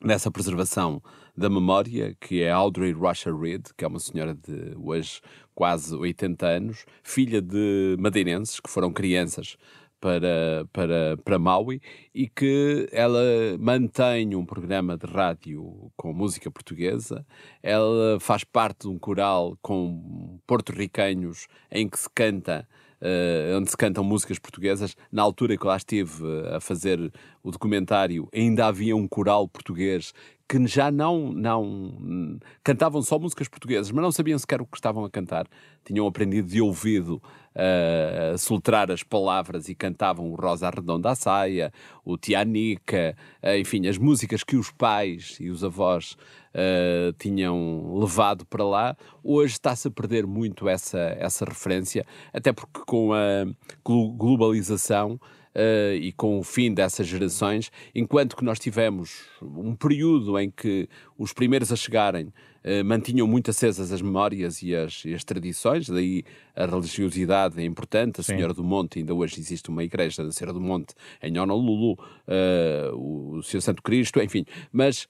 nessa 0.01 0.31
preservação 0.31 1.01
da 1.35 1.49
memória, 1.49 2.15
que 2.19 2.41
é 2.41 2.51
Audrey 2.51 2.91
Rusher 2.91 3.35
Reed, 3.35 3.67
que 3.75 3.83
é 3.83 3.87
uma 3.87 3.99
senhora 3.99 4.35
de 4.35 4.75
hoje 4.77 5.19
quase 5.55 5.95
80 5.95 6.45
anos, 6.45 6.85
filha 7.03 7.41
de 7.41 7.95
madeirenses 7.99 8.59
que 8.59 8.69
foram 8.69 8.91
crianças 8.91 9.57
para, 10.03 10.67
para, 10.73 11.17
para 11.23 11.39
Maui 11.39 11.81
e 12.13 12.27
que 12.27 12.89
ela 12.91 13.21
mantém 13.57 14.35
um 14.35 14.45
programa 14.45 14.97
de 14.97 15.07
rádio 15.07 15.89
com 15.95 16.11
música 16.11 16.51
portuguesa, 16.51 17.25
ela 17.61 18.19
faz 18.19 18.43
parte 18.43 18.81
de 18.81 18.89
um 18.89 18.99
coral 18.99 19.57
com 19.61 20.37
porto-ricanhos 20.45 21.47
em 21.71 21.87
que 21.87 21.97
se 21.97 22.09
canta 22.13 22.67
Uh, 23.05 23.57
onde 23.57 23.69
se 23.69 23.75
cantam 23.75 24.01
músicas 24.01 24.39
portuguesas. 24.39 24.95
Na 25.11 25.21
altura 25.21 25.57
que 25.57 25.67
lá 25.67 25.75
estive 25.75 26.23
a 26.55 26.61
fazer 26.61 27.11
o 27.43 27.51
documentário, 27.51 28.29
ainda 28.33 28.65
havia 28.65 28.95
um 28.95 29.09
coral 29.09 29.45
português 29.45 30.13
que 30.53 30.67
já 30.67 30.91
não, 30.91 31.33
não 31.33 32.39
cantavam 32.63 33.01
só 33.01 33.17
músicas 33.17 33.47
portuguesas, 33.47 33.89
mas 33.89 34.03
não 34.03 34.11
sabiam 34.11 34.37
sequer 34.37 34.61
o 34.61 34.67
que 34.67 34.77
estavam 34.77 35.03
a 35.03 35.09
cantar. 35.09 35.47
Tinham 35.83 36.05
aprendido 36.05 36.47
de 36.47 36.61
ouvido 36.61 37.15
uh, 37.55 38.33
a 38.35 38.37
soltrar 38.37 38.91
as 38.91 39.01
palavras 39.01 39.67
e 39.67 39.73
cantavam 39.73 40.31
o 40.31 40.35
Rosa 40.35 40.69
Redonda 40.69 41.09
à 41.09 41.15
Saia, 41.15 41.73
o 42.05 42.17
Tianica, 42.17 43.17
uh, 43.41 43.57
enfim, 43.57 43.87
as 43.87 43.97
músicas 43.97 44.43
que 44.43 44.55
os 44.55 44.69
pais 44.69 45.37
e 45.39 45.49
os 45.49 45.63
avós 45.63 46.15
uh, 46.53 47.11
tinham 47.17 47.95
levado 47.95 48.45
para 48.45 48.63
lá. 48.63 48.95
Hoje 49.23 49.53
está-se 49.53 49.87
a 49.87 49.91
perder 49.91 50.27
muito 50.27 50.69
essa, 50.69 50.99
essa 51.17 51.45
referência, 51.45 52.05
até 52.31 52.53
porque 52.53 52.79
com 52.85 53.11
a 53.11 53.47
globalização 53.83 55.19
uh, 55.55 55.95
e 55.95 56.11
com 56.11 56.39
o 56.39 56.43
fim 56.43 56.73
dessas 56.73 57.07
gerações, 57.07 57.71
enquanto 57.93 58.35
que 58.35 58.43
nós 58.43 58.59
tivemos 58.59 59.25
um 59.41 59.75
período 59.75 60.37
em 60.39 60.49
que 60.49 60.87
os 61.17 61.33
primeiros 61.33 61.71
a 61.71 61.75
chegarem 61.75 62.27
uh, 62.27 62.83
mantinham 62.85 63.27
muito 63.27 63.51
acesas 63.51 63.91
as 63.91 64.01
memórias 64.01 64.61
e 64.61 64.75
as, 64.75 65.05
e 65.05 65.13
as, 65.13 65.23
tradições, 65.23 65.87
daí 65.87 66.23
a 66.55 66.65
religiosidade 66.65 67.61
é 67.61 67.65
importante. 67.65 68.21
A 68.21 68.23
Sim. 68.23 68.35
Senhora 68.35 68.53
do 68.53 68.63
Monte, 68.63 68.99
ainda 68.99 69.13
hoje 69.13 69.39
existe 69.39 69.69
uma 69.69 69.83
igreja 69.83 70.23
da 70.23 70.31
Senhora 70.31 70.53
do 70.53 70.61
Monte 70.61 70.93
em 71.21 71.37
Honolulu, 71.37 71.93
uh, 71.93 73.37
o 73.37 73.41
Senhor 73.43 73.61
Santo 73.61 73.81
Cristo, 73.81 74.21
enfim. 74.21 74.45
Mas 74.71 75.07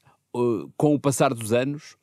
com 0.77 0.95
o 0.95 0.99
passar 0.99 1.31
dos 1.31 1.53
anos, 1.53 1.95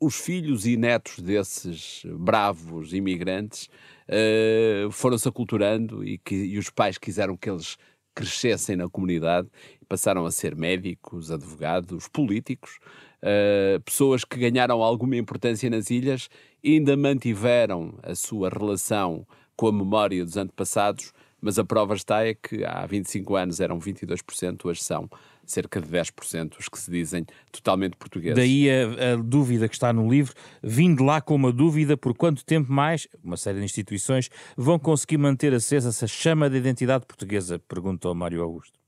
os 0.00 0.16
filhos 0.16 0.66
e 0.66 0.76
netos 0.76 1.18
desses 1.20 2.02
bravos 2.04 2.92
imigrantes 2.92 3.68
uh, 4.08 4.90
foram-se 4.90 5.28
aculturando 5.28 6.04
e, 6.04 6.18
que, 6.18 6.34
e 6.34 6.58
os 6.58 6.70
pais 6.70 6.98
quiseram 6.98 7.36
que 7.36 7.48
eles 7.48 7.76
crescessem 8.14 8.76
na 8.76 8.88
comunidade 8.88 9.48
e 9.80 9.84
passaram 9.84 10.24
a 10.24 10.30
ser 10.30 10.54
médicos, 10.54 11.30
advogados, 11.30 12.08
políticos, 12.08 12.78
uh, 13.22 13.80
pessoas 13.80 14.24
que 14.24 14.38
ganharam 14.38 14.82
alguma 14.82 15.16
importância 15.16 15.68
nas 15.68 15.90
ilhas 15.90 16.28
e 16.62 16.74
ainda 16.74 16.96
mantiveram 16.96 17.98
a 18.02 18.14
sua 18.14 18.48
relação 18.48 19.26
com 19.56 19.68
a 19.68 19.72
memória 19.72 20.24
dos 20.24 20.36
antepassados, 20.36 21.12
mas 21.40 21.58
a 21.58 21.64
prova 21.64 21.94
está 21.94 22.26
é 22.26 22.34
que 22.34 22.64
há 22.64 22.86
25 22.86 23.36
anos 23.36 23.60
eram 23.60 23.78
22%, 23.78 24.64
hoje 24.64 24.82
são 24.82 25.08
cerca 25.46 25.80
de 25.80 25.88
10% 25.88 26.58
os 26.58 26.68
que 26.68 26.78
se 26.78 26.90
dizem 26.90 27.26
totalmente 27.50 27.96
portugueses. 27.96 28.36
Daí 28.36 28.68
a, 28.70 29.12
a, 29.12 29.16
dúvida 29.16 29.68
que 29.68 29.74
está 29.74 29.92
no 29.92 30.10
livro, 30.10 30.34
vindo 30.62 31.04
lá 31.04 31.20
com 31.20 31.34
uma 31.34 31.52
dúvida 31.52 31.96
por 31.96 32.14
quanto 32.14 32.44
tempo 32.44 32.72
mais 32.72 33.06
uma 33.22 33.36
série 33.36 33.58
de 33.58 33.64
instituições 33.64 34.30
vão 34.56 34.78
conseguir 34.78 35.18
manter 35.18 35.52
acesa 35.54 35.88
essa 35.88 36.06
chama 36.06 36.48
da 36.48 36.56
identidade 36.56 37.06
portuguesa, 37.06 37.58
perguntou 37.58 38.14
Mário 38.14 38.42
Augusto. 38.42 38.78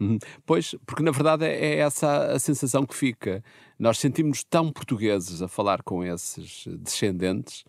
Uhum. 0.00 0.18
Pois, 0.44 0.74
porque 0.84 1.02
na 1.02 1.12
verdade 1.12 1.44
é, 1.44 1.76
é 1.76 1.78
essa 1.78 2.32
a 2.32 2.38
sensação 2.38 2.84
que 2.84 2.94
fica. 2.94 3.42
Nós 3.78 3.98
sentimos 3.98 4.42
tão 4.42 4.72
portugueses 4.72 5.40
a 5.40 5.48
falar 5.48 5.82
com 5.82 6.04
esses 6.04 6.66
descendentes 6.66 7.64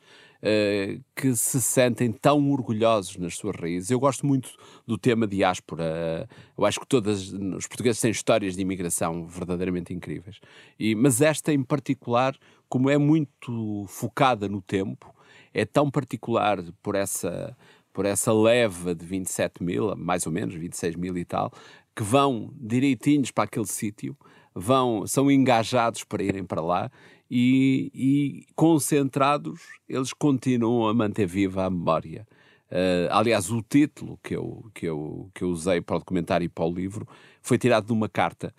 uh, 0.45 1.03
que 1.15 1.35
se 1.35 1.59
sentem 1.59 2.11
tão 2.11 2.51
orgulhosos 2.51 3.17
nas 3.17 3.35
suas 3.35 3.55
raízes. 3.55 3.89
Eu 3.89 3.99
gosto 3.99 4.25
muito 4.25 4.51
do 4.85 4.97
tema 4.97 5.25
diáspora. 5.25 6.29
eu 6.57 6.65
acho 6.65 6.79
que 6.79 6.87
todos 6.87 7.33
os 7.33 7.67
portugueses 7.67 7.99
têm 7.99 8.11
histórias 8.11 8.55
de 8.55 8.61
imigração 8.61 9.25
verdadeiramente 9.25 9.93
incríveis. 9.93 10.39
E, 10.79 10.93
mas 10.93 11.21
esta 11.21 11.51
em 11.51 11.63
particular, 11.63 12.37
como 12.69 12.89
é 12.89 12.97
muito 12.97 13.85
focada 13.87 14.47
no 14.47 14.61
tempo, 14.61 15.13
é 15.53 15.65
tão 15.65 15.89
particular 15.89 16.63
por 16.81 16.95
essa 16.95 17.57
por 17.91 18.05
essa 18.05 18.33
leva 18.33 18.93
de 18.93 19.05
27 19.05 19.63
mil, 19.63 19.95
mais 19.95 20.25
ou 20.27 20.31
menos, 20.31 20.53
26 20.53 20.97
mil 20.97 21.17
e 21.17 21.23
tal, 21.23 21.49
que 21.95 22.03
vão 22.03 22.51
direitinhos 22.53 23.31
para 23.31 23.45
aquele 23.45 23.67
sítio, 23.67 24.17
vão, 24.53 25.07
são 25.07 25.31
engajados 25.31 26.03
para 26.03 26.21
irem 26.21 26.43
para 26.43 26.61
lá 26.61 26.91
e, 27.29 27.91
e 27.93 28.45
concentrados, 28.55 29.61
eles 29.87 30.13
continuam 30.13 30.87
a 30.87 30.93
manter 30.93 31.25
viva 31.25 31.65
a 31.65 31.69
memória. 31.69 32.27
Uh, 32.71 33.07
aliás, 33.11 33.51
o 33.51 33.61
título 33.61 34.19
que 34.23 34.35
eu, 34.35 34.69
que, 34.73 34.85
eu, 34.85 35.29
que 35.33 35.43
eu 35.43 35.49
usei 35.49 35.81
para 35.81 35.97
o 35.97 35.99
documentário 35.99 36.45
e 36.45 36.49
para 36.49 36.65
o 36.65 36.73
livro 36.73 37.07
foi 37.41 37.57
tirado 37.57 37.85
de 37.85 37.93
uma 37.93 38.09
carta 38.09 38.53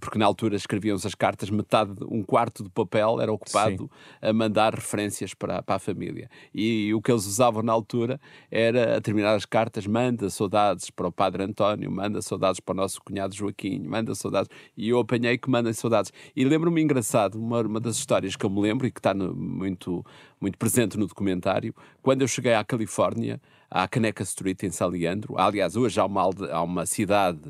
porque 0.00 0.18
na 0.18 0.26
altura 0.26 0.56
escreviam-se 0.56 1.06
as 1.06 1.14
cartas, 1.14 1.48
metade, 1.50 1.92
um 2.08 2.22
quarto 2.22 2.62
do 2.62 2.70
papel 2.70 3.20
era 3.20 3.32
ocupado 3.32 3.84
Sim. 3.84 4.28
a 4.28 4.32
mandar 4.32 4.74
referências 4.74 5.32
para, 5.34 5.62
para 5.62 5.76
a 5.76 5.78
família. 5.78 6.28
E, 6.54 6.88
e, 6.88 6.94
o 6.94 7.00
que 7.00 7.10
eles 7.10 7.26
usavam 7.26 7.62
na 7.62 7.72
altura 7.72 8.20
era, 8.50 8.96
a 8.96 9.00
terminar 9.00 9.34
as 9.34 9.44
cartas, 9.44 9.86
manda 9.86 10.28
saudades 10.28 10.90
para 10.90 11.08
o 11.08 11.12
padre 11.12 11.42
António, 11.42 11.90
manda 11.90 12.20
saudades 12.20 12.60
para 12.60 12.72
o 12.72 12.76
nosso 12.76 13.00
cunhado 13.02 13.34
Joaquim, 13.34 13.80
manda 13.80 14.14
saudades. 14.14 14.50
E 14.76 14.88
eu 14.88 14.98
apanhei 14.98 15.38
que 15.38 15.48
mandem 15.48 15.72
saudades. 15.72 16.12
E 16.36 16.44
lembro-me 16.44 16.82
engraçado, 16.82 17.38
uma, 17.38 17.62
uma 17.62 17.80
das 17.80 17.96
histórias 17.96 18.36
que 18.36 18.44
eu 18.44 18.50
me 18.50 18.60
lembro 18.60 18.86
e 18.86 18.90
que 18.90 19.00
está 19.00 19.14
no, 19.14 19.34
muito, 19.34 20.04
muito 20.40 20.58
presente 20.58 20.98
no 20.98 21.06
documentário, 21.06 21.74
quando 22.02 22.22
eu 22.22 22.28
cheguei 22.28 22.54
à 22.54 22.64
Califórnia, 22.64 23.40
à 23.70 23.86
Caneca 23.86 24.22
Street 24.22 24.62
em 24.62 24.70
San 24.70 24.86
Leandro. 24.86 25.38
Aliás, 25.38 25.76
hoje 25.76 26.00
há 26.00 26.04
uma, 26.04 26.30
há 26.50 26.62
uma 26.62 26.86
cidade 26.86 27.40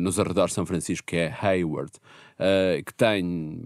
nos 0.00 0.18
arredores 0.18 0.50
de 0.50 0.54
São 0.54 0.66
Francisco, 0.66 1.06
que 1.06 1.16
é 1.16 1.34
Hayward, 1.40 1.92
uh, 2.36 2.82
que 2.84 2.94
tem 2.94 3.22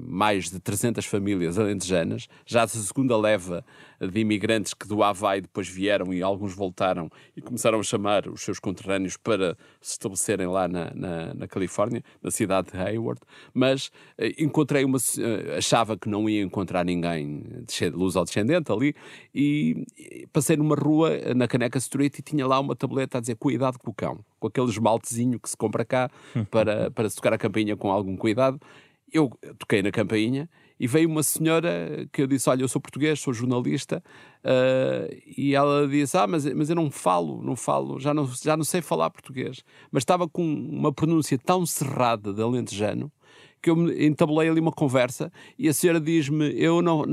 mais 0.07 0.51
de 0.51 0.61
300 0.61 1.05
famílias 1.07 1.59
alentejanas, 1.59 2.29
já 2.47 2.63
da 2.63 2.69
segunda 2.69 3.17
leva 3.17 3.65
de 4.01 4.21
imigrantes 4.21 4.73
que 4.73 4.89
do 4.89 5.03
Havaí 5.03 5.43
depois 5.43 5.69
vieram 5.69 6.13
e 6.13 6.23
alguns 6.23 6.55
voltaram 6.55 7.11
e 7.37 7.43
começaram 7.43 7.79
a 7.79 7.83
chamar 7.83 8.27
os 8.29 8.43
seus 8.43 8.59
conterrâneos 8.59 9.17
para 9.17 9.57
se 9.81 9.93
estabelecerem 9.93 10.47
lá 10.47 10.67
na, 10.67 10.91
na, 10.95 11.35
na 11.35 11.49
Califórnia, 11.49 12.03
na 12.23 12.31
cidade 12.31 12.71
de 12.71 12.79
Hayward, 12.79 13.21
mas 13.53 13.89
uh, 14.19 14.25
encontrei 14.39 14.85
uma, 14.85 14.99
uh, 14.99 15.59
achava 15.59 15.97
que 15.99 16.09
não 16.09 16.29
ia 16.29 16.43
encontrar 16.43 16.85
ninguém 16.85 17.45
de 17.67 17.91
luz 17.91 18.17
ao 18.17 18.25
descendente 18.25 18.73
ali 18.73 18.95
e 19.35 19.85
passei 20.33 20.57
numa 20.57 20.75
rua 20.75 21.11
na 21.35 21.47
Caneca 21.47 21.79
Street 21.79 22.19
e 22.19 22.23
tinha 22.23 22.47
lá 22.47 22.59
uma 22.59 22.77
tableta 22.77 23.19
a 23.19 23.21
dizer 23.21 23.35
cuidado 23.37 23.79
com 23.79 23.91
o 23.91 23.95
cão, 23.95 24.21
com 24.39 24.49
aquele 24.49 24.69
esmaltezinho 24.69 25.39
que 25.39 25.49
se 25.49 25.57
compra 25.57 25.85
cá 25.85 26.11
para, 26.51 26.91
para 26.91 27.09
se 27.09 27.17
tocar 27.17 27.33
a 27.33 27.39
campainha 27.39 27.77
com 27.77 27.91
algum 27.91 28.17
cuidado 28.17 28.60
eu 29.13 29.31
toquei 29.59 29.83
na 29.83 29.91
campainha 29.91 30.49
e 30.81 30.87
veio 30.87 31.09
uma 31.09 31.23
senhora 31.23 32.09
que 32.11 32.23
eu 32.23 32.27
disse: 32.27 32.49
Olha, 32.49 32.63
eu 32.63 32.69
sou 32.69 32.81
português, 32.81 33.21
sou 33.21 33.35
jornalista, 33.35 34.03
uh, 34.43 35.15
e 35.37 35.55
ela 35.55 35.87
disse: 35.87 36.17
Ah, 36.17 36.27
mas, 36.27 36.47
mas 36.55 36.71
eu 36.71 36.77
não 36.77 36.91
falo, 36.91 37.43
não 37.43 37.55
falo, 37.55 38.01
já 38.01 38.15
não, 38.15 38.27
já 38.27 38.57
não 38.57 38.65
sei 38.65 38.81
falar 38.81 39.11
português. 39.11 39.63
Mas 39.93 40.03
estava 40.03 40.27
com 40.27 40.43
uma 40.43 40.91
pronúncia 40.91 41.39
tão 41.39 41.67
cerrada 41.67 42.33
de 42.33 42.43
alentejano 42.43 43.13
que 43.63 43.69
eu 43.69 43.77
entabulei 44.03 44.49
ali 44.49 44.59
uma 44.59 44.73
conversa 44.73 45.31
e 45.59 45.69
a 45.69 45.75
senhora 45.75 46.01
diz-me: 46.01 46.51
Eu 46.59 46.81
não, 46.81 47.05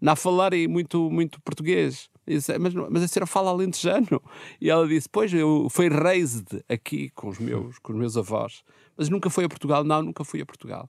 não 0.00 0.16
falarei 0.16 0.66
muito, 0.66 1.10
muito 1.10 1.40
português. 1.42 2.08
Disse, 2.26 2.58
mas, 2.58 2.74
mas 2.74 3.02
a 3.04 3.08
senhora 3.08 3.26
fala 3.26 3.50
alentejano? 3.50 4.22
E 4.60 4.70
ela 4.70 4.88
disse: 4.88 5.08
Pois, 5.08 5.32
eu 5.34 5.68
fui 5.70 5.88
raised 5.88 6.62
aqui 6.68 7.10
com 7.10 7.28
os 7.28 7.38
meus, 7.38 7.78
com 7.78 7.92
os 7.92 7.98
meus 7.98 8.16
avós, 8.16 8.62
mas 8.96 9.08
nunca 9.08 9.28
fui 9.28 9.44
a 9.44 9.48
Portugal. 9.48 9.84
Não, 9.84 10.02
nunca 10.02 10.24
fui 10.24 10.40
a 10.40 10.46
Portugal. 10.46 10.88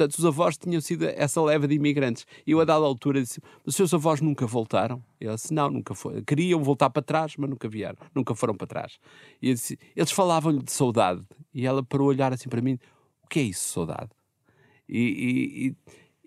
Portanto, 0.00 0.18
os 0.18 0.24
avós 0.24 0.56
tinham 0.56 0.80
sido 0.80 1.04
essa 1.04 1.42
leva 1.42 1.68
de 1.68 1.74
imigrantes. 1.74 2.26
E 2.46 2.52
eu, 2.52 2.60
a 2.60 2.64
dada 2.64 2.82
altura, 2.86 3.20
disse: 3.20 3.38
os 3.66 3.76
seus 3.76 3.92
avós 3.92 4.22
nunca 4.22 4.46
voltaram? 4.46 5.02
E 5.20 5.26
ela 5.26 5.34
disse: 5.34 5.52
Não, 5.52 5.68
nunca 5.68 5.94
foi. 5.94 6.22
Queriam 6.22 6.62
voltar 6.62 6.88
para 6.88 7.02
trás, 7.02 7.34
mas 7.36 7.50
nunca 7.50 7.68
vieram, 7.68 7.98
nunca 8.14 8.34
foram 8.34 8.54
para 8.54 8.66
trás. 8.66 8.98
E 9.42 9.52
disse, 9.52 9.78
eles 9.94 10.10
falavam-lhe 10.10 10.62
de 10.62 10.72
saudade. 10.72 11.22
E 11.52 11.66
ela 11.66 11.82
parou 11.82 12.06
a 12.06 12.08
olhar 12.08 12.32
assim 12.32 12.48
para 12.48 12.62
mim: 12.62 12.78
O 13.22 13.28
que 13.28 13.40
é 13.40 13.42
isso, 13.42 13.68
saudade? 13.68 14.08
E, 14.88 15.74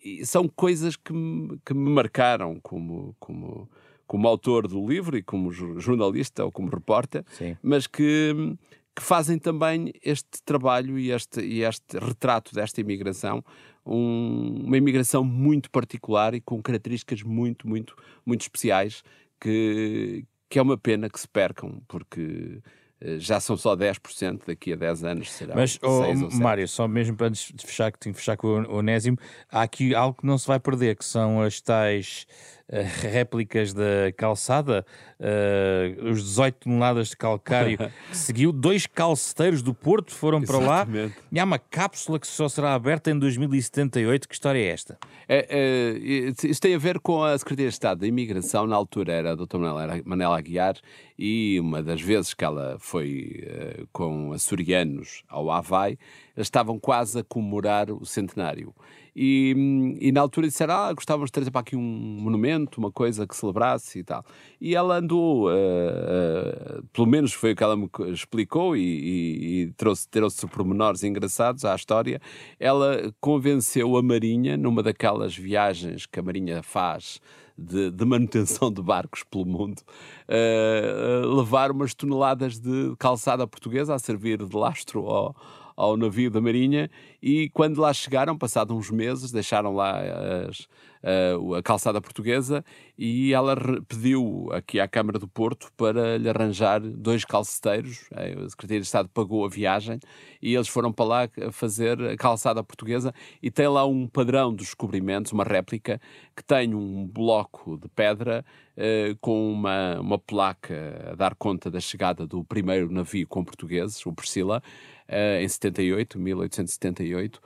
e, 0.03 0.19
e 0.19 0.25
são 0.25 0.47
coisas 0.47 0.95
que 0.95 1.11
me, 1.11 1.57
que 1.65 1.73
me 1.73 1.89
marcaram 1.89 2.59
como. 2.61 3.15
como 3.19 3.67
como 4.05 4.27
autor 4.27 4.67
do 4.67 4.85
livro 4.85 5.17
e 5.17 5.23
como 5.23 5.49
jornalista 5.51 6.43
ou 6.43 6.51
como 6.51 6.69
repórter, 6.69 7.23
Sim. 7.31 7.57
mas 7.63 7.87
que, 7.87 8.55
que 8.95 9.01
fazem 9.01 9.39
também 9.39 9.91
este 10.03 10.41
trabalho 10.45 10.99
e 10.99 11.11
este, 11.11 11.41
e 11.41 11.63
este 11.63 11.97
retrato 11.97 12.53
desta 12.53 12.79
imigração, 12.79 13.43
um, 13.85 14.63
uma 14.65 14.77
imigração 14.77 15.23
muito 15.23 15.69
particular 15.69 16.33
e 16.33 16.41
com 16.41 16.61
características 16.61 17.23
muito, 17.23 17.67
muito, 17.67 17.95
muito 18.25 18.41
especiais 18.41 19.03
que, 19.39 20.25
que 20.49 20.59
é 20.59 20.61
uma 20.61 20.77
pena 20.77 21.09
que 21.09 21.19
se 21.19 21.27
percam, 21.27 21.81
porque 21.87 22.61
eh, 23.01 23.19
já 23.19 23.39
são 23.39 23.57
só 23.57 23.75
10%, 23.75 24.43
daqui 24.47 24.71
a 24.71 24.75
10 24.77 25.03
anos 25.03 25.31
será 25.31 25.55
Mas, 25.55 25.77
oh, 25.81 26.03
Mário, 26.37 26.67
só 26.67 26.87
mesmo 26.87 27.17
para 27.17 27.27
antes 27.27 27.51
de 27.53 27.65
fechar, 27.65 27.91
que 27.91 27.99
tenho 27.99 28.13
que 28.13 28.19
fechar 28.19 28.37
com 28.37 28.47
o 28.47 28.77
Onésimo, 28.77 29.17
há 29.51 29.63
aqui 29.63 29.93
algo 29.93 30.19
que 30.19 30.25
não 30.25 30.37
se 30.37 30.47
vai 30.47 30.59
perder, 30.59 30.95
que 30.95 31.03
são 31.03 31.41
as 31.41 31.59
tais 31.59 32.25
réplicas 32.71 33.73
da 33.73 34.11
calçada, 34.15 34.85
uh, 35.19 36.09
os 36.09 36.23
18 36.23 36.55
toneladas 36.55 37.09
de 37.09 37.17
calcário 37.17 37.77
que 38.09 38.17
seguiu, 38.17 38.51
dois 38.51 38.87
calceteiros 38.87 39.61
do 39.61 39.73
Porto 39.73 40.11
foram 40.11 40.41
para 40.41 40.57
lá 40.57 40.87
e 41.31 41.39
há 41.39 41.43
uma 41.43 41.59
cápsula 41.59 42.19
que 42.19 42.27
só 42.27 42.47
será 42.47 42.73
aberta 42.73 43.11
em 43.11 43.19
2078. 43.19 44.27
Que 44.27 44.33
história 44.33 44.59
é 44.59 44.67
esta? 44.67 44.97
É, 45.27 45.47
é, 45.49 46.47
isso 46.47 46.61
tem 46.61 46.73
a 46.73 46.79
ver 46.79 46.99
com 46.99 47.23
a 47.23 47.37
Secretaria 47.37 47.69
de 47.69 47.73
Estado 47.73 47.99
da 47.99 48.07
Imigração, 48.07 48.65
na 48.65 48.75
altura 48.75 49.13
era 49.13 49.31
a 49.31 49.35
doutora 49.35 50.01
Manela 50.05 50.37
Aguiar, 50.37 50.75
e 51.17 51.59
uma 51.59 51.83
das 51.83 52.01
vezes 52.01 52.33
que 52.33 52.43
ela 52.43 52.77
foi 52.79 53.43
uh, 53.45 53.87
com 53.91 54.31
açorianos 54.31 55.23
ao 55.27 55.51
Havaí, 55.51 55.97
estavam 56.35 56.79
quase 56.79 57.19
a 57.19 57.23
comemorar 57.23 57.91
o 57.91 58.05
centenário. 58.05 58.73
E, 59.15 59.97
e 59.99 60.11
na 60.11 60.21
altura 60.21 60.47
disseram, 60.47 60.73
ah, 60.73 60.93
gostávamos 60.93 61.27
de 61.27 61.33
trazer 61.33 61.51
para 61.51 61.61
aqui 61.61 61.75
um 61.75 61.81
monumento, 61.81 62.79
uma 62.79 62.91
coisa 62.91 63.27
que 63.27 63.35
celebrasse 63.35 63.99
e 63.99 64.03
tal. 64.03 64.25
E 64.59 64.75
ela 64.75 64.97
andou, 64.97 65.49
uh, 65.49 65.51
uh, 65.51 66.83
pelo 66.91 67.05
menos 67.05 67.31
foi 67.31 67.51
o 67.51 67.55
que 67.55 67.63
ela 67.63 67.77
me 67.77 67.87
explicou 68.11 68.75
e, 68.75 68.81
e, 68.81 69.61
e 69.61 69.71
trouxe, 69.73 70.07
trouxe 70.07 70.47
pormenores 70.47 71.03
engraçados 71.03 71.63
à 71.63 71.75
história, 71.75 72.19
ela 72.59 73.13
convenceu 73.21 73.95
a 73.95 74.01
Marinha, 74.01 74.57
numa 74.57 74.81
daquelas 74.81 75.37
viagens 75.37 76.07
que 76.07 76.19
a 76.19 76.23
Marinha 76.23 76.63
faz 76.63 77.21
de, 77.55 77.91
de, 77.91 78.05
manutenção 78.05 78.71
de 78.71 78.81
barcos 78.81 79.23
pelo 79.23 79.45
mundo, 79.45 79.81
uh, 80.27 81.35
levar 81.35 81.69
umas 81.69 81.93
toneladas 81.93 82.59
de 82.59 82.95
calçada 82.97 83.45
portuguesa 83.45 83.93
a 83.93 83.99
servir 83.99 84.43
de 84.43 84.55
lastro 84.55 85.05
ao, 85.07 85.35
ao 85.75 85.97
navio 85.97 86.29
da 86.29 86.41
Marinha 86.41 86.89
e 87.21 87.49
quando 87.49 87.79
lá 87.79 87.93
chegaram, 87.93 88.37
passados 88.37 88.75
uns 88.75 88.91
meses, 88.91 89.31
deixaram 89.31 89.73
lá 89.75 89.99
as, 90.47 90.67
a, 91.03 91.57
a 91.57 91.63
calçada 91.63 91.99
portuguesa 92.01 92.63
e 92.97 93.33
ela 93.33 93.55
pediu 93.87 94.49
aqui 94.51 94.79
à 94.79 94.87
Câmara 94.87 95.19
do 95.19 95.27
Porto 95.27 95.71
para 95.75 96.17
lhe 96.17 96.29
arranjar 96.29 96.79
dois 96.79 97.25
calceteiros. 97.25 98.07
A 98.13 98.49
Secretaria 98.49 98.79
de 98.79 98.85
Estado 98.85 99.09
pagou 99.09 99.45
a 99.45 99.49
viagem 99.49 99.99
e 100.41 100.55
eles 100.55 100.67
foram 100.67 100.91
para 100.91 101.05
lá 101.05 101.29
fazer 101.51 102.01
a 102.01 102.15
calçada 102.15 102.63
portuguesa 102.63 103.13
e 103.41 103.51
tem 103.51 103.67
lá 103.67 103.85
um 103.85 104.07
padrão 104.07 104.53
dos 104.53 104.67
descobrimentos, 104.67 105.31
uma 105.31 105.43
réplica, 105.43 105.99
que 106.35 106.43
tem 106.43 106.73
um 106.73 107.05
bloco 107.05 107.77
de 107.77 107.89
pedra 107.89 108.45
eh, 108.75 109.15
com 109.21 109.51
uma, 109.51 109.99
uma 109.99 110.17
placa 110.17 111.11
a 111.11 111.15
dar 111.15 111.35
conta 111.35 111.69
da 111.69 111.79
chegada 111.79 112.25
do 112.25 112.43
primeiro 112.43 112.91
navio 112.91 113.27
com 113.27 113.43
portugueses, 113.43 114.03
o 114.05 114.13
Priscila, 114.13 114.63
uh, 115.09 115.41
em 115.41 115.47
78, 115.47 116.19
1878, 116.19 117.37
uh, 117.37 117.41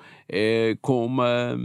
com, 0.82 1.06
uma, 1.06 1.58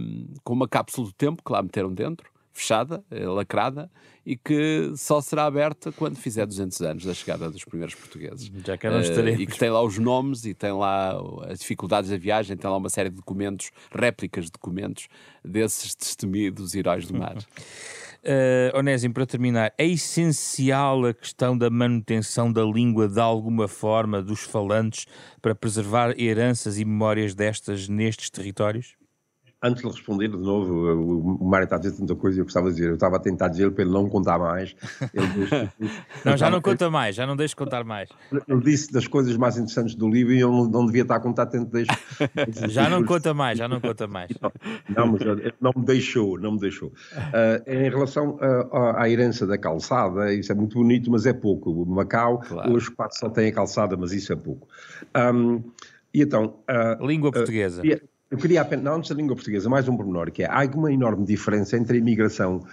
com 0.45 0.53
uma 0.53 0.69
cápsula 0.69 1.09
do 1.09 1.13
tempo 1.13 1.43
que 1.45 1.53
lá 1.53 1.63
meteram 1.63 1.93
dentro, 1.93 2.31
fechada, 2.53 3.03
uh, 3.11 3.33
lacrada, 3.33 3.91
e 4.25 4.37
que 4.37 4.93
só 4.97 5.21
será 5.21 5.47
aberta 5.47 5.91
quando 5.91 6.17
fizer 6.17 6.47
200 6.47 6.81
anos 6.83 7.05
da 7.05 7.13
chegada 7.13 7.51
dos 7.51 7.65
primeiros 7.65 7.95
portugueses. 7.95 8.51
Já 8.65 8.79
que 8.79 8.89
não 8.89 9.01
estaremos. 9.01 9.41
E 9.41 9.47
que 9.47 9.59
tem 9.59 9.69
lá 9.69 9.83
os 9.83 9.99
nomes 9.99 10.45
e 10.45 10.55
tem 10.55 10.73
lá 10.73 11.21
as 11.49 11.59
dificuldades 11.59 12.11
da 12.11 12.17
viagem, 12.17 12.57
tem 12.57 12.71
lá 12.71 12.77
uma 12.77 12.89
série 12.89 13.11
de 13.11 13.17
documentos, 13.17 13.73
réplicas 13.93 14.45
de 14.45 14.53
documentos 14.53 15.09
desses 15.45 15.95
destemidos 15.95 16.75
heróis 16.75 17.07
do 17.07 17.19
mar. 17.19 17.37
Uh, 18.25 18.79
Onésimo, 18.79 19.13
para 19.13 19.27
terminar, 19.27 19.75
é 19.77 19.85
essencial 19.85 21.05
a 21.07 21.13
questão 21.13 21.59
da 21.59 21.69
manutenção 21.69 22.53
da 22.53 22.63
língua 22.63 23.09
de 23.09 23.19
alguma 23.19 23.67
forma 23.67 24.23
dos 24.23 24.43
falantes 24.43 25.07
para 25.41 25.57
preservar 25.57 26.15
heranças 26.17 26.79
e 26.79 26.85
memórias 26.85 27.35
destas 27.35 27.89
nestes 27.89 28.31
territórios? 28.31 28.95
Antes 29.63 29.83
de 29.83 29.89
responder 29.89 30.29
de 30.29 30.37
novo, 30.37 31.39
o 31.41 31.49
Mário 31.49 31.65
está 31.65 31.77
a 31.77 31.79
dizer 31.79 31.97
tanta 31.97 32.17
coisa 32.17 32.39
e 32.39 32.41
eu 32.41 32.45
gostava 32.45 32.69
de 32.69 32.75
dizer, 32.75 32.89
eu 32.89 32.95
estava 32.95 33.17
a 33.17 33.21
tentar 33.21 33.49
dizer 33.49 33.71
para 33.71 33.85
ele 33.85 33.93
não 33.93 34.09
contar 34.09 34.39
mais. 34.39 34.75
Ele 35.15 35.71
não, 36.25 36.37
já 36.37 36.51
não 36.51 36.61
conta 36.61 36.91
mais, 36.91 37.15
já 37.15 37.27
não 37.27 37.37
deixo 37.37 37.57
contar 37.57 37.85
mais. 37.85 38.09
Ele 38.49 38.61
disse 38.61 38.93
das 38.93 39.07
coisas 39.07 39.37
mais 39.37 39.57
interessantes 39.57 39.95
do 39.95 40.09
livro 40.09 40.33
e 40.33 40.41
eu 40.41 40.51
não, 40.51 40.65
não 40.65 40.87
devia 40.87 41.03
estar 41.03 41.17
a 41.17 41.21
contar 41.21 41.47
tanto 41.47 41.71
deixo. 41.71 41.93
já 42.69 42.91
não 42.91 43.05
conta 43.05 43.33
mais, 43.33 43.57
já 43.57 43.69
não 43.69 43.81
conta 43.81 44.07
mais. 44.09 44.31
Não, 44.89 45.07
mas 45.07 45.21
não 45.61 45.73
me 45.77 45.85
deixou, 45.85 46.39
não 46.39 46.53
me 46.53 46.59
deixou. 46.59 46.89
Uh, 46.89 47.71
em 47.71 47.89
relação 47.89 48.37
uh, 48.37 48.97
à 48.97 49.09
herança 49.09 49.47
da 49.47 49.57
calçada, 49.57 50.35
isso 50.35 50.51
é 50.51 50.55
muito 50.55 50.77
bonito, 50.77 51.11
mas 51.11 51.25
é 51.25 51.33
pouco. 51.33 51.71
O 51.71 51.87
Macau, 51.87 52.41
claro. 52.41 52.73
hoje 52.73 52.91
quase 52.91 53.19
só 53.19 53.31
tem 53.31 53.49
a 53.49 53.53
calçada, 53.53 53.97
mas 53.97 54.13
isso 54.13 54.33
é 54.33 54.37
pouco. 54.37 54.67
Um, 55.17 55.63
e 56.13 56.23
então... 56.23 56.57
Uh, 56.69 57.07
Língua 57.07 57.31
portuguesa 57.31 57.83
Eu 58.33 58.39
queria 58.39 58.63
apenas, 58.63 58.83
não, 58.83 58.95
antes 58.95 59.11
da 59.11 59.15
língua 59.15 59.37
portuguesa, 59.37 59.69
mais 59.69 59.87
um 59.87 59.95
pormenor, 59.95 60.31
que 60.31 60.43
é, 60.43 60.47
há 60.47 60.65
uma 60.75 60.91
enorme 60.91 61.23
diferença 61.23 61.77
entre 61.77 61.99
a 61.99 62.01
imigração 62.01 62.65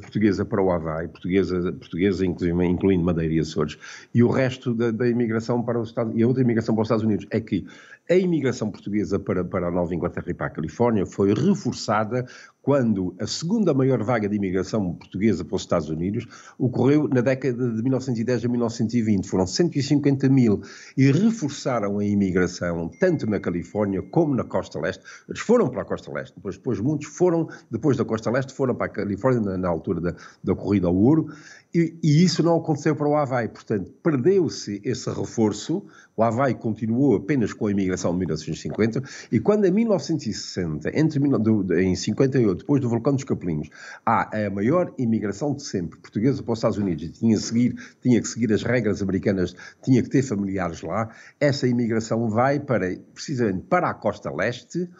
portuguesa 0.00 0.44
para 0.44 0.62
o 0.62 0.70
Havaí, 0.70 1.08
portuguesa, 1.08 1.72
portuguesa 1.72 2.24
inclusive, 2.24 2.64
incluindo 2.66 3.04
Madeira 3.04 3.34
e 3.34 3.40
Açores, 3.40 3.78
e 4.14 4.22
o 4.22 4.28
resto 4.28 4.74
da, 4.74 4.90
da 4.90 5.08
imigração 5.08 5.62
para 5.62 5.80
os 5.80 5.88
Estados 5.88 6.14
e 6.16 6.22
a 6.22 6.26
outra 6.26 6.42
imigração 6.42 6.74
para 6.74 6.82
os 6.82 6.86
Estados 6.86 7.04
Unidos. 7.04 7.26
É 7.30 7.40
que 7.40 7.66
a 8.10 8.16
imigração 8.16 8.70
portuguesa 8.70 9.18
para, 9.18 9.44
para 9.44 9.68
a 9.68 9.70
Nova 9.70 9.94
Inglaterra 9.94 10.26
e 10.28 10.34
para 10.34 10.48
a 10.48 10.50
Califórnia 10.50 11.06
foi 11.06 11.32
reforçada 11.32 12.26
quando 12.60 13.14
a 13.18 13.26
segunda 13.26 13.74
maior 13.74 14.02
vaga 14.02 14.28
de 14.28 14.36
imigração 14.36 14.94
portuguesa 14.94 15.44
para 15.44 15.56
os 15.56 15.62
Estados 15.62 15.88
Unidos 15.88 16.26
ocorreu 16.58 17.08
na 17.08 17.20
década 17.20 17.70
de 17.70 17.82
1910 17.82 18.44
a 18.44 18.48
1920. 18.48 19.28
Foram 19.28 19.46
150 19.46 20.28
mil 20.28 20.62
e 20.96 21.10
reforçaram 21.10 21.98
a 21.98 22.04
imigração 22.04 22.90
tanto 23.00 23.28
na 23.28 23.40
Califórnia 23.40 24.02
como 24.02 24.34
na 24.34 24.44
Costa 24.44 24.78
Leste. 24.78 25.02
Eles 25.28 25.40
foram 25.40 25.68
para 25.68 25.82
a 25.82 25.84
Costa 25.84 26.12
Leste, 26.12 26.34
depois, 26.36 26.56
depois 26.56 26.80
muitos 26.80 27.08
foram, 27.08 27.48
depois 27.70 27.96
da 27.96 28.04
Costa 28.04 28.30
Leste, 28.30 28.52
foram 28.52 28.74
para 28.74 28.86
a 28.86 28.90
Califórnia 28.90 29.56
na 29.56 29.68
altura 29.72 30.00
da, 30.00 30.14
da 30.42 30.54
corrida 30.54 30.86
ao 30.86 30.96
ouro 30.96 31.28
e, 31.74 31.96
e, 32.02 32.22
isso 32.22 32.42
não 32.42 32.58
aconteceu 32.58 32.94
para 32.94 33.08
o 33.08 33.16
Havaí, 33.16 33.48
portanto, 33.48 33.90
perdeu-se 34.02 34.82
esse 34.84 35.08
reforço. 35.08 35.82
O 36.14 36.22
Havaí 36.22 36.54
continuou 36.54 37.16
apenas 37.16 37.54
com 37.54 37.66
a 37.66 37.70
imigração 37.70 38.12
de 38.12 38.18
1950, 38.18 39.02
e 39.30 39.40
quando 39.40 39.64
em 39.64 39.70
1960, 39.70 40.90
entre, 40.94 41.18
do, 41.18 41.74
em 41.74 41.96
58, 41.96 42.58
depois 42.58 42.82
do 42.82 42.90
vulcão 42.90 43.14
dos 43.14 43.24
Capelinhos, 43.24 43.70
há 44.04 44.46
a 44.46 44.50
maior 44.50 44.92
imigração 44.98 45.54
de 45.54 45.62
sempre 45.62 45.98
portuguesa 45.98 46.42
para 46.42 46.52
os 46.52 46.58
Estados 46.58 46.76
Unidos, 46.76 47.04
e 47.04 47.08
tinha, 47.08 47.38
seguir, 47.38 47.74
tinha 48.02 48.20
que 48.20 48.28
seguir 48.28 48.52
as 48.52 48.62
regras 48.62 49.00
americanas, 49.00 49.56
tinha 49.82 50.02
que 50.02 50.10
ter 50.10 50.22
familiares 50.22 50.82
lá, 50.82 51.08
essa 51.40 51.66
imigração 51.66 52.28
vai 52.28 52.60
para, 52.60 52.94
precisamente 53.14 53.62
para 53.62 53.88
a 53.88 53.94
costa 53.94 54.30
leste, 54.30 54.90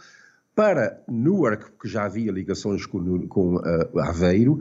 para 0.54 1.02
Newark, 1.08 1.70
porque 1.72 1.88
já 1.88 2.04
havia 2.04 2.30
ligações 2.30 2.84
com, 2.86 3.26
com 3.28 3.56
uh, 3.56 3.98
Aveiro, 4.00 4.60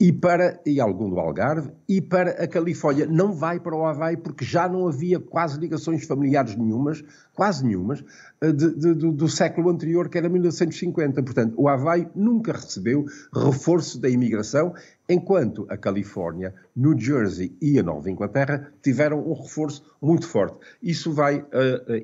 e 0.00 0.12
para 0.12 0.60
e 0.64 0.80
algum 0.80 1.10
do 1.10 1.18
Algarve 1.18 1.72
e 1.88 2.00
para 2.00 2.30
a 2.42 2.46
Califórnia. 2.46 3.06
Não 3.06 3.32
vai 3.32 3.58
para 3.58 3.74
o 3.74 3.84
Havaí 3.84 4.16
porque 4.16 4.44
já 4.44 4.68
não 4.68 4.86
havia 4.86 5.18
quase 5.18 5.58
ligações 5.58 6.06
familiares 6.06 6.54
nenhumas, 6.54 7.02
quase 7.34 7.64
nenhumas, 7.64 8.04
eh, 8.40 8.52
de, 8.52 8.74
de, 8.74 8.94
do, 8.94 9.12
do, 9.12 9.28
século 9.28 9.70
anterior, 9.70 10.08
que 10.08 10.16
era 10.16 10.28
1950. 10.28 11.22
Portanto, 11.22 11.54
o 11.56 11.68
Havaí 11.68 12.06
nunca 12.14 12.52
recebeu 12.52 13.06
reforço 13.34 14.00
da 14.00 14.08
imigração, 14.08 14.72
enquanto 15.08 15.66
a 15.70 15.76
Califórnia, 15.76 16.54
New 16.76 16.98
Jersey 16.98 17.56
e 17.62 17.78
a 17.78 17.82
Nova 17.82 18.10
Inglaterra 18.10 18.70
tiveram 18.82 19.26
um 19.26 19.32
reforço 19.32 19.82
muito 20.00 20.26
forte. 20.28 20.58
Isso 20.82 21.12
vai, 21.12 21.38
uh, 21.38 21.46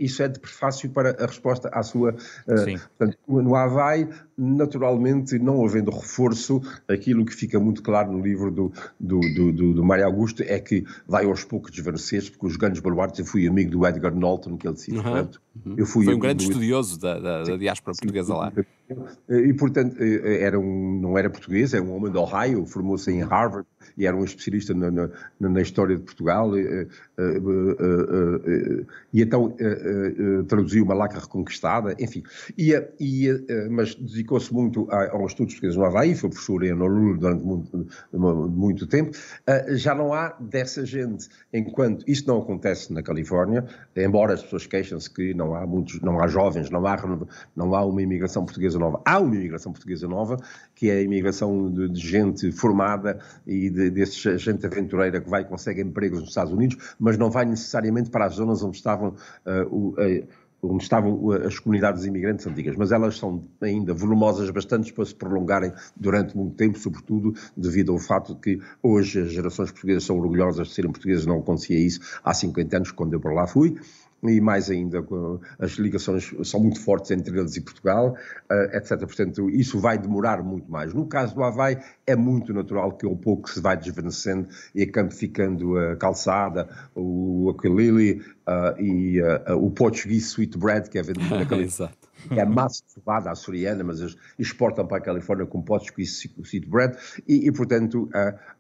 isso 0.01 0.23
é 0.23 0.29
de 0.29 0.41
prefácio 0.41 0.89
para 0.91 1.11
a 1.23 1.27
resposta 1.27 1.69
à 1.69 1.83
sua. 1.83 2.15
Uh, 2.49 2.59
Sim. 2.59 2.79
Portanto, 2.97 3.19
no 3.29 3.55
Havaí, 3.55 4.09
naturalmente, 4.37 5.39
não 5.39 5.65
havendo 5.65 5.91
reforço, 5.91 6.63
aquilo 6.89 7.25
que 7.25 7.35
fica 7.35 7.61
muito 7.61 7.83
claro 7.83 8.11
no 8.11 8.21
livro 8.23 8.51
do, 8.51 8.73
do, 8.99 9.21
do, 9.21 9.53
do, 9.53 9.75
do 9.75 9.85
Mário 9.85 10.07
Augusto 10.07 10.43
é 10.43 10.59
que 10.59 10.85
vai 11.07 11.27
aos 11.27 11.45
poucos 11.45 11.71
desvanecer 11.71 12.31
porque 12.31 12.47
os 12.47 12.57
grandes 12.57 12.81
baluartes, 12.81 13.21
eu 13.21 13.27
fui 13.27 13.47
amigo 13.47 13.71
do 13.71 13.87
Edgar 13.87 14.15
Norton, 14.15 14.57
que 14.57 14.67
ele 14.67 14.75
disse, 14.75 14.93
uhum. 14.93 15.03
portanto, 15.03 15.43
eu 15.77 15.87
fui 15.87 16.05
Foi 16.05 16.15
um 16.15 16.19
grande 16.19 16.45
estudioso 16.45 16.99
da, 16.99 17.19
da, 17.19 17.43
da 17.43 17.57
diáspora 17.57 17.95
portuguesa 17.97 18.35
lá. 18.35 18.53
E, 19.29 19.53
portanto, 19.55 19.97
eh, 19.99 20.43
era 20.43 20.61
um, 20.61 21.01
não 21.01 21.17
era 21.17 21.31
português, 21.31 21.73
era 21.73 21.83
um 21.83 21.95
homem 21.95 22.13
de 22.13 22.19
Ohio, 22.19 22.67
formou-se 22.67 23.11
em 23.11 23.23
Harvard 23.23 23.67
e 23.97 24.07
era 24.07 24.15
um 24.15 24.25
especialista 24.25 24.75
na, 24.75 24.91
na, 24.91 25.09
na 25.41 25.63
história 25.63 25.97
de 25.97 26.03
Portugal. 26.03 26.57
E, 26.59 26.67
eh, 26.67 26.87
eh, 27.19 28.85
e 29.13 29.23
então 29.23 29.57
traduziu 30.49 30.85
uma 30.85 30.95
lacra 30.95 31.21
reconquistada, 31.21 31.97
enfim. 31.99 32.23
E, 32.59 32.73
e, 33.01 33.29
mas 33.71 33.95
dedicou-se 33.95 34.53
muito 34.53 34.87
aos 34.91 35.33
estudos 35.33 35.55
portugueses 35.55 35.77
no 35.77 35.85
Havaí, 35.85 36.15
foi 36.15 36.29
professor 36.29 36.63
em 36.65 36.73
Honolulu 36.73 37.19
durante 37.19 37.45
muito, 37.45 37.87
muito 38.13 38.87
tempo. 38.87 39.17
Já 39.71 39.95
não 39.95 40.13
há 40.13 40.37
dessa 40.41 40.85
gente, 40.85 41.29
enquanto 41.53 42.05
isto 42.07 42.27
não 42.27 42.43
acontece 42.43 42.93
na 42.93 43.03
Califórnia, 43.03 43.65
embora 43.97 44.35
as 44.35 44.43
pessoas 44.43 44.67
queixam-se 44.67 45.09
que 45.11 45.33
não 45.33 45.55
há 45.55 45.67
muitos, 45.67 46.01
não 46.01 46.21
há 46.21 46.27
jovens, 46.27 46.69
não 46.71 46.85
há, 46.87 46.97
não 47.57 47.75
há 47.75 47.85
uma 47.85 48.03
imigração 48.03 48.45
portuguesa 48.45 48.75
nova. 48.85 49.03
Há 49.05 49.19
uma 49.19 49.35
imigração 49.35 49.73
portuguesa 49.73 50.07
nova, 50.07 50.37
que 50.75 50.91
é 50.91 50.99
a 50.99 51.03
imigração 51.03 51.71
de, 51.71 51.89
de 51.89 52.01
gente 52.01 52.53
formada 52.53 53.19
e 53.47 53.71
de, 53.71 53.91
desse 53.91 54.37
gente 54.39 54.67
aventureira 54.67 55.21
que 55.21 55.29
vai 55.29 55.43
e 55.43 55.45
consegue 55.45 55.81
empregos 55.83 56.21
nos 56.21 56.29
Estados 56.29 56.53
Unidos, 56.53 56.95
mas 56.99 57.19
não 57.19 57.31
vai 57.31 57.45
necessariamente 57.45 58.11
para 58.11 58.27
as 58.27 58.35
zonas 58.35 58.63
onde 58.63 58.77
estavam 58.77 59.09
uh, 59.11 59.69
o, 59.71 59.89
uh, 59.91 60.27
onde 60.63 60.83
estavam 60.83 61.31
as 61.33 61.59
comunidades 61.59 62.05
imigrantes 62.05 62.47
antigas, 62.47 62.77
mas 62.77 62.93
elas 62.93 63.19
são 63.19 63.45
ainda 63.61 63.93
volumosas 63.93 64.49
bastante 64.51 64.93
para 64.93 65.05
se 65.05 65.15
prolongarem 65.15 65.73
durante 65.97 66.37
muito 66.37 66.57
tempo, 66.57 66.79
sobretudo 66.79 67.35
devido 67.57 67.93
ao 67.93 67.99
fato 67.99 68.35
de 68.35 68.41
que 68.41 68.61
hoje 68.83 69.21
as 69.21 69.33
gerações 69.33 69.71
portuguesas 69.71 70.05
são 70.05 70.19
orgulhosas 70.19 70.69
de 70.69 70.75
serem 70.75 70.91
portuguesas, 70.91 71.27
não 71.27 71.39
acontecia 71.39 71.79
isso 71.79 72.01
há 72.23 72.33
50 72.33 72.77
anos, 72.77 72.93
quando 72.93 73.13
eu 73.13 73.21
por 73.21 73.33
lá 73.35 73.47
fui 73.47 73.77
e 74.31 74.41
mais 74.41 74.71
ainda, 74.71 75.05
as 75.59 75.73
ligações 75.73 76.33
são 76.45 76.61
muito 76.61 76.81
fortes 76.81 77.11
entre 77.11 77.39
eles 77.39 77.57
e 77.57 77.61
Portugal, 77.61 78.17
uh, 78.51 78.77
etc. 78.77 78.99
Portanto, 78.99 79.51
isso 79.51 79.79
vai 79.79 79.99
demorar 79.99 80.43
muito 80.43 80.71
mais. 80.71 80.93
No 80.95 81.07
caso 81.07 81.35
do 81.35 81.43
Havaí, 81.43 81.79
é 82.07 82.17
muito 82.17 82.53
natural 82.53 82.93
que 82.93 83.07
ao 83.07 83.17
pouco 83.17 83.51
se 83.51 83.61
vai 83.61 83.77
desvanecendo 83.77 84.49
e 84.75 84.83
acaba 84.83 85.11
ficando 85.11 85.77
a 85.79 85.97
calçada, 85.97 86.69
o 86.95 87.51
ukulele 87.51 88.23
uh, 88.47 88.81
e 88.81 89.21
uh, 89.21 89.57
o 89.57 89.71
português 89.71 90.25
sweetbread, 90.25 90.89
que 90.89 90.99
é 90.99 91.03
vendido. 91.03 91.55
Exato 91.61 92.05
que 92.29 92.41
é 92.41 92.45
massa 92.45 92.83
cevada 92.87 93.31
açoriana, 93.31 93.85
mas 93.85 94.01
eles 94.01 94.17
exportam 94.39 94.87
para 94.87 94.99
a 94.99 95.01
Califórnia 95.01 95.47
com 95.47 95.63
potes 95.63 95.91
com 95.91 96.45
seed 96.45 96.67
bread, 96.67 96.97
e, 97.29 97.47
e 97.47 97.53
portanto, 97.53 98.09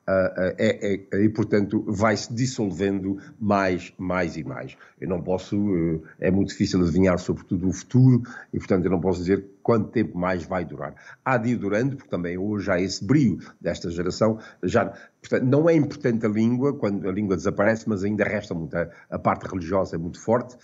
é, 0.07 1.09
é, 1.13 1.23
e, 1.23 1.29
portanto 1.31 1.83
vai-se 1.89 2.33
dissolvendo 2.33 3.19
mais, 3.41 3.93
mais 3.97 4.37
e 4.37 4.45
mais. 4.45 4.77
Eu 5.01 5.09
não 5.09 5.23
posso, 5.23 6.03
é 6.21 6.31
muito 6.31 6.49
difícil 6.49 6.83
adivinhar 6.83 7.19
sobretudo 7.19 7.69
o 7.69 7.73
futuro, 7.73 8.23
e 8.53 8.59
portanto 8.59 8.85
eu 8.85 8.91
não 8.91 9.01
posso 9.01 9.21
dizer 9.21 9.45
quanto 9.63 9.91
tempo 9.91 10.19
mais 10.19 10.45
vai 10.45 10.65
durar. 10.65 10.95
Há 11.25 11.39
de 11.39 11.51
ir 11.51 11.57
durando, 11.57 11.97
porque 11.97 12.11
também 12.11 12.37
hoje 12.37 12.71
há 12.71 12.79
esse 12.81 13.03
brio 13.05 13.39
desta 13.61 13.91
geração, 13.91 14.39
já, 14.63 14.93
portanto, 15.21 15.45
não 15.45 15.69
é 15.71 15.75
importante 15.75 16.27
a 16.27 16.29
língua, 16.29 16.75
quando 16.75 17.09
a 17.09 17.13
língua 17.13 17.37
desaparece, 17.37 17.89
mas 17.89 18.05
ainda 18.05 18.25
resta 18.25 18.55
muito, 18.55 18.77
a, 18.77 19.19
parte 19.19 19.47
religiosa 19.47 19.97
é 19.97 19.99
muito 19.99 20.21
forte, 20.21 20.57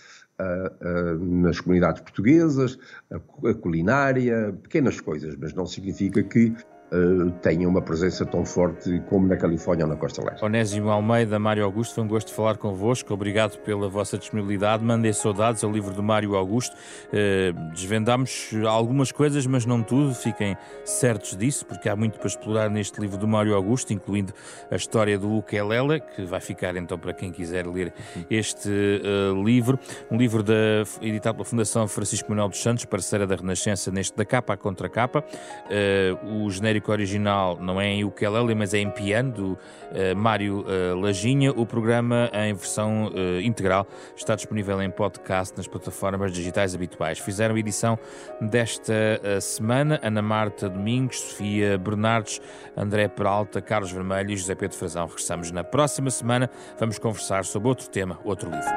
nas 1.19 1.59
comunidades 1.59 2.01
portuguesas, 2.01 2.77
a 3.11 3.53
culinária, 3.53 4.57
pequenas 4.63 4.99
coisas, 4.99 5.35
mas 5.35 5.53
não 5.53 5.65
significa 5.65 6.23
que 6.23 6.53
uh, 6.91 7.31
tenha 7.41 7.67
uma 7.67 7.81
presença 7.81 8.25
tão 8.25 8.45
forte 8.45 9.01
como 9.07 9.27
na 9.27 9.37
Califórnia 9.37 9.85
ou 9.85 9.89
na 9.89 9.97
Costa 9.97 10.23
Leste. 10.23 10.43
Onésimo 10.43 10.89
Almeida, 10.89 11.39
Mário 11.39 11.63
Augusto, 11.63 11.95
foi 11.95 12.03
um 12.03 12.07
gosto 12.07 12.27
de 12.27 12.33
falar 12.33 12.57
convosco. 12.57 13.13
Obrigado 13.13 13.57
pela 13.59 13.87
vossa 13.87 14.17
disponibilidade. 14.17 14.83
Mandei 14.83 15.13
saudades 15.13 15.63
ao 15.63 15.71
livro 15.71 15.93
do 15.93 16.03
Mário 16.03 16.35
Augusto. 16.35 16.75
Uh, 16.75 17.71
desvendámos 17.73 18.51
algumas 18.67 19.11
coisas, 19.11 19.45
mas 19.45 19.65
não 19.65 19.81
tudo. 19.81 20.13
Fiquem 20.13 20.57
certos 20.83 21.35
disso, 21.37 21.65
porque 21.65 21.87
há 21.87 21.95
muito 21.95 22.19
para 22.19 22.27
explorar 22.27 22.69
neste 22.69 22.99
livro 22.99 23.17
do 23.17 23.27
Mário 23.27 23.55
Augusto, 23.55 23.93
incluindo 23.93 24.33
a 24.69 24.75
história 24.75 25.17
do 25.17 25.37
Ukelele, 25.37 26.01
que 26.15 26.23
vai 26.23 26.41
ficar 26.41 26.75
então 26.75 26.97
para 26.97 27.13
quem 27.13 27.31
quiser 27.31 27.65
ler 27.65 27.93
este 28.29 28.69
uh, 28.69 29.43
livro. 29.43 29.79
Um 30.09 30.17
livro 30.17 30.43
da, 30.43 30.83
editado 31.01 31.35
pela 31.35 31.45
Fundação 31.45 31.87
Francisco 31.87 32.29
Manuel 32.29 32.49
dos 32.49 32.61
Santos, 32.61 32.85
parceira 32.85 33.25
da 33.25 33.35
Renascença, 33.35 33.91
neste 33.91 34.15
da 34.17 34.25
capa 34.25 34.53
à 34.53 34.57
contra 34.57 34.89
capa. 34.89 35.23
o 36.23 36.49
genérico 36.49 36.80
genérico 36.81 36.91
original 36.91 37.57
não 37.59 37.79
é 37.79 37.87
em 37.87 38.03
ukulele, 38.03 38.55
mas 38.55 38.73
é 38.73 38.79
em 38.79 38.89
piano, 38.89 39.31
do 39.31 39.51
uh, 39.53 40.15
Mário 40.15 40.65
uh, 40.65 40.99
Lajinha. 40.99 41.51
O 41.51 41.65
programa, 41.65 42.29
em 42.33 42.53
versão 42.53 43.07
uh, 43.07 43.39
integral, 43.41 43.87
está 44.15 44.35
disponível 44.35 44.81
em 44.81 44.89
podcast 44.89 45.55
nas 45.55 45.67
plataformas 45.67 46.33
digitais 46.33 46.73
habituais. 46.73 47.19
Fizeram 47.19 47.57
edição 47.57 47.97
desta 48.41 48.93
semana 49.39 49.99
Ana 50.01 50.21
Marta 50.21 50.67
Domingos, 50.67 51.19
Sofia 51.19 51.77
Bernardes, 51.77 52.41
André 52.75 53.07
Peralta, 53.07 53.61
Carlos 53.61 53.91
Vermelho 53.91 54.31
e 54.31 54.37
José 54.37 54.55
Pedro 54.55 54.77
Frazão. 54.77 55.05
Regressamos 55.05 55.51
na 55.51 55.63
próxima 55.63 56.09
semana. 56.09 56.49
Vamos 56.79 56.97
conversar 56.97 57.45
sobre 57.45 57.69
outro 57.69 57.89
tema, 57.89 58.19
outro 58.23 58.49
livro. 58.49 58.71